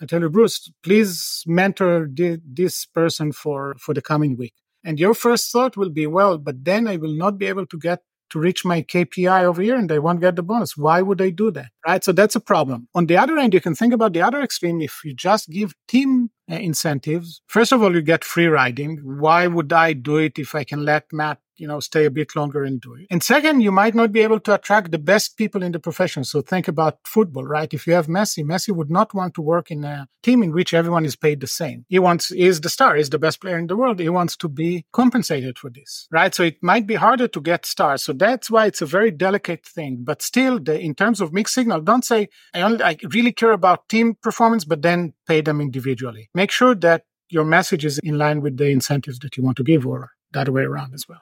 I 0.00 0.06
tell 0.06 0.20
you, 0.20 0.30
Bruce, 0.30 0.70
please 0.82 1.42
mentor 1.46 2.08
the, 2.12 2.40
this 2.44 2.86
person 2.86 3.32
for, 3.32 3.74
for 3.78 3.94
the 3.94 4.02
coming 4.02 4.36
week. 4.36 4.54
And 4.84 4.98
your 4.98 5.14
first 5.14 5.50
thought 5.50 5.76
will 5.76 5.90
be, 5.90 6.06
well, 6.06 6.38
but 6.38 6.64
then 6.64 6.86
I 6.88 6.96
will 6.96 7.14
not 7.14 7.38
be 7.38 7.46
able 7.46 7.66
to 7.66 7.78
get 7.78 8.00
to 8.30 8.38
reach 8.38 8.64
my 8.64 8.82
KPI 8.82 9.42
over 9.44 9.62
here 9.62 9.76
and 9.76 9.90
I 9.90 9.98
won't 9.98 10.20
get 10.20 10.36
the 10.36 10.42
bonus. 10.42 10.76
Why 10.76 11.02
would 11.02 11.20
I 11.20 11.30
do 11.30 11.50
that? 11.52 11.70
Right. 11.86 12.04
So 12.04 12.12
that's 12.12 12.36
a 12.36 12.40
problem. 12.40 12.88
On 12.94 13.06
the 13.06 13.16
other 13.16 13.38
end, 13.38 13.54
you 13.54 13.60
can 13.60 13.74
think 13.74 13.94
about 13.94 14.12
the 14.12 14.22
other 14.22 14.40
extreme. 14.42 14.80
If 14.80 15.00
you 15.04 15.14
just 15.14 15.48
give 15.48 15.74
team 15.86 16.30
uh, 16.50 16.56
incentives, 16.56 17.40
first 17.46 17.72
of 17.72 17.82
all, 17.82 17.94
you 17.94 18.02
get 18.02 18.24
free 18.24 18.46
riding. 18.46 18.98
Why 19.02 19.46
would 19.46 19.72
I 19.72 19.94
do 19.94 20.18
it 20.18 20.38
if 20.38 20.54
I 20.54 20.64
can 20.64 20.84
let 20.84 21.04
Matt 21.12 21.38
you 21.58 21.66
know, 21.66 21.80
stay 21.80 22.04
a 22.04 22.10
bit 22.10 22.34
longer 22.36 22.64
and 22.64 22.80
do 22.80 22.94
it. 22.94 23.06
And 23.10 23.22
second, 23.22 23.60
you 23.60 23.72
might 23.72 23.94
not 23.94 24.12
be 24.12 24.20
able 24.20 24.40
to 24.40 24.54
attract 24.54 24.90
the 24.90 24.98
best 24.98 25.36
people 25.36 25.62
in 25.62 25.72
the 25.72 25.78
profession. 25.78 26.24
So 26.24 26.40
think 26.40 26.68
about 26.68 26.98
football, 27.04 27.44
right? 27.44 27.72
If 27.72 27.86
you 27.86 27.92
have 27.94 28.06
Messi, 28.06 28.44
Messi 28.44 28.74
would 28.74 28.90
not 28.90 29.14
want 29.14 29.34
to 29.34 29.42
work 29.42 29.70
in 29.70 29.84
a 29.84 30.08
team 30.22 30.42
in 30.42 30.52
which 30.52 30.74
everyone 30.74 31.04
is 31.04 31.16
paid 31.16 31.40
the 31.40 31.46
same. 31.46 31.84
He 31.88 31.98
wants, 31.98 32.30
is 32.30 32.60
the 32.60 32.68
star, 32.68 32.96
he's 32.96 33.10
the 33.10 33.18
best 33.18 33.40
player 33.40 33.58
in 33.58 33.66
the 33.66 33.76
world. 33.76 33.98
He 33.98 34.08
wants 34.08 34.36
to 34.38 34.48
be 34.48 34.84
compensated 34.92 35.58
for 35.58 35.70
this, 35.70 36.06
right? 36.10 36.34
So 36.34 36.42
it 36.42 36.62
might 36.62 36.86
be 36.86 36.94
harder 36.94 37.28
to 37.28 37.40
get 37.40 37.66
stars. 37.66 38.02
So 38.02 38.12
that's 38.12 38.50
why 38.50 38.66
it's 38.66 38.82
a 38.82 38.86
very 38.86 39.10
delicate 39.10 39.66
thing. 39.66 39.98
But 40.02 40.22
still, 40.22 40.58
the, 40.58 40.78
in 40.78 40.94
terms 40.94 41.20
of 41.20 41.32
mixed 41.32 41.54
signal, 41.54 41.80
don't 41.80 42.04
say, 42.04 42.28
I 42.54 42.62
only, 42.62 42.82
I 42.82 42.96
really 43.12 43.32
care 43.32 43.52
about 43.52 43.88
team 43.88 44.16
performance, 44.22 44.64
but 44.64 44.82
then 44.82 45.14
pay 45.26 45.40
them 45.40 45.60
individually. 45.60 46.30
Make 46.34 46.50
sure 46.50 46.74
that 46.76 47.04
your 47.30 47.44
message 47.44 47.84
is 47.84 47.98
in 47.98 48.16
line 48.16 48.40
with 48.40 48.56
the 48.56 48.66
incentives 48.66 49.18
that 49.20 49.36
you 49.36 49.42
want 49.42 49.56
to 49.58 49.64
give 49.64 49.86
or 49.86 50.10
that 50.32 50.48
way 50.48 50.62
around 50.62 50.94
as 50.94 51.06
well. 51.08 51.20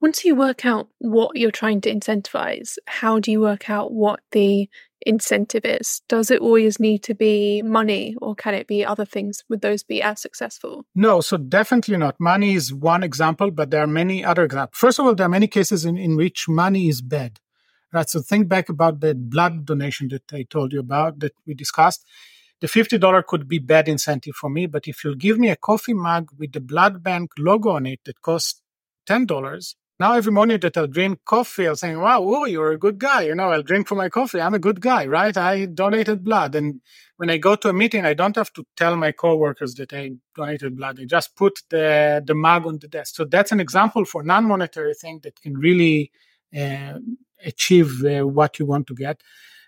Once 0.00 0.24
you 0.24 0.34
work 0.34 0.66
out 0.66 0.88
what 0.98 1.36
you're 1.36 1.50
trying 1.50 1.80
to 1.80 1.92
incentivize, 1.92 2.76
how 2.86 3.18
do 3.18 3.30
you 3.30 3.40
work 3.40 3.70
out 3.70 3.92
what 3.92 4.20
the 4.32 4.68
incentive 5.06 5.64
is? 5.64 6.02
Does 6.08 6.30
it 6.30 6.40
always 6.40 6.78
need 6.78 7.02
to 7.04 7.14
be 7.14 7.62
money 7.62 8.14
or 8.20 8.34
can 8.34 8.52
it 8.52 8.66
be 8.66 8.84
other 8.84 9.06
things? 9.06 9.42
Would 9.48 9.62
those 9.62 9.82
be 9.82 10.02
as 10.02 10.20
successful? 10.20 10.84
No, 10.94 11.22
so 11.22 11.38
definitely 11.38 11.96
not. 11.96 12.20
Money 12.20 12.54
is 12.54 12.74
one 12.74 13.02
example, 13.02 13.50
but 13.50 13.70
there 13.70 13.82
are 13.82 13.86
many 13.86 14.22
other 14.22 14.44
examples. 14.44 14.78
First 14.78 14.98
of 14.98 15.06
all, 15.06 15.14
there 15.14 15.26
are 15.26 15.30
many 15.30 15.46
cases 15.46 15.86
in, 15.86 15.96
in 15.96 16.16
which 16.16 16.46
money 16.46 16.88
is 16.88 17.00
bad. 17.00 17.40
Right. 17.92 18.08
So 18.08 18.20
think 18.20 18.48
back 18.48 18.68
about 18.68 19.00
the 19.00 19.14
blood 19.14 19.64
donation 19.64 20.08
that 20.08 20.24
I 20.30 20.42
told 20.42 20.72
you 20.74 20.80
about 20.80 21.20
that 21.20 21.32
we 21.46 21.54
discussed. 21.54 22.04
The 22.60 22.66
$50 22.66 23.24
could 23.26 23.48
be 23.48 23.58
bad 23.58 23.88
incentive 23.88 24.34
for 24.34 24.50
me, 24.50 24.66
but 24.66 24.88
if 24.88 25.04
you'll 25.04 25.14
give 25.14 25.38
me 25.38 25.48
a 25.48 25.56
coffee 25.56 25.94
mug 25.94 26.28
with 26.38 26.52
the 26.52 26.60
blood 26.60 27.02
bank 27.02 27.30
logo 27.38 27.70
on 27.70 27.86
it 27.86 28.00
that 28.04 28.20
costs 28.20 28.60
$10, 29.08 29.74
now 29.98 30.12
every 30.12 30.32
morning 30.32 30.60
that 30.60 30.76
I'll 30.76 30.86
drink 30.86 31.20
coffee, 31.24 31.66
I'll 31.66 31.76
say, 31.76 31.96
wow, 31.96 32.22
ooh, 32.22 32.46
you're 32.46 32.72
a 32.72 32.78
good 32.78 32.98
guy. 32.98 33.22
You 33.22 33.34
know, 33.34 33.50
I'll 33.50 33.62
drink 33.62 33.88
for 33.88 33.94
my 33.94 34.10
coffee. 34.10 34.40
I'm 34.40 34.52
a 34.52 34.58
good 34.58 34.82
guy, 34.82 35.06
right? 35.06 35.34
I 35.34 35.64
donated 35.64 36.22
blood. 36.22 36.54
And 36.54 36.82
when 37.16 37.30
I 37.30 37.38
go 37.38 37.56
to 37.56 37.70
a 37.70 37.72
meeting, 37.72 38.04
I 38.04 38.12
don't 38.12 38.36
have 38.36 38.52
to 38.54 38.66
tell 38.76 38.94
my 38.96 39.12
coworkers 39.12 39.74
that 39.76 39.94
I 39.94 40.12
donated 40.34 40.76
blood. 40.76 41.00
I 41.00 41.06
just 41.06 41.34
put 41.34 41.60
the, 41.70 42.22
the 42.26 42.34
mug 42.34 42.66
on 42.66 42.78
the 42.78 42.88
desk. 42.88 43.16
So 43.16 43.24
that's 43.24 43.52
an 43.52 43.60
example 43.60 44.04
for 44.04 44.22
non-monetary 44.22 44.94
thing 44.94 45.20
that 45.22 45.40
can 45.40 45.56
really 45.56 46.12
uh, 46.54 46.98
achieve 47.42 48.04
uh, 48.04 48.26
what 48.26 48.58
you 48.58 48.66
want 48.66 48.86
to 48.88 48.94
get. 48.94 49.22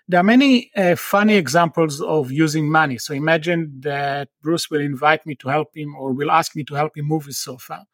There 0.07 0.19
are 0.19 0.23
many 0.23 0.71
uh, 0.75 0.95
funny 0.95 1.35
examples 1.35 2.01
of 2.01 2.31
using 2.31 2.69
money. 2.69 2.99
So 2.99 3.15
imagine 3.15 3.79
that 3.81 4.29
Bruce 4.43 4.69
will 4.69 4.81
invite 4.81 5.25
me 5.25 5.33
to 5.35 5.49
help 5.49 5.75
him 5.75 5.95
or 5.95 6.13
will 6.13 6.31
ask 6.31 6.55
me 6.55 6.63
to 6.65 6.75
help 6.75 6.95
him 6.97 7.05
move 7.05 7.25
his 7.25 7.39
sofa 7.39 7.85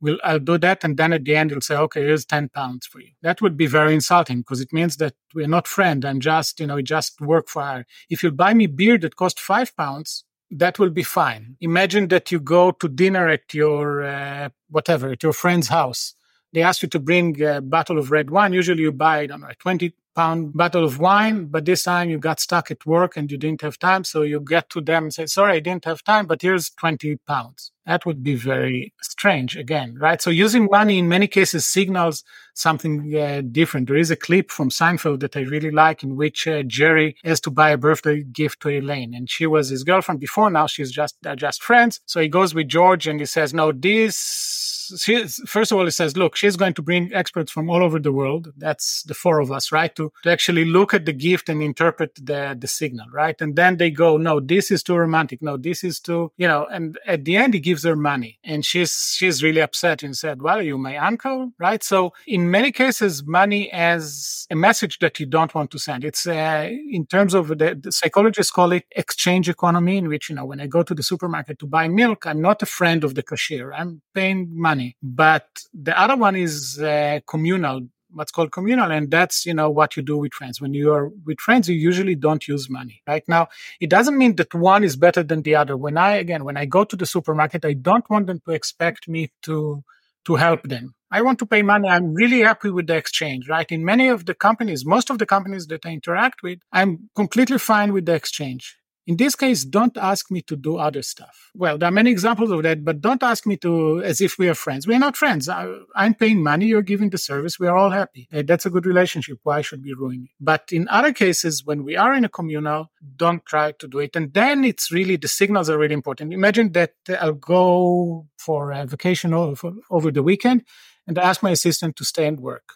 we'll 0.00 0.18
I'll 0.24 0.38
do 0.38 0.58
that, 0.58 0.84
and 0.84 0.96
then 0.96 1.12
at 1.12 1.24
the 1.24 1.36
end 1.36 1.50
you'll 1.50 1.60
say, 1.60 1.76
"Okay, 1.76 2.02
here's 2.02 2.24
ten 2.24 2.48
pounds 2.48 2.86
for 2.86 3.00
you." 3.00 3.10
That 3.22 3.40
would 3.42 3.56
be 3.56 3.66
very 3.66 3.94
insulting 3.94 4.38
because 4.40 4.60
it 4.60 4.72
means 4.72 4.96
that 4.96 5.14
we're 5.34 5.48
not 5.48 5.68
friends. 5.68 6.04
I'm 6.04 6.20
just, 6.20 6.60
you 6.60 6.66
know, 6.66 6.76
we 6.76 6.82
just 6.82 7.20
work 7.20 7.48
for 7.48 7.62
her. 7.62 7.86
If 8.08 8.22
you 8.22 8.30
buy 8.30 8.54
me 8.54 8.66
beer 8.66 8.98
that 8.98 9.16
costs 9.16 9.40
five 9.40 9.76
pounds, 9.76 10.24
that 10.50 10.78
will 10.78 10.90
be 10.90 11.02
fine. 11.02 11.56
Imagine 11.60 12.08
that 12.08 12.32
you 12.32 12.40
go 12.40 12.72
to 12.72 12.88
dinner 12.88 13.28
at 13.28 13.52
your 13.54 14.02
uh, 14.02 14.48
whatever 14.68 15.10
at 15.10 15.22
your 15.22 15.32
friend's 15.32 15.68
house. 15.68 16.14
They 16.52 16.62
ask 16.62 16.82
you 16.82 16.88
to 16.88 16.98
bring 16.98 17.40
a 17.42 17.60
bottle 17.60 17.98
of 17.98 18.10
red 18.10 18.30
wine. 18.30 18.52
Usually 18.52 18.82
you 18.82 18.92
buy, 18.92 19.20
I 19.20 19.26
don't 19.26 19.40
know, 19.40 19.48
a 19.48 19.54
20 19.54 19.94
pound 20.20 20.52
bottle 20.52 20.84
of 20.84 20.98
wine, 20.98 21.46
but 21.46 21.64
this 21.64 21.82
time 21.84 22.10
you 22.10 22.18
got 22.18 22.38
stuck 22.38 22.70
at 22.70 22.84
work 22.84 23.16
and 23.16 23.30
you 23.32 23.38
didn't 23.38 23.62
have 23.62 23.78
time. 23.78 24.04
So 24.04 24.20
you 24.20 24.38
get 24.38 24.68
to 24.70 24.82
them 24.82 25.04
and 25.04 25.14
say, 25.14 25.24
sorry, 25.24 25.54
I 25.56 25.60
didn't 25.60 25.86
have 25.86 26.04
time, 26.04 26.26
but 26.26 26.42
here's 26.42 26.68
20 26.68 27.16
pounds. 27.26 27.72
That 27.86 28.04
would 28.04 28.22
be 28.22 28.34
very 28.34 28.92
strange 29.00 29.56
again, 29.56 29.96
right? 29.98 30.20
So 30.20 30.28
using 30.28 30.68
money 30.70 30.98
in 30.98 31.08
many 31.08 31.26
cases 31.26 31.64
signals 31.64 32.22
something 32.52 32.94
uh, 33.16 33.40
different. 33.50 33.88
There 33.88 33.96
is 33.96 34.10
a 34.10 34.16
clip 34.26 34.50
from 34.50 34.68
Seinfeld 34.68 35.20
that 35.20 35.38
I 35.38 35.40
really 35.40 35.70
like 35.70 36.02
in 36.02 36.16
which 36.16 36.46
uh, 36.46 36.64
Jerry 36.64 37.16
has 37.24 37.40
to 37.40 37.50
buy 37.50 37.70
a 37.70 37.78
birthday 37.78 38.22
gift 38.22 38.60
to 38.60 38.68
Elaine 38.68 39.14
and 39.14 39.28
she 39.30 39.46
was 39.46 39.70
his 39.70 39.84
girlfriend 39.84 40.20
before. 40.20 40.50
Now 40.50 40.66
she's 40.66 40.92
just, 40.92 41.16
just 41.36 41.62
friends. 41.62 42.00
So 42.04 42.20
he 42.20 42.28
goes 42.28 42.54
with 42.54 42.68
George 42.68 43.06
and 43.06 43.18
he 43.20 43.26
says, 43.26 43.54
no, 43.54 43.72
this 43.72 44.69
she, 44.98 45.26
first 45.46 45.72
of 45.72 45.78
all, 45.78 45.84
he 45.84 45.90
says, 45.90 46.16
look, 46.16 46.36
she's 46.36 46.56
going 46.56 46.74
to 46.74 46.82
bring 46.82 47.12
experts 47.12 47.52
from 47.52 47.68
all 47.70 47.82
over 47.82 47.98
the 47.98 48.12
world. 48.12 48.52
That's 48.56 49.02
the 49.04 49.14
four 49.14 49.40
of 49.40 49.52
us, 49.52 49.72
right? 49.72 49.94
To, 49.96 50.12
to 50.22 50.30
actually 50.30 50.64
look 50.64 50.94
at 50.94 51.04
the 51.04 51.12
gift 51.12 51.48
and 51.48 51.62
interpret 51.62 52.14
the, 52.16 52.56
the 52.58 52.68
signal, 52.68 53.06
right? 53.12 53.40
And 53.40 53.56
then 53.56 53.76
they 53.76 53.90
go, 53.90 54.16
no, 54.16 54.40
this 54.40 54.70
is 54.70 54.82
too 54.82 54.96
romantic. 54.96 55.42
No, 55.42 55.56
this 55.56 55.84
is 55.84 56.00
too, 56.00 56.32
you 56.36 56.48
know, 56.48 56.66
and 56.66 56.98
at 57.06 57.24
the 57.24 57.36
end, 57.36 57.54
he 57.54 57.60
gives 57.60 57.84
her 57.84 57.96
money 57.96 58.38
and 58.44 58.64
she's, 58.64 59.14
she's 59.16 59.42
really 59.42 59.60
upset 59.60 60.02
and 60.02 60.16
said, 60.16 60.42
well, 60.42 60.58
are 60.58 60.62
you 60.62 60.78
my 60.78 60.96
uncle? 60.96 61.52
Right? 61.58 61.82
So 61.82 62.12
in 62.26 62.50
many 62.50 62.72
cases, 62.72 63.24
money 63.24 63.70
as 63.72 64.46
a 64.50 64.56
message 64.56 64.98
that 65.00 65.20
you 65.20 65.26
don't 65.26 65.54
want 65.54 65.70
to 65.72 65.78
send. 65.78 66.04
It's, 66.04 66.26
uh, 66.26 66.68
in 66.90 67.06
terms 67.06 67.34
of 67.34 67.48
the, 67.48 67.78
the 67.80 67.92
psychologists 67.92 68.52
call 68.52 68.72
it 68.72 68.84
exchange 68.96 69.48
economy 69.48 69.98
in 69.98 70.08
which, 70.08 70.28
you 70.28 70.36
know, 70.36 70.44
when 70.44 70.60
I 70.60 70.66
go 70.66 70.82
to 70.82 70.94
the 70.94 71.02
supermarket 71.02 71.58
to 71.60 71.66
buy 71.66 71.88
milk, 71.88 72.26
I'm 72.26 72.40
not 72.40 72.62
a 72.62 72.66
friend 72.66 73.04
of 73.04 73.14
the 73.14 73.22
cashier. 73.22 73.72
I'm 73.72 74.02
paying 74.14 74.48
money 74.52 74.79
But 75.02 75.46
the 75.72 75.94
other 76.02 76.16
one 76.16 76.36
is 76.46 76.80
uh, 76.80 77.20
communal, 77.26 77.76
what's 78.12 78.32
called 78.32 78.52
communal. 78.52 78.90
And 78.90 79.10
that's, 79.10 79.46
you 79.48 79.54
know, 79.54 79.70
what 79.78 79.96
you 79.96 80.02
do 80.02 80.16
with 80.22 80.32
friends. 80.38 80.60
When 80.60 80.74
you 80.74 80.92
are 80.96 81.06
with 81.26 81.40
friends, 81.46 81.68
you 81.68 81.76
usually 81.90 82.16
don't 82.26 82.46
use 82.54 82.68
money, 82.78 82.96
right? 83.10 83.24
Now, 83.28 83.48
it 83.80 83.90
doesn't 83.90 84.18
mean 84.22 84.36
that 84.36 84.54
one 84.54 84.84
is 84.88 84.96
better 84.96 85.22
than 85.22 85.42
the 85.42 85.54
other. 85.60 85.76
When 85.76 85.96
I, 85.96 86.10
again, 86.24 86.44
when 86.44 86.56
I 86.56 86.66
go 86.76 86.84
to 86.84 86.96
the 86.96 87.06
supermarket, 87.06 87.64
I 87.64 87.74
don't 87.88 88.08
want 88.10 88.26
them 88.26 88.40
to 88.46 88.52
expect 88.52 89.08
me 89.08 89.30
to, 89.46 89.82
to 90.26 90.36
help 90.36 90.62
them. 90.64 90.94
I 91.12 91.22
want 91.22 91.38
to 91.40 91.46
pay 91.46 91.62
money. 91.62 91.88
I'm 91.88 92.14
really 92.14 92.40
happy 92.40 92.70
with 92.70 92.86
the 92.86 92.96
exchange, 92.96 93.48
right? 93.48 93.70
In 93.72 93.84
many 93.84 94.08
of 94.08 94.26
the 94.26 94.34
companies, 94.34 94.86
most 94.86 95.10
of 95.10 95.18
the 95.18 95.26
companies 95.26 95.66
that 95.66 95.84
I 95.84 95.90
interact 95.90 96.42
with, 96.42 96.60
I'm 96.72 97.10
completely 97.16 97.58
fine 97.58 97.92
with 97.92 98.06
the 98.06 98.14
exchange. 98.14 98.76
In 99.10 99.16
this 99.16 99.34
case, 99.34 99.64
don't 99.64 99.96
ask 99.96 100.30
me 100.30 100.40
to 100.42 100.54
do 100.54 100.76
other 100.76 101.02
stuff. 101.02 101.50
Well, 101.52 101.76
there 101.78 101.88
are 101.88 101.98
many 102.00 102.12
examples 102.12 102.52
of 102.52 102.62
that, 102.62 102.84
but 102.84 103.00
don't 103.00 103.24
ask 103.24 103.44
me 103.44 103.56
to 103.56 104.00
as 104.04 104.20
if 104.20 104.38
we 104.38 104.48
are 104.48 104.54
friends. 104.54 104.86
We 104.86 104.94
are 104.94 105.00
not 105.00 105.16
friends. 105.16 105.48
I, 105.48 105.66
am 105.96 106.14
paying 106.14 106.40
money. 106.44 106.66
You're 106.66 106.90
giving 106.92 107.10
the 107.10 107.18
service. 107.18 107.58
We 107.58 107.66
are 107.66 107.76
all 107.76 107.90
happy. 107.90 108.28
That's 108.30 108.66
a 108.66 108.70
good 108.70 108.86
relationship. 108.86 109.40
Why 109.42 109.62
should 109.62 109.82
we 109.82 109.94
ruin 109.94 110.26
it? 110.26 110.30
But 110.38 110.68
in 110.70 110.86
other 110.86 111.12
cases, 111.12 111.66
when 111.66 111.82
we 111.82 111.96
are 111.96 112.14
in 112.14 112.24
a 112.24 112.28
communal, 112.28 112.92
don't 113.16 113.44
try 113.44 113.72
to 113.72 113.88
do 113.88 113.98
it. 113.98 114.14
And 114.14 114.32
then 114.32 114.62
it's 114.62 114.92
really, 114.92 115.16
the 115.16 115.26
signals 115.26 115.68
are 115.68 115.76
really 115.76 115.94
important. 115.94 116.32
Imagine 116.32 116.70
that 116.74 116.94
uh, 117.08 117.14
I'll 117.14 117.32
go 117.32 118.28
for 118.36 118.70
a 118.70 118.86
vacation 118.86 119.34
over, 119.34 119.72
over 119.90 120.12
the 120.12 120.22
weekend 120.22 120.62
and 121.08 121.18
I 121.18 121.22
ask 121.22 121.42
my 121.42 121.50
assistant 121.50 121.96
to 121.96 122.04
stay 122.04 122.28
and 122.28 122.38
work. 122.38 122.74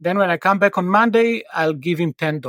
Then 0.00 0.18
when 0.18 0.30
I 0.30 0.36
come 0.36 0.58
back 0.58 0.78
on 0.78 0.88
Monday, 0.88 1.44
I'll 1.54 1.74
give 1.74 2.00
him 2.00 2.12
$10 2.12 2.42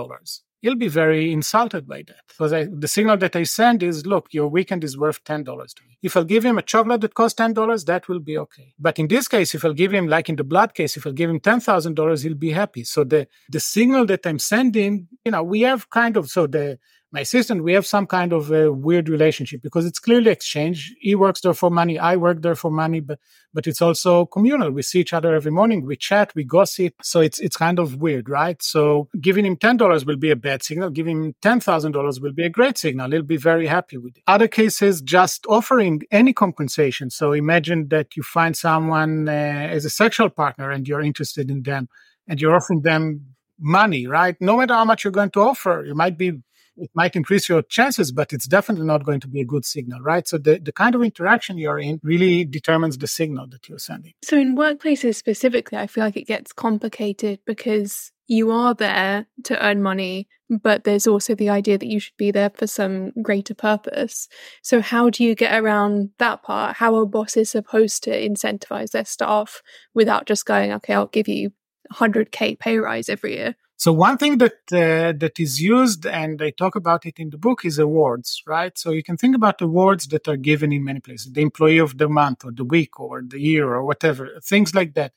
he'll 0.62 0.76
be 0.76 0.88
very 0.88 1.32
insulted 1.32 1.88
by 1.88 2.04
that. 2.08 2.22
Because 2.28 2.52
the 2.72 2.88
signal 2.88 3.18
that 3.18 3.36
I 3.36 3.44
send 3.44 3.84
is, 3.84 4.06
look, 4.06 4.28
your 4.32 4.48
weekend 4.48 4.84
is 4.84 4.98
worth 4.98 5.24
$10 5.24 5.46
to 5.46 5.84
me. 5.88 5.98
If 6.02 6.16
I'll 6.18 6.24
give 6.24 6.46
him 6.46 6.58
a 6.58 6.62
chocolate 6.62 7.02
that 7.02 7.14
costs 7.14 7.40
$10, 7.40 7.86
that 7.86 8.08
will 8.08 8.20
be 8.20 8.38
okay. 8.38 8.74
But 8.80 9.00
in 9.00 9.08
this 9.08 9.28
case, 9.28 9.56
if 9.56 9.64
I'll 9.64 9.74
give 9.74 9.94
him, 9.94 10.08
like 10.08 10.30
in 10.30 10.36
the 10.36 10.44
blood 10.44 10.74
case, 10.74 10.98
if 10.98 11.06
I'll 11.06 11.14
give 11.14 11.30
him 11.30 11.40
$10,000, 11.40 12.24
he'll 12.24 12.36
be 12.36 12.52
happy. 12.52 12.84
So 12.84 13.04
the, 13.04 13.28
the 13.50 13.60
signal 13.60 14.06
that 14.08 14.26
I'm 14.26 14.40
sending, 14.40 15.08
you 15.24 15.32
know, 15.32 15.44
we 15.44 15.62
have 15.62 15.90
kind 15.90 16.18
of, 16.18 16.30
so 16.30 16.48
the, 16.48 16.80
my 17.12 17.22
assistant, 17.22 17.64
we 17.64 17.74
have 17.74 17.86
some 17.86 18.06
kind 18.06 18.34
of 18.34 18.52
a 18.52 18.72
weird 18.72 19.08
relationship 19.08 19.62
because 19.62 19.86
it's 19.86 20.00
clearly 20.00 20.30
exchange. 20.30 20.94
He 21.00 21.16
works 21.16 21.40
there 21.42 21.54
for 21.54 21.72
money, 21.72 21.98
I 21.98 22.18
work 22.18 22.42
there 22.42 22.56
for 22.56 22.70
money, 22.70 23.00
but 23.00 23.20
but 23.54 23.66
it's 23.66 23.82
also 23.82 24.26
communal. 24.26 24.72
We 24.72 24.82
see 24.82 25.00
each 25.00 25.14
other 25.14 25.34
every 25.34 25.52
morning, 25.52 25.86
we 25.86 25.96
chat, 25.96 26.34
we 26.36 26.44
gossip. 26.44 26.96
So 27.02 27.22
it's 27.22 27.40
it's 27.40 27.56
kind 27.56 27.80
of 27.80 27.96
weird, 27.96 28.28
right? 28.30 28.62
So 28.62 29.08
giving 29.22 29.46
him 29.46 29.56
ten 29.56 29.78
dollars 29.78 30.06
will 30.06 30.18
be 30.18 30.32
a 30.32 30.36
bad 30.36 30.64
signal. 30.64 30.90
Giving 30.90 31.24
him 31.24 31.36
ten 31.42 31.60
thousand 31.62 31.94
dollars 31.94 32.20
will 32.20 32.34
be 32.34 32.44
a 32.44 32.50
great 32.50 32.78
signal. 32.78 33.12
He'll 33.12 33.22
be 33.22 33.38
very 33.38 33.68
happy 33.68 33.98
with 33.98 34.18
it. 34.18 34.24
Other 34.28 34.50
cases, 34.50 35.02
just 35.02 35.46
offering 35.48 36.02
any 36.12 36.34
compensation. 36.34 37.10
So 37.10 37.32
imagine 37.32 37.88
that 37.88 38.18
you 38.18 38.24
find 38.24 38.56
someone 38.56 39.30
uh, 39.30 39.32
as 39.32 39.86
a 39.86 39.90
sexual 39.90 40.30
partner 40.30 40.72
and 40.72 40.88
you're 40.88 41.02
interested 41.02 41.50
in 41.50 41.64
them, 41.64 41.88
and 42.28 42.42
you're 42.42 42.56
offering 42.56 42.82
them 42.82 43.28
money, 43.60 44.08
right? 44.08 44.36
No 44.42 44.58
matter 44.58 44.74
how 44.74 44.86
much 44.86 45.04
you're 45.04 45.12
going 45.12 45.32
to 45.32 45.42
offer, 45.42 45.84
you 45.88 45.96
might 45.96 46.18
be 46.18 46.42
it 46.78 46.92
might 46.94 47.16
increase 47.16 47.50
your 47.50 47.62
chances, 47.64 48.12
but 48.12 48.34
it's 48.34 48.48
definitely 48.48 48.86
not 48.86 49.04
going 49.04 49.20
to 49.22 49.28
be 49.28 49.42
a 49.42 49.46
good 49.46 49.66
signal, 49.66 50.02
right? 50.02 50.28
So 50.28 50.38
the, 50.38 50.60
the 50.60 50.72
kind 50.72 50.96
of 50.96 51.02
interaction 51.02 51.58
you're 51.58 51.80
in 51.80 52.00
really 52.04 52.46
determines 52.46 52.98
the 52.98 53.08
signal 53.08 53.48
that 53.48 53.68
you're 53.68 53.80
sending. 53.80 54.14
So 54.24 54.38
in 54.38 54.56
workplaces 54.56 55.16
specifically, 55.16 55.78
I 55.78 55.88
feel 55.88 56.04
like 56.04 56.18
it 56.18 56.28
gets 56.28 56.54
complicated 56.54 57.40
because 57.46 58.12
you 58.28 58.52
are 58.52 58.74
there 58.74 59.26
to 59.46 59.66
earn 59.66 59.82
money, 59.82 60.28
but 60.50 60.84
there's 60.84 61.08
also 61.08 61.34
the 61.34 61.50
idea 61.50 61.78
that 61.78 61.88
you 61.88 62.00
should 62.00 62.18
be 62.18 62.32
there 62.32 62.50
for 62.50 62.68
some 62.68 63.12
greater 63.22 63.54
purpose. 63.54 64.28
So 64.62 64.82
how 64.82 65.10
do 65.10 65.24
you 65.24 65.34
get 65.34 65.58
around 65.58 66.12
that 66.20 66.44
part? 66.44 66.76
How 66.78 66.96
are 66.98 67.06
bosses 67.06 67.50
supposed 67.50 68.04
to 68.04 68.12
incentivize 68.12 68.92
their 68.92 69.06
staff 69.06 69.62
without 69.94 70.26
just 70.26 70.46
going, 70.46 70.74
okay, 70.74 70.94
I'll 70.94 71.08
give 71.08 71.28
you 71.28 71.52
100k 71.94 72.60
pay 72.60 72.78
rise 72.78 73.08
every 73.08 73.36
year? 73.36 73.56
So 73.80 73.94
one 73.94 74.18
thing 74.18 74.40
that 74.40 74.58
uh, 74.72 75.14
that 75.20 75.40
is 75.40 75.62
used, 75.62 76.08
and 76.08 76.42
I 76.42 76.50
talk 76.50 76.76
about 76.76 77.06
it 77.06 77.20
in 77.20 77.30
the 77.30 77.38
book, 77.38 77.64
is 77.64 77.78
awards, 77.78 78.42
right? 78.48 78.76
So 78.76 78.90
you 78.92 79.04
can 79.04 79.18
think 79.18 79.36
about 79.36 79.62
awards 79.62 80.08
that 80.08 80.28
are 80.28 80.36
given 80.36 80.74
in 80.74 80.84
many 80.84 81.00
places: 81.00 81.32
the 81.32 81.44
employee 81.44 81.78
of 81.78 82.00
the 82.00 82.10
month, 82.10 82.44
or 82.44 82.52
the 82.52 82.66
week, 82.66 83.00
or 83.00 83.22
the 83.22 83.40
year, 83.40 83.68
or 83.76 83.86
whatever, 83.86 84.30
things 84.44 84.74
like 84.74 84.96
that. 84.96 85.14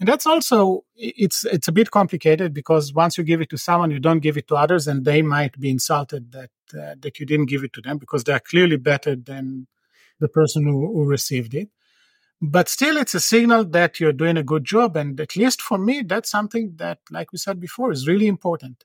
And 0.00 0.08
that's 0.08 0.26
also 0.26 0.84
it's 0.96 1.44
it's 1.44 1.68
a 1.68 1.72
bit 1.72 1.92
complicated 1.92 2.52
because 2.52 2.92
once 2.92 3.16
you 3.16 3.22
give 3.22 3.40
it 3.42 3.50
to 3.50 3.58
someone, 3.58 3.92
you 3.92 4.00
don't 4.00 4.20
give 4.20 4.36
it 4.36 4.48
to 4.48 4.56
others, 4.56 4.88
and 4.88 5.04
they 5.04 5.22
might 5.22 5.60
be 5.60 5.70
insulted 5.70 6.32
that 6.32 6.50
uh, 6.74 6.96
that 6.98 7.20
you 7.20 7.26
didn't 7.26 7.46
give 7.46 7.62
it 7.62 7.72
to 7.74 7.80
them 7.80 7.98
because 7.98 8.24
they 8.24 8.32
are 8.32 8.40
clearly 8.40 8.76
better 8.76 9.14
than 9.14 9.68
the 10.18 10.28
person 10.28 10.64
who, 10.64 10.92
who 10.92 11.04
received 11.04 11.54
it 11.54 11.70
but 12.42 12.68
still 12.68 12.96
it's 12.96 13.14
a 13.14 13.20
signal 13.20 13.64
that 13.66 14.00
you're 14.00 14.12
doing 14.12 14.36
a 14.36 14.42
good 14.42 14.64
job 14.64 14.96
and 14.96 15.20
at 15.20 15.36
least 15.36 15.60
for 15.62 15.78
me 15.78 16.02
that's 16.02 16.30
something 16.30 16.72
that 16.76 16.98
like 17.10 17.32
we 17.32 17.38
said 17.38 17.60
before 17.60 17.92
is 17.92 18.08
really 18.08 18.26
important. 18.26 18.84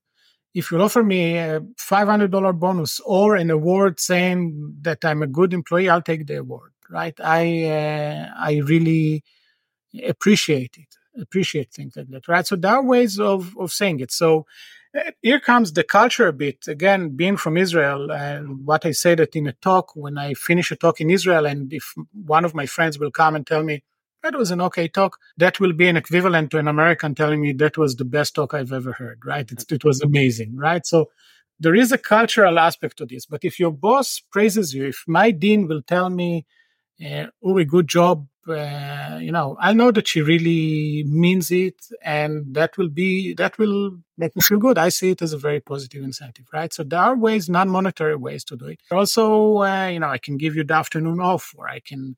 If 0.53 0.71
you 0.71 0.81
offer 0.81 1.03
me 1.03 1.37
a 1.37 1.61
$500 1.77 2.59
bonus 2.59 2.99
or 3.01 3.35
an 3.35 3.51
award 3.51 3.99
saying 3.99 4.75
that 4.81 5.03
i'm 5.05 5.21
a 5.23 5.27
good 5.27 5.53
employee 5.53 5.89
i'll 5.89 6.01
take 6.01 6.27
the 6.27 6.37
award 6.37 6.71
right? 6.89 7.19
I 7.21 7.65
uh, 7.65 8.29
i 8.37 8.57
really 8.65 9.23
appreciate 10.03 10.77
it 10.77 10.95
appreciate 11.21 11.71
things 11.71 11.95
like 11.95 12.09
that 12.09 12.27
right? 12.27 12.45
So 12.45 12.55
there 12.55 12.73
are 12.73 12.83
ways 12.83 13.19
of 13.19 13.55
of 13.57 13.71
saying 13.71 13.99
it. 14.01 14.11
So 14.11 14.45
here 15.21 15.39
comes 15.39 15.73
the 15.73 15.83
culture 15.83 16.27
a 16.27 16.33
bit. 16.33 16.67
Again 16.67 17.15
being 17.15 17.37
from 17.37 17.57
israel 17.57 18.11
and 18.11 18.65
what 18.65 18.85
i 18.85 18.91
say 18.91 19.15
that 19.15 19.35
in 19.35 19.47
a 19.47 19.53
talk 19.53 19.95
when 19.95 20.17
i 20.17 20.33
finish 20.33 20.71
a 20.71 20.75
talk 20.75 21.01
in 21.01 21.09
israel 21.09 21.45
and 21.45 21.73
if 21.73 21.93
one 22.13 22.45
of 22.45 22.53
my 22.53 22.65
friends 22.65 22.99
will 22.99 23.11
come 23.11 23.35
and 23.35 23.45
tell 23.45 23.63
me 23.63 23.83
that 24.23 24.35
was 24.35 24.51
an 24.51 24.61
okay 24.61 24.87
talk 24.87 25.17
that 25.37 25.59
will 25.59 25.73
be 25.73 25.87
an 25.87 25.97
equivalent 25.97 26.51
to 26.51 26.57
an 26.57 26.67
american 26.67 27.13
telling 27.15 27.41
me 27.41 27.51
that 27.53 27.77
was 27.77 27.95
the 27.95 28.05
best 28.05 28.35
talk 28.35 28.53
i've 28.53 28.71
ever 28.71 28.93
heard 28.93 29.19
right? 29.25 29.51
It's, 29.51 29.65
it 29.71 29.83
was 29.83 30.01
amazing 30.01 30.55
right? 30.55 30.85
So 30.85 31.09
there 31.59 31.75
is 31.75 31.91
a 31.91 31.97
cultural 31.97 32.59
aspect 32.59 32.97
to 32.97 33.05
this 33.05 33.25
but 33.25 33.43
if 33.43 33.59
your 33.59 33.71
boss 33.71 34.21
praises 34.31 34.73
you 34.73 34.85
if 34.85 35.03
my 35.07 35.31
dean 35.31 35.67
will 35.67 35.81
tell 35.81 36.09
me 36.09 36.45
uh, 37.05 37.27
a 37.57 37.65
good 37.65 37.87
job 37.87 38.27
uh, 38.47 39.17
you 39.21 39.31
know, 39.31 39.57
I 39.59 39.73
know 39.73 39.91
that 39.91 40.07
she 40.07 40.21
really 40.21 41.03
means 41.07 41.51
it, 41.51 41.85
and 42.01 42.53
that 42.53 42.77
will 42.77 42.89
be 42.89 43.33
that 43.35 43.57
will 43.57 43.97
make 44.17 44.35
me 44.35 44.41
feel 44.41 44.59
good. 44.59 44.77
I 44.77 44.89
see 44.89 45.11
it 45.11 45.21
as 45.21 45.33
a 45.33 45.37
very 45.37 45.59
positive 45.59 46.03
incentive, 46.03 46.45
right? 46.53 46.71
So 46.73 46.83
there 46.83 46.99
are 46.99 47.15
ways, 47.15 47.49
non-monetary 47.49 48.15
ways 48.15 48.43
to 48.45 48.55
do 48.55 48.67
it. 48.67 48.79
Also, 48.91 49.57
uh, 49.57 49.87
you 49.87 49.99
know, 49.99 50.09
I 50.09 50.17
can 50.17 50.37
give 50.37 50.55
you 50.55 50.63
the 50.63 50.75
afternoon 50.75 51.19
off, 51.19 51.53
or 51.57 51.67
I 51.67 51.79
can 51.79 52.15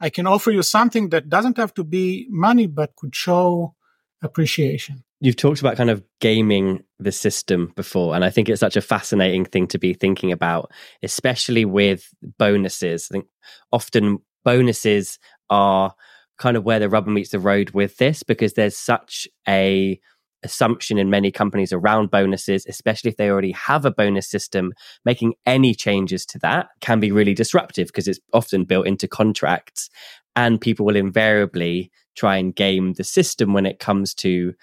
I 0.00 0.10
can 0.10 0.26
offer 0.26 0.50
you 0.50 0.62
something 0.62 1.10
that 1.10 1.28
doesn't 1.28 1.56
have 1.56 1.72
to 1.74 1.84
be 1.84 2.26
money, 2.28 2.66
but 2.66 2.96
could 2.96 3.14
show 3.14 3.74
appreciation. 4.22 5.04
You've 5.20 5.36
talked 5.36 5.60
about 5.60 5.76
kind 5.76 5.90
of 5.90 6.02
gaming 6.20 6.82
the 6.98 7.12
system 7.12 7.72
before, 7.76 8.14
and 8.14 8.24
I 8.24 8.30
think 8.30 8.48
it's 8.48 8.60
such 8.60 8.76
a 8.76 8.80
fascinating 8.80 9.44
thing 9.44 9.68
to 9.68 9.78
be 9.78 9.94
thinking 9.94 10.32
about, 10.32 10.72
especially 11.02 11.64
with 11.64 12.08
bonuses. 12.38 13.08
I 13.10 13.14
think 13.14 13.26
often 13.70 14.18
bonuses 14.44 15.18
are 15.52 15.94
kind 16.38 16.56
of 16.56 16.64
where 16.64 16.78
the 16.78 16.88
rubber 16.88 17.10
meets 17.10 17.30
the 17.30 17.38
road 17.38 17.70
with 17.70 17.98
this 17.98 18.22
because 18.22 18.54
there's 18.54 18.76
such 18.76 19.28
a 19.46 20.00
assumption 20.42 20.98
in 20.98 21.10
many 21.10 21.30
companies 21.30 21.72
around 21.72 22.10
bonuses, 22.10 22.66
especially 22.66 23.10
if 23.10 23.16
they 23.16 23.30
already 23.30 23.52
have 23.52 23.84
a 23.84 23.92
bonus 23.92 24.28
system, 24.28 24.72
making 25.04 25.34
any 25.46 25.74
changes 25.74 26.26
to 26.26 26.38
that 26.38 26.68
can 26.80 26.98
be 26.98 27.12
really 27.12 27.34
disruptive 27.34 27.88
because 27.88 28.08
it's 28.08 28.18
often 28.32 28.64
built 28.64 28.86
into 28.86 29.06
contracts 29.06 29.88
and 30.34 30.60
people 30.60 30.86
will 30.86 30.96
invariably 30.96 31.92
try 32.16 32.36
and 32.36 32.56
game 32.56 32.94
the 32.94 33.04
system 33.04 33.52
when 33.52 33.66
it 33.66 33.78
comes 33.78 34.14
to 34.14 34.54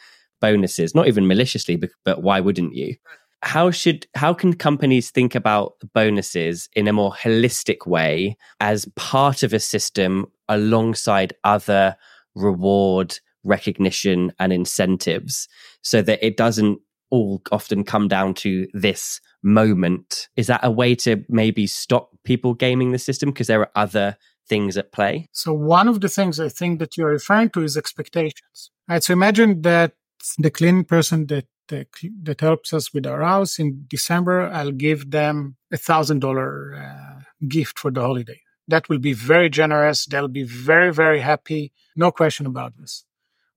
bonuses, 0.41 0.95
not 0.95 1.07
even 1.07 1.27
maliciously, 1.27 1.77
but, 1.77 1.91
but 2.03 2.23
why 2.23 2.39
wouldn't 2.39 2.73
you? 2.73 2.95
how 3.41 3.71
should 3.71 4.05
how 4.15 4.33
can 4.33 4.53
companies 4.53 5.11
think 5.11 5.33
about 5.33 5.73
bonuses 5.93 6.67
in 6.73 6.87
a 6.87 6.93
more 6.93 7.13
holistic 7.13 7.87
way 7.87 8.35
as 8.59 8.85
part 8.95 9.43
of 9.43 9.53
a 9.53 9.59
system 9.59 10.25
alongside 10.49 11.33
other 11.43 11.95
reward 12.35 13.17
recognition 13.43 14.33
and 14.39 14.51
incentives 14.51 15.47
so 15.81 16.01
that 16.01 16.23
it 16.25 16.35
doesn't 16.35 16.79
all 17.11 17.41
often 17.51 17.83
come 17.83 18.07
down 18.07 18.33
to 18.33 18.67
this 18.73 19.19
moment 19.41 20.27
is 20.35 20.47
that 20.47 20.59
a 20.61 20.69
way 20.69 20.93
to 20.93 21.23
maybe 21.29 21.65
stop 21.65 22.11
people 22.23 22.53
gaming 22.53 22.91
the 22.91 22.99
system 22.99 23.29
because 23.29 23.47
there 23.47 23.61
are 23.61 23.71
other 23.75 24.17
things 24.47 24.77
at 24.77 24.91
play 24.91 25.27
so 25.31 25.53
one 25.53 25.87
of 25.87 26.01
the 26.01 26.09
things 26.09 26.39
i 26.39 26.49
think 26.49 26.79
that 26.79 26.97
you're 26.97 27.09
referring 27.09 27.49
to 27.49 27.63
is 27.63 27.77
expectations 27.77 28.69
right 28.87 29.03
so 29.03 29.13
imagine 29.13 29.61
that 29.61 29.93
the 30.37 30.51
cleaning 30.51 30.83
person 30.83 31.27
that 31.27 31.45
that 31.69 32.41
helps 32.41 32.73
us 32.73 32.93
with 32.93 33.05
our 33.05 33.21
house. 33.21 33.59
In 33.59 33.85
December, 33.87 34.47
I'll 34.47 34.71
give 34.71 35.11
them 35.11 35.55
a 35.71 35.77
thousand 35.77 36.19
dollar 36.19 36.75
uh, 36.75 37.21
gift 37.47 37.79
for 37.79 37.91
the 37.91 38.01
holiday. 38.01 38.41
That 38.69 38.87
will 38.89 38.99
be 38.99 39.13
very 39.13 39.49
generous. 39.49 40.05
They'll 40.05 40.27
be 40.27 40.43
very, 40.43 40.93
very 40.93 41.19
happy. 41.19 41.73
No 41.95 42.11
question 42.11 42.45
about 42.45 42.77
this. 42.77 43.05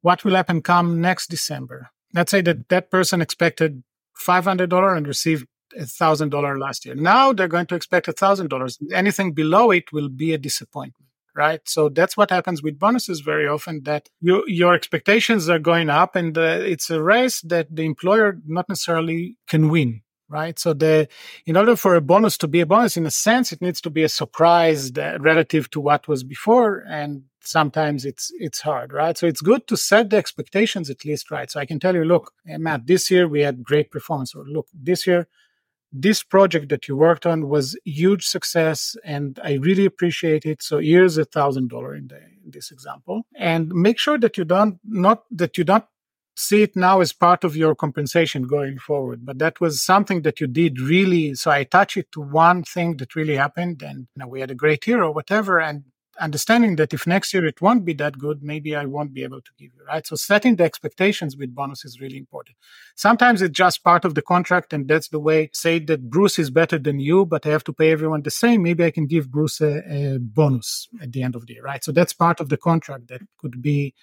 What 0.01 0.25
will 0.25 0.35
happen 0.35 0.63
come 0.63 1.01
next 1.01 1.29
December? 1.29 1.91
Let's 2.15 2.31
say 2.31 2.41
that 2.43 2.69
that 2.69 2.91
person 2.91 3.23
expected 3.23 3.83
$500 4.19 4.97
and 4.97 5.07
received 5.07 5.47
$1,000 5.79 6.59
last 6.59 6.85
year. 6.85 6.95
Now 6.95 7.33
they're 7.33 7.49
going 7.49 7.67
to 7.67 7.75
expect 7.75 8.07
$1,000. 8.07 8.93
Anything 8.93 9.33
below 9.33 9.71
it 9.71 9.93
will 9.93 10.09
be 10.09 10.33
a 10.33 10.39
disappointment 10.39 11.07
right? 11.35 11.61
So 11.67 11.89
that's 11.89 12.17
what 12.17 12.31
happens 12.31 12.63
with 12.63 12.79
bonuses 12.79 13.21
very 13.21 13.47
often 13.47 13.83
that 13.85 14.09
you, 14.21 14.45
your 14.47 14.75
expectations 14.75 15.49
are 15.49 15.59
going 15.59 15.91
up 15.91 16.17
and 16.17 16.37
uh, 16.37 16.59
it's 16.61 16.91
a 16.91 17.03
race 17.03 17.41
that 17.43 17.75
the 17.75 17.85
employer 17.85 18.39
not 18.47 18.69
necessarily 18.69 19.37
can 19.49 19.69
win. 19.69 20.03
Right. 20.33 20.59
So 20.59 20.73
the, 20.73 21.09
in 21.45 21.59
order 21.59 21.77
for 21.77 21.95
a 21.95 22.01
bonus 22.01 22.39
to 22.39 22.49
be 22.49 22.61
a 22.61 22.67
bonus, 22.67 22.97
in 22.97 23.05
a 23.05 23.11
sense, 23.11 23.53
it 23.53 23.61
needs 23.61 23.83
to 23.83 23.91
be 23.91 24.03
a 24.03 24.09
surprise 24.09 24.91
relative 24.97 25.71
to 25.73 25.81
what 25.81 26.09
was 26.09 26.25
before. 26.25 26.85
And 26.89 27.25
sometimes 27.41 28.07
it's, 28.07 28.33
it's 28.39 28.63
hard. 28.63 28.95
Right. 28.95 29.19
So 29.19 29.27
it's 29.27 29.43
good 29.43 29.67
to 29.67 29.77
set 29.77 30.09
the 30.09 30.17
expectations 30.17 30.89
at 30.89 31.05
least 31.05 31.31
right. 31.31 31.51
So 31.51 31.61
I 31.61 31.67
can 31.67 31.79
tell 31.79 31.95
you, 31.95 32.05
look, 32.05 32.33
eh, 32.49 32.57
Matt, 32.57 32.87
this 32.87 33.11
year 33.11 33.29
we 33.29 33.43
had 33.43 33.63
great 33.63 33.91
performance 33.91 34.35
or 34.35 34.45
look, 34.45 34.69
this 34.73 35.07
year 35.07 35.29
this 35.93 36.23
project 36.23 36.71
that 36.71 36.89
you 36.89 36.97
worked 36.97 37.27
on 37.27 37.49
was 37.49 37.79
huge 37.85 38.27
success 38.27 38.97
and 39.05 39.39
I 39.45 39.55
really 39.55 39.85
appreciate 39.85 40.47
it. 40.47 40.63
So 40.63 40.79
here's 40.79 41.19
a 41.19 41.27
thousand 41.27 41.69
dollar 41.69 41.95
in, 41.95 42.09
in 42.45 42.51
this 42.51 42.71
example 42.71 43.27
and 43.37 43.69
make 43.69 43.99
sure 43.99 44.19
that 44.19 44.39
you 44.39 44.45
don't, 44.45 44.79
not 44.85 45.25
that 45.31 45.59
you 45.59 45.65
don't 45.65 45.85
see 46.37 46.63
it 46.63 46.77
now 46.77 47.01
as 47.01 47.13
part 47.13 47.45
of 47.45 47.57
your 47.57 47.75
compensation 47.75 48.45
going 48.45 48.79
forward. 48.79 49.25
But 49.25 49.39
that 49.39 49.61
was 49.61 49.83
something 49.83 50.23
that 50.23 50.41
you 50.41 50.47
did 50.47 50.81
really. 50.81 51.35
So 51.35 51.51
I 51.51 51.59
attach 51.59 51.97
it 51.97 52.11
to 52.13 52.21
one 52.21 52.63
thing 52.63 52.97
that 52.99 53.15
really 53.15 53.37
happened 53.37 53.83
and 53.83 54.09
you 54.15 54.21
know, 54.21 54.29
we 54.29 54.41
had 54.41 54.51
a 54.51 54.55
great 54.55 54.87
year 54.87 55.03
or 55.03 55.13
whatever. 55.13 55.61
And 55.61 55.85
understanding 56.21 56.77
that 56.77 56.93
if 56.93 57.07
next 57.07 57.33
year 57.33 57.45
it 57.47 57.61
won't 57.61 57.85
be 57.85 57.95
that 57.95 58.19
good, 58.19 58.43
maybe 58.43 58.77
I 58.77 58.85
won't 58.85 59.15
be 59.15 59.23
able 59.23 59.41
to 59.41 59.51
give 59.59 59.71
you, 59.75 59.85
right? 59.87 60.07
So 60.07 60.17
setting 60.17 60.57
the 60.57 60.65
expectations 60.65 61.37
with 61.37 61.55
bonus 61.55 61.85
is 61.85 62.01
really 62.01 62.19
important. 62.19 62.57
Sometimes 62.97 63.43
it's 63.43 63.57
just 63.57 63.83
part 63.83 64.05
of 64.05 64.15
the 64.15 64.23
contract 64.23 64.73
and 64.73 64.89
that's 64.89 65.09
the 65.09 65.19
way, 65.19 65.51
say 65.53 65.79
that 65.81 66.11
Bruce 66.11 66.39
is 66.39 66.51
better 66.51 66.79
than 66.79 67.01
you, 67.01 67.25
but 67.25 67.47
I 67.47 67.51
have 67.51 67.65
to 67.65 67.73
pay 67.73 67.91
everyone 67.93 68.23
the 68.23 68.31
same. 68.31 68.63
Maybe 68.63 68.85
I 68.85 68.91
can 68.91 69.07
give 69.07 69.31
Bruce 69.31 69.61
a, 69.61 69.83
a 69.91 70.19
bonus 70.19 70.89
at 71.01 71.13
the 71.13 71.23
end 71.23 71.35
of 71.35 71.47
the 71.47 71.55
year, 71.55 71.63
right? 71.63 71.83
So 71.83 71.93
that's 71.93 72.13
part 72.13 72.41
of 72.41 72.49
the 72.49 72.59
contract 72.59 73.09
that 73.09 73.23
could 73.39 73.63
be, 73.63 73.95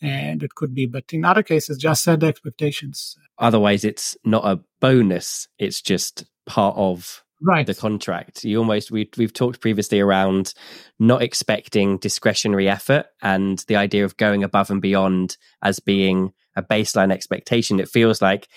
and 0.00 0.42
it 0.42 0.54
could 0.54 0.74
be, 0.74 0.86
but 0.86 1.12
in 1.12 1.24
other 1.24 1.42
cases, 1.42 1.78
just 1.78 2.04
set 2.04 2.20
the 2.20 2.26
expectations. 2.26 3.16
Otherwise, 3.38 3.84
it's 3.84 4.16
not 4.24 4.44
a 4.44 4.60
bonus. 4.80 5.48
It's 5.58 5.80
just 5.80 6.24
part 6.46 6.76
of 6.76 7.24
right. 7.40 7.66
the 7.66 7.74
contract. 7.74 8.44
You 8.44 8.58
almost 8.58 8.90
we 8.90 9.10
we've 9.16 9.32
talked 9.32 9.60
previously 9.60 10.00
around 10.00 10.54
not 10.98 11.22
expecting 11.22 11.98
discretionary 11.98 12.68
effort 12.68 13.06
and 13.22 13.58
the 13.68 13.76
idea 13.76 14.04
of 14.04 14.16
going 14.16 14.44
above 14.44 14.70
and 14.70 14.82
beyond 14.82 15.36
as 15.62 15.80
being 15.80 16.32
a 16.56 16.62
baseline 16.62 17.12
expectation. 17.12 17.80
It 17.80 17.88
feels 17.88 18.20
like 18.20 18.48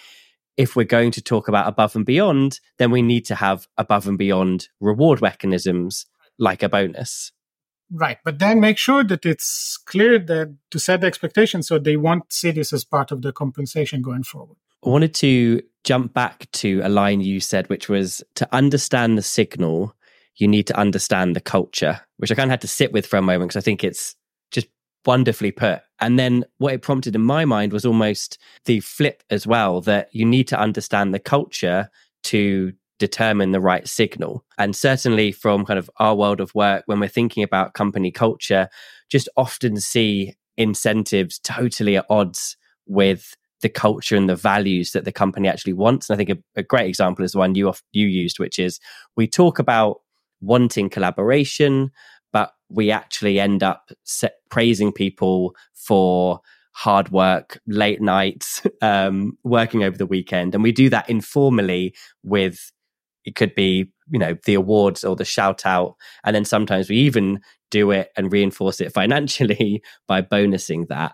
if 0.57 0.75
we're 0.75 0.85
going 0.85 1.11
to 1.11 1.21
talk 1.21 1.47
about 1.47 1.67
above 1.67 1.95
and 1.95 2.05
beyond, 2.05 2.59
then 2.79 2.91
we 2.91 3.01
need 3.01 3.25
to 3.25 3.35
have 3.35 3.67
above 3.77 4.07
and 4.07 4.17
beyond 4.17 4.67
reward 4.79 5.21
mechanisms 5.21 6.05
like 6.39 6.63
a 6.63 6.69
bonus. 6.69 7.31
Right. 7.91 8.17
But 8.23 8.39
then 8.39 8.59
make 8.59 8.77
sure 8.77 9.03
that 9.03 9.25
it's 9.25 9.77
clear 9.77 10.19
that 10.19 10.55
to 10.71 10.79
set 10.79 11.01
the 11.01 11.07
expectation 11.07 11.63
so 11.63 11.79
they 11.79 11.95
won't 11.95 12.31
see 12.31 12.51
this 12.51 12.73
as 12.73 12.83
part 12.83 13.11
of 13.11 13.21
the 13.21 13.31
compensation 13.31 14.01
going 14.01 14.23
forward. 14.23 14.57
I 14.85 14.89
wanted 14.89 15.13
to 15.15 15.61
jump 15.83 16.13
back 16.13 16.51
to 16.51 16.81
a 16.83 16.89
line 16.89 17.21
you 17.21 17.39
said, 17.39 17.69
which 17.69 17.89
was 17.89 18.21
to 18.35 18.47
understand 18.53 19.17
the 19.17 19.21
signal, 19.21 19.95
you 20.35 20.47
need 20.47 20.67
to 20.67 20.77
understand 20.77 21.35
the 21.35 21.41
culture, 21.41 22.01
which 22.17 22.31
I 22.31 22.35
kind 22.35 22.49
of 22.49 22.51
had 22.51 22.61
to 22.61 22.67
sit 22.67 22.91
with 22.91 23.05
for 23.05 23.17
a 23.17 23.21
moment 23.21 23.49
because 23.49 23.61
I 23.61 23.63
think 23.63 23.83
it's 23.83 24.15
just 24.51 24.67
wonderfully 25.05 25.51
put. 25.51 25.81
And 25.99 26.19
then 26.19 26.45
what 26.57 26.73
it 26.73 26.81
prompted 26.81 27.15
in 27.15 27.23
my 27.23 27.45
mind 27.45 27.73
was 27.73 27.85
almost 27.85 28.37
the 28.65 28.81
flip 28.81 29.23
as 29.29 29.47
well 29.47 29.81
that 29.81 30.09
you 30.13 30.25
need 30.25 30.47
to 30.49 30.59
understand 30.59 31.13
the 31.13 31.19
culture 31.19 31.89
to 32.25 32.73
determine 32.99 33.51
the 33.51 33.61
right 33.61 33.87
signal. 33.87 34.43
And 34.57 34.75
certainly 34.75 35.31
from 35.31 35.65
kind 35.65 35.77
of 35.77 35.89
our 35.97 36.15
world 36.15 36.39
of 36.39 36.53
work, 36.55 36.83
when 36.85 36.99
we're 36.99 37.07
thinking 37.07 37.43
about 37.43 37.73
company 37.73 38.11
culture, 38.11 38.69
just 39.09 39.29
often 39.37 39.79
see 39.79 40.33
incentives 40.57 41.39
totally 41.39 41.97
at 41.97 42.05
odds 42.09 42.57
with 42.87 43.35
the 43.61 43.69
culture 43.69 44.15
and 44.15 44.29
the 44.29 44.35
values 44.35 44.91
that 44.91 45.05
the 45.05 45.11
company 45.11 45.47
actually 45.47 45.73
wants. 45.73 46.09
And 46.09 46.15
I 46.15 46.17
think 46.23 46.29
a, 46.29 46.59
a 46.59 46.63
great 46.63 46.87
example 46.87 47.25
is 47.25 47.31
the 47.31 47.39
one 47.39 47.55
you 47.55 47.73
you 47.91 48.07
used, 48.07 48.39
which 48.39 48.59
is 48.59 48.79
we 49.15 49.27
talk 49.27 49.59
about 49.59 50.01
wanting 50.41 50.89
collaboration, 50.89 51.91
but 52.31 52.53
we 52.69 52.91
actually 52.91 53.39
end 53.39 53.63
up 53.63 53.89
praising 54.49 54.91
people 54.91 55.55
for 55.73 56.41
hard 56.73 57.09
work, 57.09 57.59
late 57.65 58.01
nights, 58.01 58.61
um, 58.81 59.37
working 59.43 59.83
over 59.83 59.97
the 59.97 60.05
weekend, 60.05 60.53
and 60.53 60.63
we 60.63 60.71
do 60.71 60.89
that 60.89 61.09
informally 61.09 61.95
with 62.23 62.71
it 63.27 63.35
could 63.35 63.53
be 63.53 63.91
you 64.09 64.17
know 64.17 64.35
the 64.45 64.55
awards 64.55 65.03
or 65.03 65.15
the 65.15 65.25
shout 65.25 65.65
out. 65.65 65.95
And 66.23 66.35
then 66.35 66.45
sometimes 66.45 66.89
we 66.89 66.95
even 66.97 67.41
do 67.69 67.91
it 67.91 68.09
and 68.15 68.31
reinforce 68.31 68.81
it 68.81 68.93
financially 69.01 69.83
by 70.07 70.21
bonusing 70.23 70.87
that. 70.87 71.13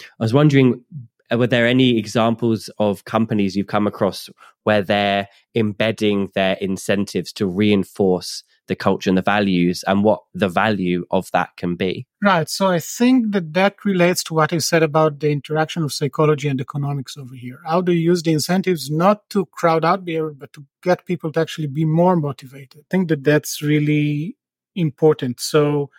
I 0.00 0.24
was 0.24 0.34
wondering 0.34 0.84
uh, 1.32 1.38
were 1.38 1.46
there 1.46 1.66
any 1.66 1.98
examples 1.98 2.68
of 2.78 3.04
companies 3.04 3.56
you've 3.56 3.66
come 3.66 3.86
across 3.86 4.28
where 4.64 4.82
they're 4.82 5.26
embedding 5.54 6.28
their 6.34 6.56
incentives 6.60 7.32
to 7.32 7.46
reinforce 7.46 8.44
the 8.66 8.74
culture 8.74 9.10
and 9.10 9.18
the 9.18 9.22
values 9.22 9.84
and 9.86 10.04
what 10.04 10.22
the 10.32 10.48
value 10.48 11.04
of 11.10 11.30
that 11.32 11.50
can 11.56 11.76
be. 11.76 12.06
Right. 12.22 12.48
So 12.48 12.68
i 12.68 12.78
think 12.78 13.32
that 13.32 13.52
that 13.52 13.84
relates 13.84 14.22
to 14.24 14.34
what 14.34 14.52
i 14.52 14.58
said 14.58 14.82
about 14.82 15.20
the 15.20 15.30
interaction 15.30 15.82
of 15.82 15.92
psychology 15.92 16.48
and 16.48 16.60
economics 16.60 17.16
over 17.16 17.34
here. 17.34 17.60
How 17.66 17.80
do 17.80 17.92
you 17.92 18.10
use 18.10 18.22
the 18.22 18.32
incentives 18.32 18.90
not 18.90 19.28
to 19.30 19.46
crowd 19.46 19.84
out 19.84 20.04
behavior 20.04 20.30
but 20.30 20.52
to 20.54 20.64
get 20.82 21.06
people 21.06 21.32
to 21.32 21.40
actually 21.40 21.68
be 21.68 21.84
more 21.84 22.16
motivated? 22.16 22.80
I 22.80 22.86
think 22.90 23.08
that 23.08 23.24
that's 23.24 23.62
really 23.62 24.36
important. 24.74 25.40
So 25.40 25.90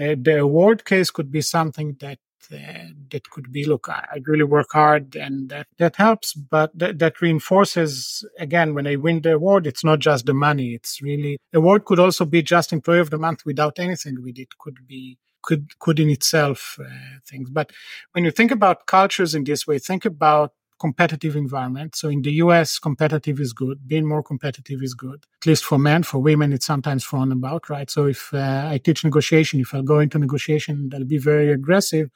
uh, 0.00 0.16
the 0.20 0.38
award 0.40 0.84
case 0.84 1.10
could 1.10 1.30
be 1.30 1.40
something 1.40 1.96
that 2.00 2.18
that 2.50 3.30
could 3.30 3.52
be 3.52 3.64
look 3.64 3.88
I, 3.88 4.06
I, 4.12 4.20
really 4.26 4.44
work 4.44 4.68
hard 4.72 5.16
and 5.16 5.48
that 5.50 5.66
that 5.78 5.96
helps 5.96 6.32
but 6.32 6.76
that, 6.78 6.98
that 6.98 7.20
reinforces 7.20 8.24
again 8.38 8.74
when 8.74 8.86
i 8.86 8.96
win 8.96 9.22
the 9.22 9.34
award 9.34 9.66
it's 9.66 9.84
not 9.84 9.98
just 9.98 10.26
the 10.26 10.34
money 10.34 10.74
it's 10.74 11.02
really 11.02 11.38
the 11.52 11.58
award 11.58 11.84
could 11.84 11.98
also 11.98 12.24
be 12.24 12.42
just 12.42 12.72
employee 12.72 13.00
of 13.00 13.10
the 13.10 13.18
month 13.18 13.44
without 13.44 13.78
anything 13.78 14.22
we 14.22 14.32
did 14.32 14.58
could 14.58 14.86
be 14.86 15.18
could 15.42 15.78
could 15.78 16.00
in 16.00 16.10
itself 16.10 16.78
uh, 16.80 17.18
things 17.26 17.50
but 17.50 17.70
when 18.12 18.24
you 18.24 18.30
think 18.30 18.50
about 18.50 18.86
cultures 18.86 19.34
in 19.34 19.44
this 19.44 19.66
way 19.66 19.78
think 19.78 20.04
about 20.04 20.52
competitive 20.80 21.36
environment. 21.36 21.96
So 21.96 22.08
in 22.08 22.22
the 22.22 22.32
US, 22.44 22.78
competitive 22.78 23.40
is 23.40 23.52
good. 23.52 23.86
Being 23.86 24.06
more 24.06 24.22
competitive 24.22 24.82
is 24.82 24.94
good. 24.94 25.24
At 25.40 25.46
least 25.46 25.64
for 25.64 25.78
men, 25.78 26.02
for 26.02 26.18
women, 26.18 26.52
it's 26.52 26.66
sometimes 26.66 27.04
frowned 27.04 27.32
about, 27.32 27.70
right? 27.70 27.90
So 27.90 28.06
if 28.06 28.34
uh, 28.34 28.68
I 28.68 28.78
teach 28.78 29.04
negotiation, 29.04 29.60
if 29.60 29.74
I 29.74 29.82
go 29.82 29.98
into 30.00 30.18
negotiation, 30.18 30.88
that'll 30.90 31.06
be 31.06 31.18
very 31.18 31.50
aggressive 31.52 32.10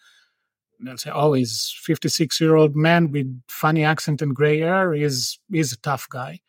they'll 0.80 0.96
say, 0.96 1.10
"Oh, 1.12 1.32
he's 1.32 1.74
56 1.80 2.40
year 2.40 2.56
old 2.56 2.76
man 2.76 3.10
with 3.10 3.42
funny 3.48 3.84
accent 3.84 4.22
and 4.22 4.34
gray 4.34 4.58
hair. 4.60 4.94
is 4.94 5.38
is 5.52 5.72
a 5.72 5.78
tough 5.78 6.08
guy." 6.08 6.40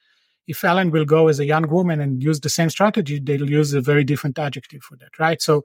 If 0.48 0.64
Ellen 0.64 0.90
will 0.92 1.06
go 1.06 1.28
as 1.28 1.40
a 1.40 1.46
young 1.46 1.70
woman 1.70 2.00
and 2.02 2.24
use 2.24 2.40
the 2.40 2.50
same 2.50 2.70
strategy, 2.70 3.20
they'll 3.20 3.50
use 3.50 3.74
a 3.74 3.82
very 3.82 4.04
different 4.04 4.40
adjective 4.40 4.82
for 4.82 4.96
that, 4.98 5.20
right? 5.20 5.40
So, 5.42 5.64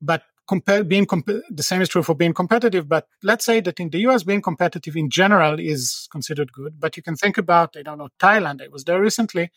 but 0.00 0.22
compare, 0.48 0.84
being 0.84 1.06
comp- 1.06 1.26
the 1.50 1.62
same 1.62 1.82
is 1.82 1.88
true 1.88 2.02
for 2.02 2.14
being 2.14 2.34
competitive. 2.34 2.88
But 2.88 3.06
let's 3.22 3.44
say 3.44 3.60
that 3.60 3.78
in 3.78 3.90
the 3.90 3.98
US, 4.00 4.22
being 4.22 4.42
competitive 4.42 4.96
in 4.96 5.10
general 5.10 5.60
is 5.60 6.08
considered 6.10 6.52
good. 6.52 6.80
But 6.80 6.96
you 6.96 7.02
can 7.02 7.16
think 7.16 7.36
about, 7.38 7.76
I 7.76 7.82
don't 7.82 7.98
know, 7.98 8.08
Thailand. 8.18 8.62
I 8.62 8.68
was 8.68 8.84
there 8.84 9.00
recently 9.00 9.50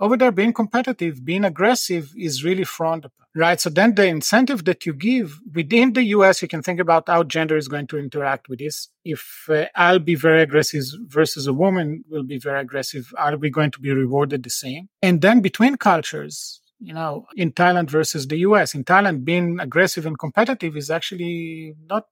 over 0.00 0.16
there 0.16 0.32
being 0.32 0.52
competitive 0.52 1.24
being 1.24 1.44
aggressive 1.44 2.12
is 2.16 2.42
really 2.42 2.64
frowned 2.64 3.04
upon 3.04 3.20
right? 3.34 3.60
So 3.60 3.70
then 3.70 3.94
the 3.94 4.06
incentive 4.06 4.64
that 4.64 4.84
you 4.86 4.92
give 4.92 5.38
within 5.54 5.92
the 5.92 6.02
us 6.02 6.42
you 6.42 6.48
can 6.48 6.62
think 6.62 6.80
about 6.80 7.08
how 7.08 7.22
gender 7.22 7.56
is 7.56 7.68
going 7.68 7.86
to 7.88 7.98
interact 7.98 8.48
with 8.48 8.58
this. 8.58 8.88
If 9.04 9.46
uh, 9.48 9.66
i'll 9.76 9.98
be 9.98 10.14
very 10.14 10.42
aggressive 10.42 10.84
versus 11.06 11.46
a 11.46 11.52
woman 11.52 12.04
will 12.08 12.24
be 12.24 12.38
very 12.38 12.60
aggressive 12.60 13.12
are 13.16 13.36
we 13.36 13.50
going 13.50 13.70
to 13.72 13.80
be 13.80 13.92
rewarded 13.92 14.42
the 14.42 14.50
same? 14.50 14.88
And 15.02 15.20
then 15.20 15.40
between 15.40 15.76
cultures 15.76 16.60
you 16.80 16.94
know 16.94 17.26
in 17.36 17.52
thailand 17.52 17.90
versus 17.90 18.26
the 18.26 18.38
us 18.38 18.74
in 18.74 18.82
thailand 18.84 19.22
being 19.22 19.60
aggressive 19.60 20.06
and 20.06 20.18
competitive 20.18 20.76
is 20.76 20.90
actually 20.90 21.74
not 21.88 22.06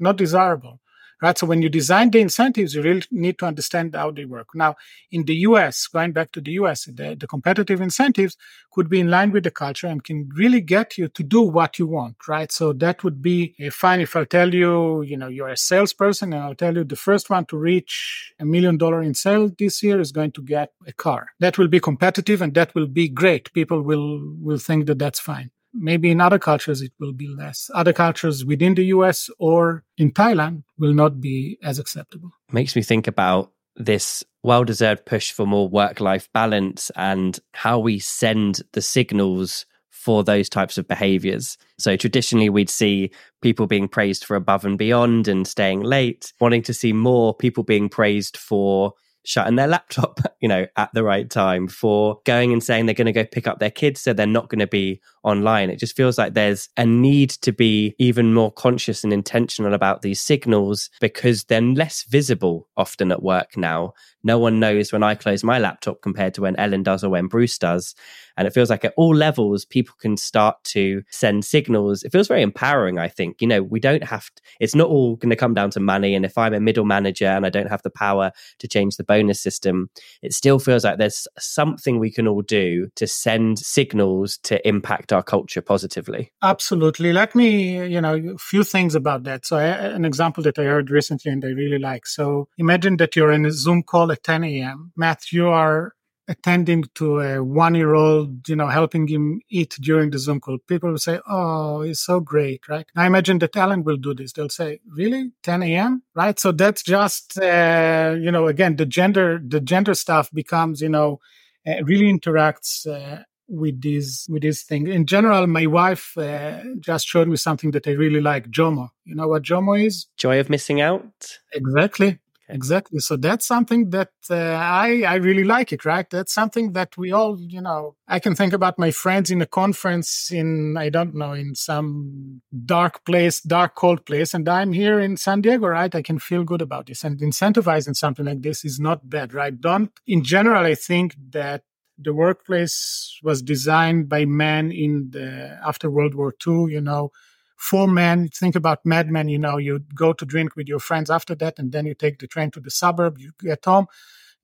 not 0.00 0.16
desirable 0.16 0.80
right? 1.22 1.36
So 1.36 1.46
when 1.46 1.62
you 1.62 1.68
design 1.68 2.10
the 2.10 2.20
incentives, 2.20 2.74
you 2.74 2.82
really 2.82 3.02
need 3.10 3.38
to 3.38 3.46
understand 3.46 3.94
how 3.94 4.10
they 4.10 4.24
work. 4.24 4.48
Now, 4.54 4.76
in 5.10 5.24
the 5.24 5.34
US, 5.48 5.86
going 5.86 6.12
back 6.12 6.32
to 6.32 6.40
the 6.40 6.52
US, 6.52 6.84
the, 6.84 7.16
the 7.18 7.26
competitive 7.26 7.80
incentives 7.80 8.36
could 8.72 8.88
be 8.88 9.00
in 9.00 9.10
line 9.10 9.32
with 9.32 9.44
the 9.44 9.50
culture 9.50 9.86
and 9.86 10.04
can 10.04 10.28
really 10.34 10.60
get 10.60 10.98
you 10.98 11.08
to 11.08 11.22
do 11.22 11.42
what 11.42 11.78
you 11.78 11.86
want, 11.86 12.16
right? 12.28 12.50
So 12.52 12.72
that 12.74 13.02
would 13.04 13.20
be 13.22 13.54
eh, 13.58 13.70
fine 13.70 14.00
if 14.00 14.14
I 14.16 14.24
tell 14.24 14.54
you, 14.54 15.02
you 15.02 15.16
know, 15.16 15.28
you're 15.28 15.48
a 15.48 15.56
salesperson 15.56 16.32
and 16.32 16.42
I'll 16.42 16.54
tell 16.54 16.74
you 16.74 16.84
the 16.84 16.96
first 16.96 17.30
one 17.30 17.46
to 17.46 17.56
reach 17.56 18.32
a 18.38 18.44
million 18.44 18.76
dollar 18.76 19.02
in 19.02 19.14
sales 19.14 19.52
this 19.58 19.82
year 19.82 20.00
is 20.00 20.12
going 20.12 20.32
to 20.32 20.42
get 20.42 20.72
a 20.86 20.92
car. 20.92 21.28
That 21.40 21.58
will 21.58 21.68
be 21.68 21.80
competitive 21.80 22.42
and 22.42 22.54
that 22.54 22.74
will 22.74 22.86
be 22.86 23.08
great. 23.08 23.52
People 23.52 23.82
will, 23.82 24.20
will 24.40 24.58
think 24.58 24.86
that 24.86 24.98
that's 24.98 25.20
fine. 25.20 25.50
Maybe 25.72 26.10
in 26.10 26.20
other 26.20 26.38
cultures 26.38 26.82
it 26.82 26.92
will 26.98 27.12
be 27.12 27.28
less. 27.28 27.70
Other 27.74 27.92
cultures 27.92 28.44
within 28.44 28.74
the 28.74 28.86
US 28.86 29.30
or 29.38 29.84
in 29.96 30.12
Thailand 30.12 30.64
will 30.78 30.94
not 30.94 31.20
be 31.20 31.58
as 31.62 31.78
acceptable. 31.78 32.30
Makes 32.52 32.74
me 32.74 32.82
think 32.82 33.06
about 33.06 33.52
this 33.76 34.24
well 34.42 34.64
deserved 34.64 35.06
push 35.06 35.30
for 35.30 35.46
more 35.46 35.68
work 35.68 36.00
life 36.00 36.28
balance 36.32 36.90
and 36.96 37.38
how 37.52 37.78
we 37.78 37.98
send 37.98 38.62
the 38.72 38.82
signals 38.82 39.66
for 39.90 40.24
those 40.24 40.48
types 40.48 40.78
of 40.78 40.88
behaviors. 40.88 41.58
So 41.78 41.96
traditionally, 41.96 42.48
we'd 42.48 42.70
see 42.70 43.10
people 43.42 43.66
being 43.66 43.88
praised 43.88 44.24
for 44.24 44.36
above 44.36 44.64
and 44.64 44.78
beyond 44.78 45.28
and 45.28 45.46
staying 45.46 45.80
late, 45.80 46.32
wanting 46.40 46.62
to 46.62 46.74
see 46.74 46.92
more 46.92 47.34
people 47.34 47.64
being 47.64 47.88
praised 47.88 48.36
for 48.36 48.94
shutting 49.28 49.56
their 49.56 49.66
laptop, 49.66 50.20
you 50.40 50.48
know, 50.48 50.66
at 50.76 50.90
the 50.94 51.04
right 51.04 51.28
time, 51.28 51.68
for 51.68 52.20
going 52.24 52.50
and 52.50 52.64
saying 52.64 52.86
they're 52.86 52.94
going 52.94 53.06
to 53.06 53.12
go 53.12 53.26
pick 53.26 53.46
up 53.46 53.58
their 53.58 53.70
kids 53.70 54.00
so 54.00 54.14
they're 54.14 54.26
not 54.26 54.48
going 54.48 54.58
to 54.58 54.66
be 54.66 55.00
online. 55.22 55.68
It 55.68 55.78
just 55.78 55.94
feels 55.94 56.16
like 56.16 56.32
there's 56.32 56.70
a 56.78 56.86
need 56.86 57.30
to 57.42 57.52
be 57.52 57.94
even 57.98 58.32
more 58.32 58.50
conscious 58.50 59.04
and 59.04 59.12
intentional 59.12 59.74
about 59.74 60.00
these 60.00 60.20
signals 60.20 60.88
because 61.00 61.44
they're 61.44 61.60
less 61.60 62.04
visible 62.04 62.68
often 62.76 63.12
at 63.12 63.22
work 63.22 63.56
now. 63.56 63.92
No 64.24 64.38
one 64.38 64.58
knows 64.58 64.92
when 64.92 65.02
I 65.02 65.14
close 65.14 65.44
my 65.44 65.58
laptop 65.58 66.02
compared 66.02 66.34
to 66.34 66.42
when 66.42 66.56
Ellen 66.56 66.82
does 66.82 67.04
or 67.04 67.10
when 67.10 67.26
Bruce 67.26 67.58
does. 67.58 67.94
And 68.36 68.46
it 68.46 68.54
feels 68.54 68.70
like 68.70 68.84
at 68.84 68.94
all 68.96 69.14
levels, 69.14 69.64
people 69.64 69.94
can 69.98 70.16
start 70.16 70.62
to 70.64 71.02
send 71.10 71.44
signals. 71.44 72.02
It 72.02 72.12
feels 72.12 72.28
very 72.28 72.42
empowering, 72.42 72.98
I 72.98 73.08
think. 73.08 73.40
You 73.40 73.48
know, 73.48 73.62
we 73.62 73.80
don't 73.80 74.04
have 74.04 74.26
to, 74.34 74.42
it's 74.60 74.74
not 74.74 74.88
all 74.88 75.16
going 75.16 75.30
to 75.30 75.36
come 75.36 75.54
down 75.54 75.70
to 75.70 75.80
money. 75.80 76.14
And 76.14 76.24
if 76.24 76.38
I'm 76.38 76.54
a 76.54 76.60
middle 76.60 76.84
manager 76.84 77.26
and 77.26 77.44
I 77.44 77.50
don't 77.50 77.68
have 77.68 77.82
the 77.82 77.90
power 77.90 78.32
to 78.58 78.68
change 78.68 78.96
the 78.96 79.04
bonus 79.18 79.42
system, 79.42 79.90
it 80.22 80.32
still 80.32 80.58
feels 80.58 80.84
like 80.84 80.98
there's 80.98 81.26
something 81.38 81.98
we 81.98 82.10
can 82.10 82.28
all 82.28 82.42
do 82.42 82.88
to 82.96 83.06
send 83.06 83.58
signals 83.58 84.38
to 84.44 84.66
impact 84.66 85.12
our 85.12 85.22
culture 85.22 85.62
positively. 85.62 86.32
Absolutely. 86.42 87.12
Let 87.12 87.34
me, 87.34 87.86
you 87.86 88.00
know, 88.00 88.14
a 88.14 88.38
few 88.38 88.64
things 88.64 88.94
about 88.94 89.24
that. 89.24 89.46
So, 89.46 89.56
I, 89.56 89.66
an 89.66 90.04
example 90.04 90.42
that 90.44 90.58
I 90.58 90.64
heard 90.64 90.90
recently 90.90 91.32
and 91.32 91.44
I 91.44 91.48
really 91.48 91.78
like. 91.78 92.06
So, 92.06 92.48
imagine 92.58 92.96
that 92.98 93.16
you're 93.16 93.32
in 93.32 93.46
a 93.46 93.52
Zoom 93.52 93.82
call 93.82 94.12
at 94.12 94.22
10 94.22 94.44
a.m. 94.44 94.92
Matt, 94.96 95.32
you 95.32 95.48
are 95.48 95.92
attending 96.28 96.84
to 96.94 97.20
a 97.20 97.42
one 97.42 97.74
year 97.74 97.94
old, 97.94 98.48
you 98.48 98.56
know, 98.56 98.68
helping 98.68 99.08
him 99.08 99.40
eat 99.48 99.76
during 99.80 100.10
the 100.10 100.18
Zoom 100.18 100.40
call, 100.40 100.58
people 100.68 100.90
will 100.90 100.98
say, 100.98 101.18
Oh, 101.28 101.82
he's 101.82 102.00
so 102.00 102.20
great, 102.20 102.68
right? 102.68 102.86
I 102.94 103.06
imagine 103.06 103.38
that 103.40 103.56
Ellen 103.56 103.82
will 103.82 103.96
do 103.96 104.14
this. 104.14 104.32
They'll 104.32 104.48
say, 104.50 104.80
Really? 104.86 105.32
10 105.42 105.62
a.m. 105.62 106.02
Right. 106.14 106.38
So 106.38 106.52
that's 106.52 106.82
just, 106.82 107.38
uh, 107.38 108.14
you 108.20 108.30
know, 108.30 108.46
again, 108.46 108.76
the 108.76 108.86
gender, 108.86 109.40
the 109.44 109.60
gender 109.60 109.94
stuff 109.94 110.30
becomes, 110.32 110.80
you 110.80 110.90
know, 110.90 111.20
uh, 111.66 111.82
really 111.84 112.12
interacts 112.12 112.86
uh, 112.86 113.22
with 113.48 113.80
these 113.80 114.26
with 114.28 114.42
this 114.42 114.62
thing. 114.62 114.86
In 114.86 115.06
general, 115.06 115.46
my 115.46 115.66
wife 115.66 116.16
uh, 116.18 116.60
just 116.80 117.06
showed 117.06 117.28
me 117.28 117.36
something 117.36 117.70
that 117.72 117.86
I 117.86 117.92
really 117.92 118.20
like, 118.20 118.50
Jomo. 118.50 118.90
You 119.04 119.14
know 119.14 119.28
what 119.28 119.42
Jomo 119.42 119.82
is? 119.82 120.06
Joy 120.16 120.38
of 120.38 120.50
missing 120.50 120.80
out. 120.80 121.38
Exactly. 121.52 122.18
Exactly. 122.48 122.98
So 123.00 123.16
that's 123.16 123.46
something 123.46 123.90
that 123.90 124.10
uh, 124.30 124.34
I 124.34 125.02
I 125.06 125.16
really 125.16 125.44
like 125.44 125.72
it. 125.72 125.84
Right. 125.84 126.08
That's 126.08 126.32
something 126.32 126.72
that 126.72 126.96
we 126.96 127.12
all, 127.12 127.38
you 127.38 127.60
know, 127.60 127.96
I 128.06 128.18
can 128.20 128.34
think 128.34 128.52
about 128.54 128.78
my 128.78 128.90
friends 128.90 129.30
in 129.30 129.42
a 129.42 129.46
conference 129.46 130.30
in 130.32 130.76
I 130.76 130.88
don't 130.88 131.14
know 131.14 131.32
in 131.32 131.54
some 131.54 132.40
dark 132.64 133.04
place, 133.04 133.40
dark 133.40 133.74
cold 133.74 134.06
place, 134.06 134.32
and 134.32 134.48
I'm 134.48 134.72
here 134.72 134.98
in 134.98 135.16
San 135.16 135.42
Diego. 135.42 135.68
Right. 135.68 135.94
I 135.94 136.02
can 136.02 136.18
feel 136.18 136.44
good 136.44 136.62
about 136.62 136.86
this, 136.86 137.04
and 137.04 137.20
incentivizing 137.20 137.96
something 137.96 138.24
like 138.24 138.42
this 138.42 138.64
is 138.64 138.80
not 138.80 139.08
bad. 139.08 139.34
Right. 139.34 139.58
Don't. 139.60 139.90
In 140.06 140.24
general, 140.24 140.64
I 140.64 140.74
think 140.74 141.16
that 141.30 141.62
the 141.98 142.14
workplace 142.14 143.18
was 143.22 143.42
designed 143.42 144.08
by 144.08 144.24
men 144.24 144.70
in 144.72 145.10
the 145.10 145.58
after 145.66 145.90
World 145.90 146.14
War 146.14 146.32
II. 146.46 146.72
You 146.72 146.80
know 146.80 147.10
for 147.58 147.88
men. 147.88 148.28
Think 148.28 148.56
about 148.56 148.86
Mad 148.86 149.10
Men, 149.10 149.28
you 149.28 149.38
know, 149.38 149.58
you 149.58 149.80
go 149.94 150.12
to 150.12 150.24
drink 150.24 150.56
with 150.56 150.68
your 150.68 150.78
friends 150.78 151.10
after 151.10 151.34
that, 151.34 151.58
and 151.58 151.72
then 151.72 151.84
you 151.84 151.94
take 151.94 152.20
the 152.20 152.26
train 152.26 152.50
to 152.52 152.60
the 152.60 152.70
suburb, 152.70 153.18
you 153.18 153.32
get 153.40 153.64
home. 153.64 153.86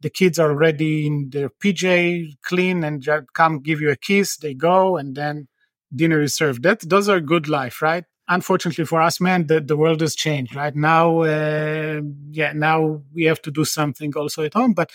The 0.00 0.10
kids 0.10 0.38
are 0.38 0.50
already 0.50 1.06
in 1.06 1.30
their 1.30 1.48
PJ, 1.48 2.42
clean, 2.42 2.84
and 2.84 3.08
come 3.32 3.60
give 3.60 3.80
you 3.80 3.90
a 3.90 3.96
kiss. 3.96 4.36
They 4.36 4.52
go, 4.52 4.96
and 4.96 5.14
then 5.14 5.48
dinner 5.94 6.20
is 6.20 6.34
served. 6.34 6.64
That 6.64 6.80
those 6.80 7.08
are 7.08 7.20
good 7.20 7.48
life, 7.48 7.80
right? 7.80 8.04
Unfortunately 8.26 8.84
for 8.84 9.00
us 9.00 9.20
men, 9.20 9.46
the, 9.46 9.60
the 9.60 9.76
world 9.76 10.00
has 10.00 10.14
changed, 10.14 10.56
right? 10.56 10.74
Now, 10.74 11.20
uh, 11.20 12.00
yeah, 12.30 12.52
now 12.52 13.02
we 13.14 13.24
have 13.24 13.40
to 13.42 13.50
do 13.50 13.64
something 13.64 14.12
also 14.16 14.42
at 14.42 14.54
home. 14.54 14.72
But 14.72 14.90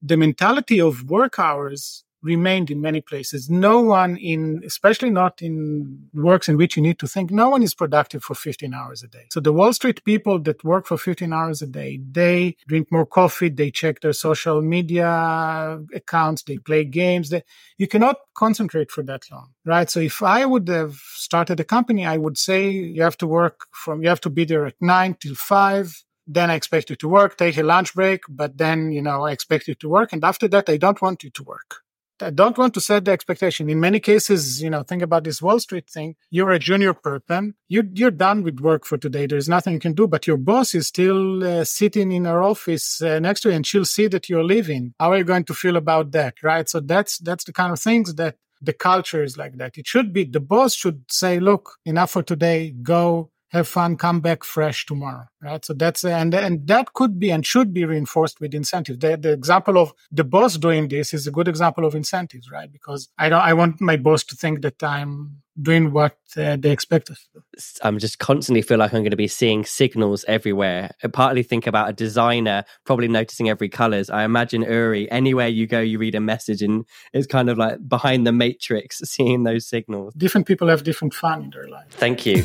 the 0.00 0.16
mentality 0.16 0.80
of 0.80 1.04
work 1.10 1.38
hours 1.38 2.04
remained 2.22 2.70
in 2.70 2.80
many 2.80 3.00
places. 3.00 3.48
No 3.48 3.80
one 3.80 4.16
in, 4.16 4.62
especially 4.64 5.10
not 5.10 5.40
in 5.40 6.08
works 6.12 6.48
in 6.48 6.56
which 6.56 6.76
you 6.76 6.82
need 6.82 6.98
to 6.98 7.06
think, 7.06 7.30
no 7.30 7.48
one 7.48 7.62
is 7.62 7.74
productive 7.74 8.22
for 8.22 8.34
15 8.34 8.74
hours 8.74 9.02
a 9.02 9.08
day. 9.08 9.26
So 9.30 9.40
the 9.40 9.52
Wall 9.52 9.72
Street 9.72 10.04
people 10.04 10.38
that 10.40 10.64
work 10.64 10.86
for 10.86 10.98
15 10.98 11.32
hours 11.32 11.62
a 11.62 11.66
day, 11.66 12.00
they 12.10 12.56
drink 12.66 12.90
more 12.90 13.06
coffee, 13.06 13.48
they 13.48 13.70
check 13.70 14.00
their 14.00 14.12
social 14.12 14.60
media 14.62 15.80
accounts, 15.94 16.42
they 16.42 16.58
play 16.58 16.84
games. 16.84 17.30
They, 17.30 17.44
you 17.76 17.86
cannot 17.86 18.16
concentrate 18.34 18.90
for 18.90 19.02
that 19.04 19.22
long, 19.30 19.50
right? 19.64 19.88
So 19.88 20.00
if 20.00 20.22
I 20.22 20.44
would 20.44 20.68
have 20.68 20.94
started 20.94 21.60
a 21.60 21.64
company, 21.64 22.04
I 22.04 22.16
would 22.16 22.38
say 22.38 22.68
you 22.70 23.02
have 23.02 23.18
to 23.18 23.26
work 23.26 23.66
from, 23.72 24.02
you 24.02 24.08
have 24.08 24.20
to 24.22 24.30
be 24.30 24.44
there 24.44 24.66
at 24.66 24.74
nine 24.80 25.16
till 25.20 25.34
five 25.34 26.02
then 26.30 26.50
I 26.50 26.56
expect 26.56 26.90
you 26.90 26.96
to 26.96 27.08
work, 27.08 27.38
take 27.38 27.56
a 27.56 27.62
lunch 27.62 27.94
break, 27.94 28.20
but 28.28 28.58
then, 28.58 28.92
you 28.92 29.00
know, 29.00 29.24
I 29.24 29.32
expect 29.32 29.66
you 29.66 29.74
to 29.76 29.88
work. 29.88 30.12
And 30.12 30.22
after 30.22 30.46
that, 30.48 30.68
I 30.68 30.76
don't 30.76 31.00
want 31.00 31.24
you 31.24 31.30
to 31.30 31.42
work. 31.42 31.76
I 32.22 32.30
don't 32.30 32.58
want 32.58 32.74
to 32.74 32.80
set 32.80 33.04
the 33.04 33.12
expectation. 33.12 33.68
In 33.70 33.80
many 33.80 34.00
cases, 34.00 34.62
you 34.62 34.70
know, 34.70 34.82
think 34.82 35.02
about 35.02 35.24
this 35.24 35.40
Wall 35.40 35.60
Street 35.60 35.88
thing. 35.88 36.16
You're 36.30 36.50
a 36.50 36.58
junior 36.58 36.94
person. 36.94 37.54
You, 37.68 37.88
you're 37.92 38.10
done 38.10 38.42
with 38.42 38.60
work 38.60 38.84
for 38.84 38.98
today. 38.98 39.26
There's 39.26 39.48
nothing 39.48 39.74
you 39.74 39.80
can 39.80 39.94
do, 39.94 40.06
but 40.06 40.26
your 40.26 40.36
boss 40.36 40.74
is 40.74 40.86
still 40.88 41.44
uh, 41.44 41.64
sitting 41.64 42.12
in 42.12 42.24
her 42.24 42.42
office 42.42 43.00
uh, 43.02 43.18
next 43.18 43.42
to 43.42 43.50
you 43.50 43.56
and 43.56 43.66
she'll 43.66 43.84
see 43.84 44.08
that 44.08 44.28
you're 44.28 44.44
leaving. 44.44 44.94
How 44.98 45.12
are 45.12 45.18
you 45.18 45.24
going 45.24 45.44
to 45.44 45.54
feel 45.54 45.76
about 45.76 46.12
that? 46.12 46.42
Right. 46.42 46.68
So 46.68 46.80
that's, 46.80 47.18
that's 47.18 47.44
the 47.44 47.52
kind 47.52 47.72
of 47.72 47.80
things 47.80 48.14
that 48.14 48.36
the 48.60 48.72
culture 48.72 49.22
is 49.22 49.36
like 49.36 49.56
that. 49.58 49.78
It 49.78 49.86
should 49.86 50.12
be 50.12 50.24
the 50.24 50.40
boss 50.40 50.74
should 50.74 51.04
say, 51.10 51.38
look, 51.40 51.76
enough 51.84 52.10
for 52.10 52.22
today. 52.22 52.70
Go 52.70 53.30
have 53.50 53.66
fun, 53.66 53.96
come 53.96 54.20
back 54.20 54.44
fresh 54.44 54.84
tomorrow, 54.84 55.26
right? 55.42 55.64
So 55.64 55.72
that's 55.74 56.04
and 56.04 56.34
and 56.34 56.66
that 56.66 56.92
could 56.92 57.18
be 57.18 57.30
and 57.30 57.44
should 57.44 57.72
be 57.72 57.84
reinforced 57.84 58.40
with 58.40 58.54
incentives. 58.54 58.98
The, 58.98 59.16
the 59.16 59.32
example 59.32 59.78
of 59.78 59.92
the 60.10 60.24
boss 60.24 60.56
doing 60.56 60.88
this 60.88 61.14
is 61.14 61.26
a 61.26 61.30
good 61.30 61.48
example 61.48 61.84
of 61.84 61.94
incentives, 61.94 62.50
right? 62.50 62.70
Because 62.70 63.08
I 63.18 63.28
don't, 63.28 63.40
I 63.40 63.54
want 63.54 63.80
my 63.80 63.96
boss 63.96 64.24
to 64.24 64.36
think 64.36 64.62
that 64.62 64.82
I'm 64.82 65.42
doing 65.60 65.92
what 65.92 66.16
uh, 66.36 66.56
they 66.56 66.70
expect 66.70 67.10
us 67.10 67.26
to. 67.32 67.42
I'm 67.86 67.98
just 67.98 68.18
constantly 68.18 68.62
feel 68.62 68.78
like 68.78 68.92
I'm 68.92 69.00
going 69.00 69.10
to 69.10 69.16
be 69.16 69.28
seeing 69.28 69.64
signals 69.64 70.24
everywhere. 70.28 70.92
I 71.02 71.08
partly 71.08 71.42
think 71.42 71.66
about 71.66 71.88
a 71.88 71.92
designer 71.92 72.64
probably 72.84 73.08
noticing 73.08 73.48
every 73.48 73.68
colors. 73.68 74.10
I 74.10 74.24
imagine 74.24 74.62
Uri, 74.62 75.10
anywhere 75.10 75.48
you 75.48 75.66
go, 75.66 75.80
you 75.80 75.98
read 75.98 76.14
a 76.14 76.20
message 76.20 76.62
and 76.62 76.84
it's 77.12 77.26
kind 77.26 77.50
of 77.50 77.58
like 77.58 77.88
behind 77.88 78.26
the 78.26 78.32
matrix, 78.32 78.98
seeing 79.04 79.44
those 79.44 79.66
signals. 79.66 80.14
Different 80.14 80.46
people 80.46 80.68
have 80.68 80.84
different 80.84 81.14
fun 81.14 81.44
in 81.44 81.50
their 81.50 81.68
life. 81.68 81.86
Thank 81.90 82.26
you. 82.26 82.44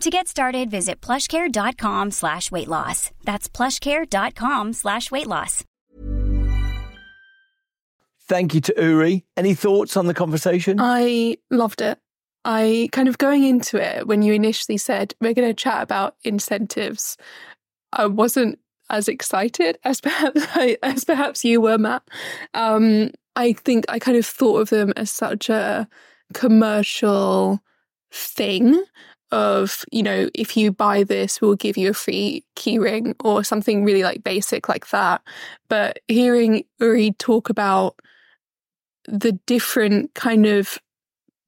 To 0.00 0.10
get 0.10 0.28
started, 0.28 0.70
visit 0.70 1.00
plushcare.com 1.00 2.10
slash 2.10 2.50
weight 2.50 2.68
loss. 2.68 3.10
That's 3.24 3.48
plushcare.com 3.48 4.72
slash 4.72 5.10
weight 5.10 5.26
loss. 5.26 5.64
Thank 8.26 8.54
you 8.54 8.60
to 8.62 8.74
Uri. 8.76 9.24
Any 9.36 9.54
thoughts 9.54 9.96
on 9.96 10.06
the 10.06 10.14
conversation? 10.14 10.78
I 10.80 11.36
loved 11.50 11.80
it. 11.80 11.98
I 12.44 12.88
kind 12.92 13.08
of 13.08 13.18
going 13.18 13.44
into 13.44 13.76
it 13.76 14.06
when 14.06 14.22
you 14.22 14.32
initially 14.34 14.78
said 14.78 15.14
we're 15.20 15.34
going 15.34 15.48
to 15.48 15.54
chat 15.54 15.82
about 15.82 16.16
incentives. 16.24 17.16
I 17.92 18.06
wasn't 18.06 18.58
as 18.90 19.08
excited 19.08 19.78
as 19.84 20.00
perhaps 20.02 20.42
I, 20.54 20.76
as 20.82 21.04
perhaps 21.04 21.44
you 21.44 21.60
were, 21.60 21.78
Matt. 21.78 22.02
Um, 22.52 23.10
I 23.36 23.52
think 23.52 23.84
I 23.88 23.98
kind 23.98 24.16
of 24.16 24.26
thought 24.26 24.60
of 24.60 24.70
them 24.70 24.92
as 24.96 25.10
such 25.10 25.48
a 25.48 25.88
commercial 26.32 27.60
thing 28.10 28.82
of, 29.34 29.84
you 29.90 30.02
know, 30.02 30.30
if 30.32 30.56
you 30.56 30.70
buy 30.70 31.02
this, 31.02 31.40
we'll 31.40 31.56
give 31.56 31.76
you 31.76 31.90
a 31.90 31.94
free 31.94 32.44
keyring 32.54 33.14
or 33.24 33.42
something 33.42 33.84
really 33.84 34.04
like 34.04 34.22
basic 34.22 34.68
like 34.68 34.90
that. 34.90 35.22
But 35.68 35.98
hearing 36.06 36.64
Uri 36.78 37.12
talk 37.18 37.50
about 37.50 37.98
the 39.08 39.32
different 39.46 40.14
kind 40.14 40.46
of 40.46 40.78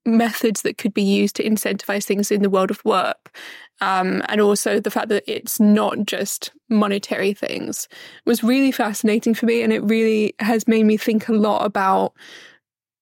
methods 0.05 0.63
that 0.63 0.77
could 0.77 0.93
be 0.93 1.01
used 1.01 1.37
to 1.37 1.43
incentivize 1.43 2.03
things 2.03 2.29
in 2.29 2.41
the 2.41 2.49
world 2.49 2.71
of 2.71 2.83
work, 2.83 3.35
um, 3.79 4.21
and 4.27 4.41
also 4.41 4.79
the 4.79 4.91
fact 4.91 5.07
that 5.07 5.23
it's 5.25 5.59
not 5.59 6.05
just 6.05 6.51
monetary 6.69 7.33
things, 7.33 7.87
was 8.25 8.43
really 8.43 8.71
fascinating 8.71 9.33
for 9.33 9.45
me. 9.45 9.61
And 9.61 9.71
it 9.71 9.83
really 9.83 10.33
has 10.39 10.67
made 10.67 10.83
me 10.83 10.97
think 10.97 11.29
a 11.29 11.33
lot 11.33 11.65
about 11.65 12.13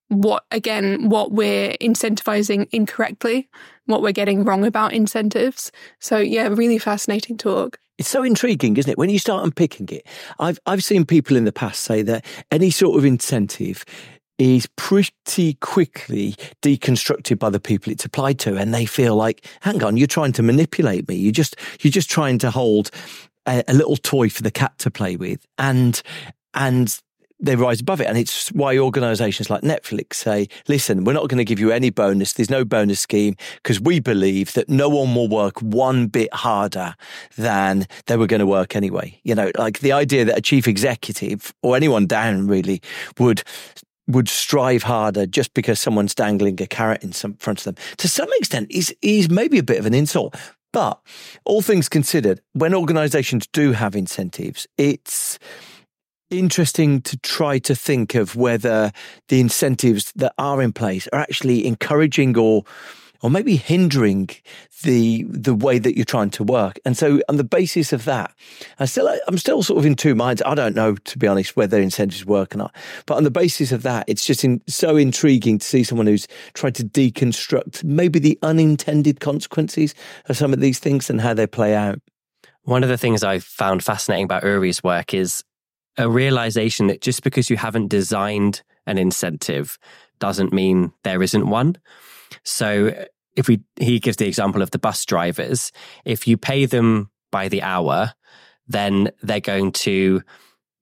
what 0.09 0.43
again 0.51 1.09
what 1.09 1.31
we're 1.31 1.73
incentivizing 1.81 2.67
incorrectly 2.71 3.49
what 3.85 4.01
we're 4.01 4.11
getting 4.11 4.43
wrong 4.43 4.65
about 4.65 4.93
incentives 4.93 5.71
so 5.99 6.17
yeah 6.17 6.47
really 6.47 6.77
fascinating 6.77 7.37
talk 7.37 7.79
it's 7.97 8.09
so 8.09 8.23
intriguing, 8.23 8.75
isn't 8.75 8.91
it? 8.91 8.97
When 8.97 9.09
you 9.09 9.19
start 9.19 9.45
unpicking 9.45 9.87
it, 9.89 10.05
I've 10.39 10.59
I've 10.65 10.83
seen 10.83 11.05
people 11.05 11.37
in 11.37 11.45
the 11.45 11.53
past 11.53 11.81
say 11.81 12.01
that 12.01 12.25
any 12.51 12.69
sort 12.69 12.97
of 12.97 13.05
incentive 13.05 13.85
is 14.37 14.67
pretty 14.75 15.53
quickly 15.55 16.35
deconstructed 16.61 17.39
by 17.39 17.49
the 17.49 17.59
people 17.59 17.91
it's 17.91 18.03
applied 18.03 18.39
to, 18.39 18.57
and 18.57 18.73
they 18.73 18.85
feel 18.85 19.15
like, 19.15 19.45
hang 19.61 19.81
on, 19.83 19.95
you're 19.95 20.07
trying 20.07 20.33
to 20.33 20.43
manipulate 20.43 21.07
me. 21.07 21.15
You 21.15 21.31
just 21.31 21.55
you're 21.81 21.91
just 21.91 22.09
trying 22.09 22.37
to 22.39 22.51
hold 22.51 22.91
a, 23.45 23.63
a 23.67 23.73
little 23.73 23.95
toy 23.95 24.29
for 24.29 24.43
the 24.43 24.51
cat 24.51 24.77
to 24.79 24.91
play 24.91 25.15
with, 25.15 25.45
and 25.57 26.01
and 26.53 26.99
they 27.39 27.55
rise 27.55 27.81
above 27.81 28.01
it. 28.01 28.07
And 28.07 28.17
it's 28.17 28.49
why 28.49 28.77
organizations 28.77 29.49
like 29.49 29.61
Netflix 29.61 30.15
say, 30.15 30.47
listen, 30.67 31.03
we're 31.03 31.13
not 31.13 31.27
going 31.27 31.37
to 31.37 31.45
give 31.45 31.59
you 31.59 31.71
any 31.71 31.89
bonus. 31.89 32.33
There's 32.33 32.49
no 32.49 32.63
bonus 32.63 32.99
scheme 32.99 33.35
because 33.57 33.79
we 33.79 33.99
believe 33.99 34.53
that 34.53 34.69
no 34.69 34.89
one 34.89 35.13
will 35.13 35.27
work 35.27 35.61
one 35.61 36.07
bit 36.07 36.33
harder 36.33 36.95
than 37.37 37.87
they 38.05 38.17
were 38.17 38.27
going 38.27 38.39
to 38.39 38.45
work 38.45 38.75
anyway. 38.75 39.19
You 39.23 39.35
know, 39.35 39.51
like 39.57 39.79
the 39.79 39.91
idea 39.91 40.25
that 40.25 40.37
a 40.37 40.41
chief 40.41 40.67
executive 40.67 41.53
or 41.61 41.75
anyone 41.75 42.05
down 42.07 42.47
really 42.47 42.81
would 43.19 43.43
would 44.07 44.29
strive 44.29 44.83
harder 44.83 45.25
just 45.25 45.53
because 45.53 45.79
someone's 45.79 46.13
dangling 46.13 46.61
a 46.61 46.67
carrot 46.67 47.03
in 47.03 47.11
some, 47.11 47.33
front 47.35 47.59
of 47.59 47.63
them 47.65 47.75
to 47.97 48.07
some 48.07 48.29
extent 48.37 48.69
is 48.69 48.95
is 49.01 49.31
maybe 49.31 49.57
a 49.57 49.63
bit 49.63 49.79
of 49.79 49.85
an 49.87 49.95
insult 49.95 50.35
but 50.71 50.99
all 51.43 51.63
things 51.63 51.89
considered 51.89 52.39
when 52.53 52.75
organizations 52.75 53.47
do 53.47 53.71
have 53.71 53.95
incentives 53.95 54.67
it's 54.77 55.39
interesting 56.39 57.01
to 57.01 57.17
try 57.17 57.59
to 57.59 57.75
think 57.75 58.15
of 58.15 58.35
whether 58.35 58.91
the 59.29 59.39
incentives 59.39 60.11
that 60.13 60.33
are 60.37 60.61
in 60.61 60.73
place 60.73 61.07
are 61.13 61.19
actually 61.19 61.65
encouraging 61.65 62.37
or 62.37 62.63
or 63.21 63.29
maybe 63.29 63.55
hindering 63.55 64.29
the 64.83 65.23
the 65.23 65.55
way 65.55 65.79
that 65.79 65.95
you're 65.95 66.05
trying 66.05 66.29
to 66.29 66.43
work. 66.43 66.77
And 66.85 66.95
so, 66.95 67.21
on 67.27 67.37
the 67.37 67.43
basis 67.43 67.91
of 67.91 68.05
that, 68.05 68.31
I 68.79 68.85
still 68.85 69.11
I'm 69.27 69.37
still 69.37 69.63
sort 69.63 69.79
of 69.79 69.85
in 69.85 69.95
two 69.95 70.13
minds. 70.13 70.43
I 70.45 70.53
don't 70.53 70.75
know, 70.75 70.95
to 70.95 71.17
be 71.17 71.27
honest, 71.27 71.55
whether 71.55 71.81
incentives 71.81 72.25
work 72.25 72.53
or 72.53 72.59
not. 72.59 72.75
But 73.05 73.15
on 73.15 73.23
the 73.23 73.31
basis 73.31 73.71
of 73.71 73.81
that, 73.81 74.05
it's 74.07 74.25
just 74.25 74.43
in, 74.43 74.61
so 74.67 74.95
intriguing 74.95 75.57
to 75.57 75.65
see 75.65 75.83
someone 75.83 76.07
who's 76.07 76.27
tried 76.53 76.75
to 76.75 76.83
deconstruct 76.83 77.83
maybe 77.83 78.19
the 78.19 78.37
unintended 78.43 79.19
consequences 79.19 79.95
of 80.29 80.37
some 80.37 80.53
of 80.53 80.59
these 80.59 80.77
things 80.77 81.09
and 81.09 81.21
how 81.21 81.33
they 81.33 81.47
play 81.47 81.73
out. 81.73 81.99
One 82.63 82.83
of 82.83 82.89
the 82.89 82.97
things 82.97 83.23
I 83.23 83.39
found 83.39 83.83
fascinating 83.83 84.25
about 84.25 84.43
Uri's 84.43 84.83
work 84.83 85.13
is 85.13 85.43
a 85.97 86.09
realization 86.09 86.87
that 86.87 87.01
just 87.01 87.23
because 87.23 87.49
you 87.49 87.57
haven't 87.57 87.87
designed 87.87 88.63
an 88.85 88.97
incentive 88.97 89.77
doesn't 90.19 90.53
mean 90.53 90.91
there 91.03 91.23
isn't 91.23 91.47
one. 91.47 91.77
So 92.43 93.05
if 93.35 93.47
we 93.47 93.61
he 93.79 93.99
gives 93.99 94.17
the 94.17 94.27
example 94.27 94.61
of 94.61 94.71
the 94.71 94.79
bus 94.79 95.05
drivers, 95.05 95.71
if 96.05 96.27
you 96.27 96.37
pay 96.37 96.65
them 96.65 97.09
by 97.31 97.49
the 97.49 97.61
hour, 97.61 98.13
then 98.67 99.09
they're 99.21 99.39
going 99.39 99.71
to 99.71 100.21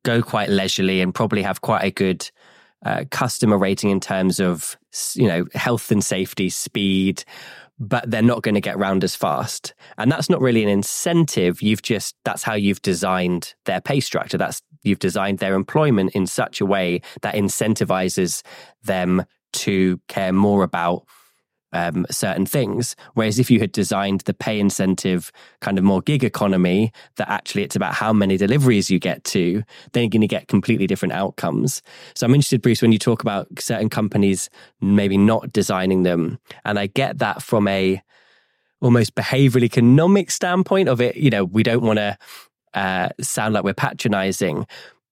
go 0.04 0.22
quite 0.22 0.50
leisurely 0.50 1.02
and 1.02 1.16
probably 1.16 1.42
have 1.42 1.62
quite 1.62 1.84
a 1.84 1.92
good 1.92 2.30
uh, 2.86 3.06
customer 3.12 3.58
rating 3.58 3.90
in 3.90 4.00
terms 4.00 4.40
of 4.40 4.78
you 5.16 5.28
know 5.28 5.46
health 5.54 5.92
and 5.92 6.04
safety, 6.04 6.50
speed, 6.50 7.24
but 7.80 8.10
they're 8.10 8.22
not 8.22 8.44
going 8.44 8.56
to 8.56 8.62
get 8.62 8.78
round 8.78 9.04
as 9.04 9.16
fast. 9.16 9.74
And 9.98 10.12
that's 10.12 10.30
not 10.30 10.42
really 10.42 10.64
an 10.64 10.70
incentive. 10.70 11.62
You've 11.62 11.82
just, 11.82 12.16
that's 12.24 12.44
how 12.44 12.54
you've 12.54 12.82
designed 12.82 13.56
their 13.66 13.82
pay 13.82 14.00
structure. 14.00 14.38
That's, 14.38 14.62
you've 14.84 15.00
designed 15.00 15.40
their 15.40 15.56
employment 15.56 16.12
in 16.12 16.28
such 16.28 16.62
a 16.62 16.66
way 16.66 17.02
that 17.22 17.36
incentivizes 17.36 18.44
them 18.84 19.26
to 19.54 20.00
care 20.08 20.34
more 20.34 20.64
about 20.64 21.06
um, 21.74 22.06
certain 22.10 22.46
things. 22.46 22.96
Whereas 23.16 23.40
if 23.40 23.50
you 23.50 23.60
had 23.60 23.72
designed 23.72 24.22
the 24.22 24.34
pay 24.34 24.60
incentive 24.60 25.32
kind 25.60 25.78
of 25.78 25.84
more 25.84 26.02
gig 26.02 26.24
economy, 26.24 26.94
that 27.18 27.30
actually 27.30 27.64
it's 27.64 27.76
about 27.76 27.96
how 27.96 28.14
many 28.14 28.38
deliveries 28.38 28.90
you 28.90 29.00
get 29.00 29.24
to, 29.26 29.64
then 29.92 30.04
you're 30.04 30.10
going 30.10 30.22
to 30.22 30.28
get 30.28 30.48
completely 30.48 30.88
different 30.88 31.14
outcomes. 31.14 31.82
So 32.16 32.26
I'm 32.26 32.36
interested, 32.36 32.62
Bruce, 32.62 32.82
when 32.82 32.92
you 32.92 33.00
talk 33.00 33.22
about 33.22 33.48
certain 33.60 33.90
companies 33.90 34.50
maybe 34.82 35.18
not 35.18 35.52
designing 35.52 36.04
them, 36.04 36.40
and 36.64 36.78
I 36.78 36.88
get 36.88 37.18
that 37.18 37.42
from 37.42 37.68
a 37.68 38.02
almost 38.80 39.16
behavioral 39.16 39.64
economic 39.64 40.30
standpoint 40.30 40.90
of 40.90 41.02
it. 41.02 41.16
You 41.16 41.30
know, 41.30 41.46
we 41.46 41.64
don't 41.64 41.84
want 41.84 41.98
to 41.98 42.18
uh, 42.74 43.10
sound 43.22 43.54
like 43.54 43.64
we're 43.64 43.74
patronizing, 43.74 44.66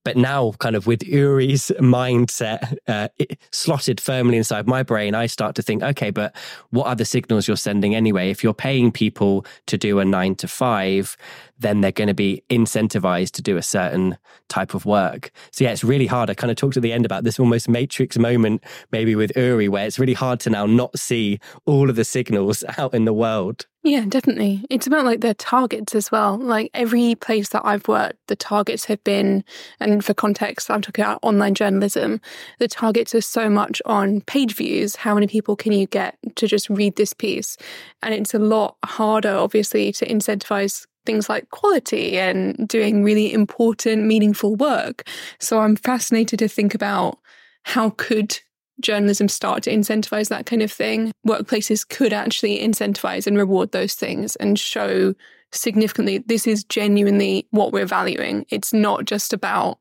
but 0.04 0.18
now, 0.18 0.54
kind 0.54 0.76
of 0.76 0.88
with 0.88 1.04
Uri's 1.04 1.72
mindset 1.80 2.76
uh, 2.88 3.10
slotted 3.52 4.02
firmly 4.02 4.38
inside 4.38 4.68
my 4.68 4.82
brain, 4.82 5.14
I 5.14 5.28
start 5.28 5.56
to 5.56 5.62
think, 5.62 5.84
okay, 5.84 6.10
but 6.10 6.36
what 6.72 6.88
are 6.88 6.96
the 6.96 7.06
signals 7.06 7.48
you're 7.48 7.58
sending 7.58 7.94
anyway? 7.94 8.32
If 8.32 8.44
you're 8.44 8.54
paying 8.54 8.92
people 8.92 9.46
to 9.68 9.78
do 9.78 10.00
a 10.00 10.06
nine 10.06 10.34
to 10.36 10.48
five, 10.48 11.16
then 11.62 11.82
they're 11.82 11.92
going 11.92 12.08
to 12.08 12.14
be 12.14 12.44
incentivized 12.50 13.32
to 13.32 13.42
do 13.42 13.58
a 13.58 13.62
certain 13.62 14.18
type 14.50 14.74
of 14.74 14.86
work. 14.86 15.32
So, 15.52 15.64
yeah, 15.64 15.72
it's 15.72 15.84
really 15.84 16.08
hard. 16.08 16.30
I 16.30 16.34
kind 16.34 16.52
of 16.52 16.58
talked 16.58 16.78
at 16.78 16.84
the 16.84 16.94
end 16.94 17.06
about 17.06 17.24
this 17.24 17.40
almost 17.40 17.70
matrix 17.70 18.18
moment, 18.18 18.64
maybe 18.92 19.16
with 19.16 19.36
Uri, 19.36 19.70
where 19.70 19.86
it's 19.86 20.00
really 20.00 20.14
hard 20.14 20.40
to 20.42 20.50
now 20.50 20.66
not 20.66 20.98
see 20.98 21.40
all 21.66 21.90
of 21.90 21.96
the 21.96 22.06
signals 22.06 22.64
out 22.78 22.94
in 22.94 23.06
the 23.06 23.14
world. 23.14 23.68
Yeah, 23.84 24.06
definitely. 24.08 24.64
It's 24.70 24.86
about 24.86 25.06
like 25.06 25.22
their 25.22 25.34
targets 25.34 25.96
as 25.96 26.12
well. 26.12 26.38
Like 26.38 26.70
every 26.76 27.16
place 27.16 27.50
that 27.50 27.66
I've 27.66 27.88
worked, 27.88 28.20
the 28.28 28.36
targets 28.36 28.86
have 28.86 29.04
been, 29.04 29.44
and 29.80 30.06
for 30.06 30.14
context, 30.14 30.70
I'm 30.70 30.82
talking 30.82 31.04
about 31.04 31.20
online 31.24 31.56
journalism, 31.56 32.22
the 32.60 32.68
targets 32.68 33.16
are 33.16 33.22
so 33.22 33.50
much 33.50 33.82
on 33.86 34.22
page 34.22 34.56
views. 34.56 34.98
How 34.98 35.16
many 35.16 35.26
people 35.26 35.56
can 35.56 35.72
you 35.72 35.88
get 35.88 36.16
to 36.36 36.48
just 36.48 36.70
read 36.70 36.96
this 36.96 37.14
piece? 37.14 37.58
And 38.04 38.14
it's 38.14 38.36
a 38.36 38.40
lot 38.40 38.78
harder, 38.86 39.36
obviously, 39.36 39.92
to 39.94 40.06
incentivize 40.08 40.86
things 41.06 41.30
like 41.30 41.50
quality 41.50 42.18
and 42.18 42.68
doing 42.68 43.04
really 43.04 43.34
important, 43.34 44.06
meaningful 44.06 44.56
work. 44.56 45.08
So 45.40 45.60
I'm 45.60 45.76
fascinated 45.76 46.40
to 46.40 46.48
think 46.48 46.76
about 46.76 47.20
how 47.64 47.92
could 47.92 48.40
journalism 48.82 49.28
start 49.28 49.64
to 49.64 49.72
incentivize 49.72 50.30
that 50.30 50.46
kind 50.46 50.62
of 50.62 50.72
thing, 50.72 51.12
workplaces 51.28 51.88
could 51.88 52.14
actually 52.14 52.60
incentivize 52.60 53.28
and 53.28 53.38
reward 53.38 53.72
those 53.72 53.94
things 53.94 54.36
and 54.38 54.60
show 54.60 55.14
significantly 55.52 56.20
this 56.20 56.48
is 56.48 56.64
genuinely 56.64 57.48
what 57.52 57.72
we're 57.72 57.86
valuing. 57.86 58.46
It's 58.50 58.74
not 58.74 59.06
just 59.06 59.34
about 59.34 59.78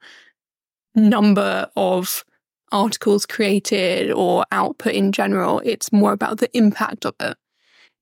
number 0.95 1.69
of 1.77 2.25
articles 2.73 3.27
created 3.27 4.11
or 4.11 4.45
output 4.53 4.93
in 4.93 5.13
general. 5.13 5.61
It's 5.65 5.93
more 5.93 6.13
about 6.13 6.39
the 6.39 6.55
impact 6.57 7.05
of 7.07 7.15
it. 7.21 7.37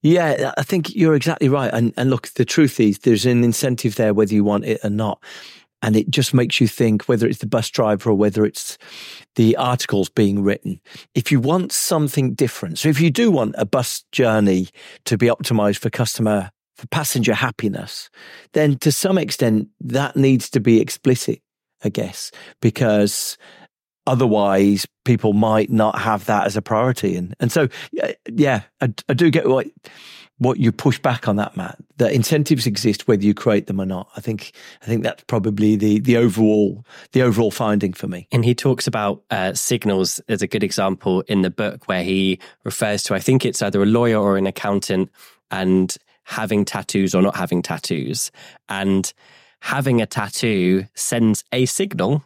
Yeah, 0.03 0.53
I 0.57 0.63
think 0.63 0.95
you're 0.95 1.15
exactly 1.15 1.49
right. 1.49 1.73
And, 1.73 1.93
and 1.97 2.09
look, 2.09 2.29
the 2.29 2.45
truth 2.45 2.79
is 2.79 3.01
there's 3.01 3.27
an 3.27 3.43
incentive 3.43 3.97
there 3.97 4.15
whether 4.15 4.33
you 4.35 4.45
want 4.45 4.65
it 4.65 4.81
or 4.85 4.91
not 4.91 5.21
and 5.83 5.97
it 5.97 6.11
just 6.11 6.35
makes 6.35 6.61
you 6.61 6.67
think 6.67 7.05
whether 7.05 7.27
it's 7.27 7.39
the 7.39 7.47
bus 7.47 7.71
driver 7.71 8.11
or 8.11 8.15
whether 8.15 8.45
it's 8.45 8.79
the 9.37 9.57
articles 9.57 10.09
being 10.09 10.43
written. 10.43 10.81
If 11.15 11.31
you 11.31 11.41
want 11.41 11.73
something 11.73 12.35
different, 12.35 12.79
so 12.79 12.89
if 12.89 13.01
you 13.01 13.11
do 13.11 13.31
want 13.31 13.55
a 13.59 13.65
bus 13.65 14.05
journey 14.13 14.69
to 15.05 15.17
be 15.17 15.27
optimized 15.27 15.79
for 15.79 15.91
customer, 15.91 16.51
for 16.77 16.87
passenger 16.89 17.35
happiness, 17.35 18.11
then 18.53 18.79
to 18.79 18.91
some 18.91 19.19
extent 19.19 19.69
that 19.81 20.17
needs 20.17 20.51
to 20.51 20.61
be 20.61 20.81
explicit, 20.81 21.41
I 21.85 21.91
guess, 21.91 22.33
because 22.61 23.39
otherwise 24.09 24.87
people 25.05 25.33
might 25.33 25.71
not 25.71 25.99
have 25.99 26.25
that 26.27 26.47
as 26.47 26.57
a 26.57 26.63
priority. 26.63 27.17
And, 27.17 27.35
and 27.39 27.53
so, 27.53 27.69
yeah, 28.27 28.63
I, 28.81 28.93
I 29.09 29.15
do 29.15 29.31
get 29.31 29.49
what, 29.49 29.67
what 30.39 30.59
you 30.59 30.73
push 30.73 30.99
back 30.99 31.29
on 31.29 31.37
that, 31.37 31.57
Matt. 31.57 31.79
That 31.99 32.13
incentives 32.13 32.67
exist 32.67 33.07
whether 33.07 33.25
you 33.25 33.35
create 33.35 33.67
them 33.67 33.81
or 33.81 33.87
not. 33.87 34.09
I 34.17 34.21
think 34.21 34.53
I 34.83 34.87
think 34.87 35.03
that's 35.03 35.25
probably 35.25 35.77
the 35.77 35.99
the 35.99 36.17
overall 36.17 36.85
the 37.13 37.23
overall 37.23 37.51
finding 37.51 37.93
for 37.93 38.07
me. 38.07 38.29
And 38.33 38.45
he 38.45 38.55
talks 38.55 38.87
about 38.87 39.23
uh, 39.31 39.55
signals 39.55 40.21
as 40.29 40.41
a 40.41 40.47
good 40.47 40.63
example 40.63 41.23
in 41.23 41.43
the 41.43 41.51
book 41.51 41.89
where 41.89 42.05
he 42.05 42.39
refers 42.65 43.03
to 43.05 43.15
I 43.15 43.21
think 43.21 43.45
it's 43.45 43.63
either 43.63 43.83
a 43.83 43.87
lawyer 43.87 44.19
or 44.19 44.37
an 44.37 44.47
accountant 44.47 45.11
and 45.51 45.97
having 46.23 46.65
tattoos 46.65 47.15
or 47.15 47.23
not 47.23 47.37
having 47.37 47.63
tattoos 47.63 48.31
and 48.69 49.13
having 49.61 50.01
a 50.01 50.07
tattoo 50.07 50.85
sends 50.95 51.43
a 51.53 51.67
signal 51.67 52.23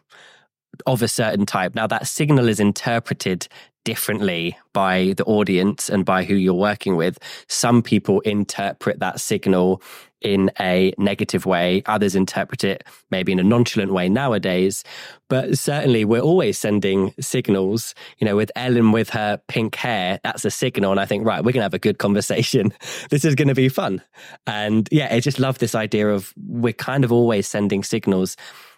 of 0.87 1.03
a 1.03 1.09
certain 1.09 1.47
type. 1.47 1.75
Now, 1.75 1.87
that 1.87 2.07
signal 2.07 2.49
is 2.49 2.61
interpreted 2.61 3.49
differently 3.85 4.57
by 4.73 5.15
the 5.17 5.25
audience 5.25 5.89
and 5.89 6.05
by 6.05 6.25
who 6.25 6.35
you're 6.35 6.55
working 6.55 6.97
with. 6.97 7.19
Some 7.49 7.83
people 7.83 8.21
interpret 8.21 9.01
that 9.01 9.21
signal 9.21 9.83
in 10.21 10.53
a 10.61 10.93
negative 10.99 11.47
way, 11.47 11.83
others 11.87 12.15
interpret 12.15 12.63
it 12.63 12.85
maybe 13.11 13.33
in 13.33 13.41
a 13.41 13.43
nonchalant 13.43 13.93
way 13.93 14.09
nowadays. 14.09 14.85
But 15.29 15.59
certainly, 15.59 16.05
we're 16.05 16.21
always 16.21 16.59
sending 16.59 17.13
signals. 17.21 17.95
You 18.19 18.27
know, 18.27 18.37
with 18.37 18.53
Ellen 18.55 18.93
with 18.93 19.11
her 19.11 19.41
pink 19.49 19.75
hair, 19.75 20.21
that's 20.23 20.45
a 20.45 20.51
signal. 20.51 20.93
And 20.93 21.01
I 21.01 21.07
think, 21.07 21.27
right, 21.27 21.41
we're 21.41 21.53
going 21.53 21.61
to 21.61 21.65
have 21.65 21.75
a 21.75 21.79
good 21.79 21.99
conversation. 21.99 22.73
this 23.11 23.25
is 23.25 23.35
going 23.35 23.49
to 23.49 23.55
be 23.55 23.69
fun. 23.69 24.01
And 24.47 24.89
yeah, 24.93 25.09
I 25.11 25.21
just 25.21 25.41
love 25.41 25.59
this 25.59 25.75
idea 25.75 26.09
of 26.09 26.33
we're 26.37 26.73
kind 26.73 27.05
of 27.05 27.11
always 27.11 27.49
sending 27.49 27.83
signals. 27.83 28.37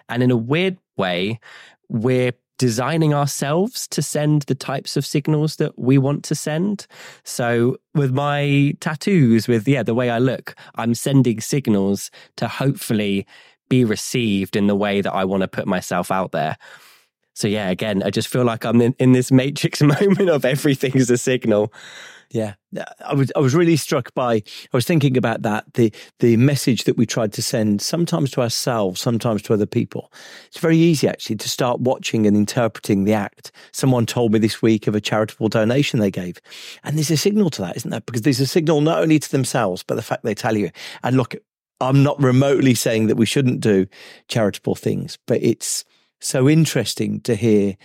And 0.08 0.22
in 0.22 0.30
a 0.30 0.36
weird 0.36 0.78
way, 0.96 1.40
we're 1.88 2.32
designing 2.58 3.12
ourselves 3.12 3.88
to 3.88 4.00
send 4.00 4.42
the 4.42 4.54
types 4.54 4.96
of 4.96 5.04
signals 5.04 5.56
that 5.56 5.78
we 5.78 5.98
want 5.98 6.22
to 6.24 6.34
send. 6.34 6.86
So 7.24 7.76
with 7.94 8.12
my 8.12 8.74
tattoos, 8.80 9.48
with 9.48 9.66
yeah, 9.66 9.82
the 9.82 9.94
way 9.94 10.10
I 10.10 10.18
look, 10.18 10.54
I'm 10.76 10.94
sending 10.94 11.40
signals 11.40 12.10
to 12.36 12.46
hopefully 12.46 13.26
be 13.68 13.84
received 13.84 14.56
in 14.56 14.66
the 14.66 14.76
way 14.76 15.00
that 15.00 15.12
I 15.12 15.24
want 15.24 15.40
to 15.40 15.48
put 15.48 15.66
myself 15.66 16.10
out 16.10 16.32
there. 16.32 16.56
So 17.34 17.48
yeah, 17.48 17.68
again, 17.68 18.02
I 18.04 18.10
just 18.10 18.28
feel 18.28 18.44
like 18.44 18.64
I'm 18.64 18.80
in, 18.80 18.94
in 18.98 19.12
this 19.12 19.32
matrix 19.32 19.82
moment 19.82 20.30
of 20.30 20.44
everything 20.44 20.92
is 20.94 21.10
a 21.10 21.18
signal. 21.18 21.72
Yeah, 22.34 22.54
uh, 22.76 22.84
I 23.06 23.14
was 23.14 23.30
I 23.36 23.38
was 23.38 23.54
really 23.54 23.76
struck 23.76 24.12
by. 24.12 24.34
I 24.34 24.42
was 24.72 24.84
thinking 24.84 25.16
about 25.16 25.42
that 25.42 25.72
the 25.74 25.92
the 26.18 26.36
message 26.36 26.82
that 26.82 26.96
we 26.96 27.06
tried 27.06 27.32
to 27.34 27.42
send 27.42 27.80
sometimes 27.80 28.32
to 28.32 28.40
ourselves, 28.40 29.00
sometimes 29.00 29.40
to 29.42 29.54
other 29.54 29.66
people. 29.66 30.12
It's 30.48 30.58
very 30.58 30.76
easy 30.76 31.06
actually 31.06 31.36
to 31.36 31.48
start 31.48 31.78
watching 31.78 32.26
and 32.26 32.36
interpreting 32.36 33.04
the 33.04 33.12
act. 33.12 33.52
Someone 33.70 34.04
told 34.04 34.32
me 34.32 34.40
this 34.40 34.60
week 34.60 34.88
of 34.88 34.96
a 34.96 35.00
charitable 35.00 35.48
donation 35.48 36.00
they 36.00 36.10
gave, 36.10 36.40
and 36.82 36.96
there's 36.96 37.12
a 37.12 37.16
signal 37.16 37.50
to 37.50 37.62
that, 37.62 37.76
isn't 37.76 37.90
there? 37.90 38.00
Because 38.00 38.22
there's 38.22 38.40
a 38.40 38.48
signal 38.48 38.80
not 38.80 39.00
only 39.00 39.20
to 39.20 39.30
themselves, 39.30 39.84
but 39.84 39.94
the 39.94 40.02
fact 40.02 40.24
they 40.24 40.34
tell 40.34 40.56
you. 40.56 40.72
And 41.04 41.16
look, 41.16 41.36
I'm 41.80 42.02
not 42.02 42.20
remotely 42.20 42.74
saying 42.74 43.06
that 43.06 43.16
we 43.16 43.26
shouldn't 43.26 43.60
do 43.60 43.86
charitable 44.26 44.74
things, 44.74 45.18
but 45.28 45.40
it's 45.40 45.84
so 46.20 46.48
interesting 46.48 47.20
to 47.20 47.36
hear 47.36 47.76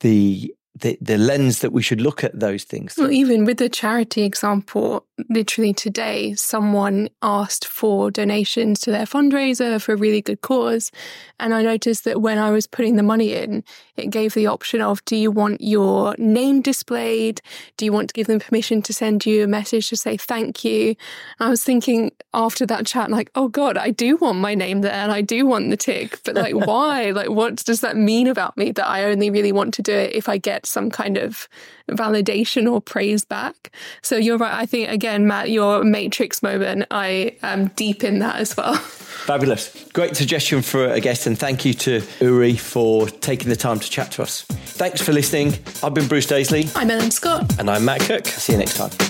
the 0.00 0.54
the, 0.76 0.96
the 1.00 1.18
lens 1.18 1.60
that 1.60 1.72
we 1.72 1.82
should 1.82 2.00
look 2.00 2.22
at 2.22 2.38
those 2.38 2.64
things. 2.64 2.94
Well, 2.96 3.10
even 3.10 3.44
with 3.44 3.58
the 3.58 3.68
charity 3.68 4.22
example, 4.22 5.04
literally 5.28 5.72
today, 5.72 6.34
someone 6.34 7.08
asked 7.22 7.66
for 7.66 8.10
donations 8.10 8.80
to 8.80 8.90
their 8.90 9.04
fundraiser 9.04 9.80
for 9.82 9.94
a 9.94 9.96
really 9.96 10.22
good 10.22 10.42
cause. 10.42 10.92
And 11.40 11.54
I 11.54 11.62
noticed 11.62 12.04
that 12.04 12.20
when 12.20 12.38
I 12.38 12.50
was 12.50 12.66
putting 12.66 12.96
the 12.96 13.02
money 13.02 13.34
in, 13.34 13.64
it 13.96 14.10
gave 14.10 14.34
the 14.34 14.46
option 14.46 14.80
of 14.80 15.04
do 15.04 15.16
you 15.16 15.30
want 15.30 15.60
your 15.60 16.14
name 16.18 16.62
displayed? 16.62 17.40
Do 17.76 17.84
you 17.84 17.92
want 17.92 18.08
to 18.08 18.14
give 18.14 18.28
them 18.28 18.40
permission 18.40 18.80
to 18.82 18.92
send 18.92 19.26
you 19.26 19.44
a 19.44 19.48
message 19.48 19.88
to 19.88 19.96
say 19.96 20.16
thank 20.16 20.64
you? 20.64 20.94
And 21.38 21.46
I 21.46 21.48
was 21.48 21.64
thinking 21.64 22.12
after 22.32 22.64
that 22.66 22.86
chat, 22.86 23.10
like, 23.10 23.30
oh 23.34 23.48
God, 23.48 23.76
I 23.76 23.90
do 23.90 24.16
want 24.16 24.38
my 24.38 24.54
name 24.54 24.82
there 24.82 24.92
and 24.92 25.10
I 25.10 25.20
do 25.20 25.46
want 25.46 25.70
the 25.70 25.76
tick. 25.76 26.20
But 26.24 26.36
like, 26.36 26.54
why? 26.66 27.10
Like, 27.10 27.30
what 27.30 27.56
does 27.56 27.80
that 27.80 27.96
mean 27.96 28.28
about 28.28 28.56
me 28.56 28.72
that 28.72 28.86
I 28.86 29.04
only 29.04 29.30
really 29.30 29.52
want 29.52 29.74
to 29.74 29.82
do 29.82 29.92
it 29.92 30.14
if 30.14 30.28
I 30.28 30.38
get 30.38 30.66
some 30.66 30.90
kind 30.90 31.16
of 31.16 31.48
validation 31.90 32.70
or 32.70 32.80
praise 32.80 33.24
back? 33.24 33.72
So 34.02 34.16
you're 34.16 34.38
right. 34.38 34.52
I 34.52 34.66
think, 34.66 34.88
again, 34.90 35.26
Matt, 35.26 35.50
your 35.50 35.82
Matrix 35.82 36.42
moment, 36.42 36.86
I 36.90 37.36
am 37.42 37.68
deep 37.68 38.04
in 38.04 38.20
that 38.20 38.36
as 38.36 38.56
well. 38.56 38.74
Fabulous. 39.20 39.88
Great 39.92 40.16
suggestion 40.16 40.62
for 40.62 40.86
a 40.86 41.00
guest, 41.00 41.26
and 41.26 41.38
thank 41.38 41.64
you 41.64 41.74
to 41.74 42.02
Uri 42.20 42.56
for 42.56 43.08
taking 43.08 43.48
the 43.48 43.56
time 43.56 43.80
to 43.80 43.90
chat 43.90 44.12
to 44.12 44.22
us. 44.22 44.42
Thanks 44.42 45.02
for 45.02 45.12
listening. 45.12 45.54
I've 45.82 45.94
been 45.94 46.08
Bruce 46.08 46.26
Daisley. 46.26 46.74
I'm 46.74 46.90
Ellen 46.90 47.10
Scott. 47.10 47.58
And 47.58 47.68
I'm 47.68 47.84
Matt 47.84 48.00
Cook. 48.00 48.26
See 48.26 48.52
you 48.52 48.58
next 48.58 48.76
time. 48.76 49.09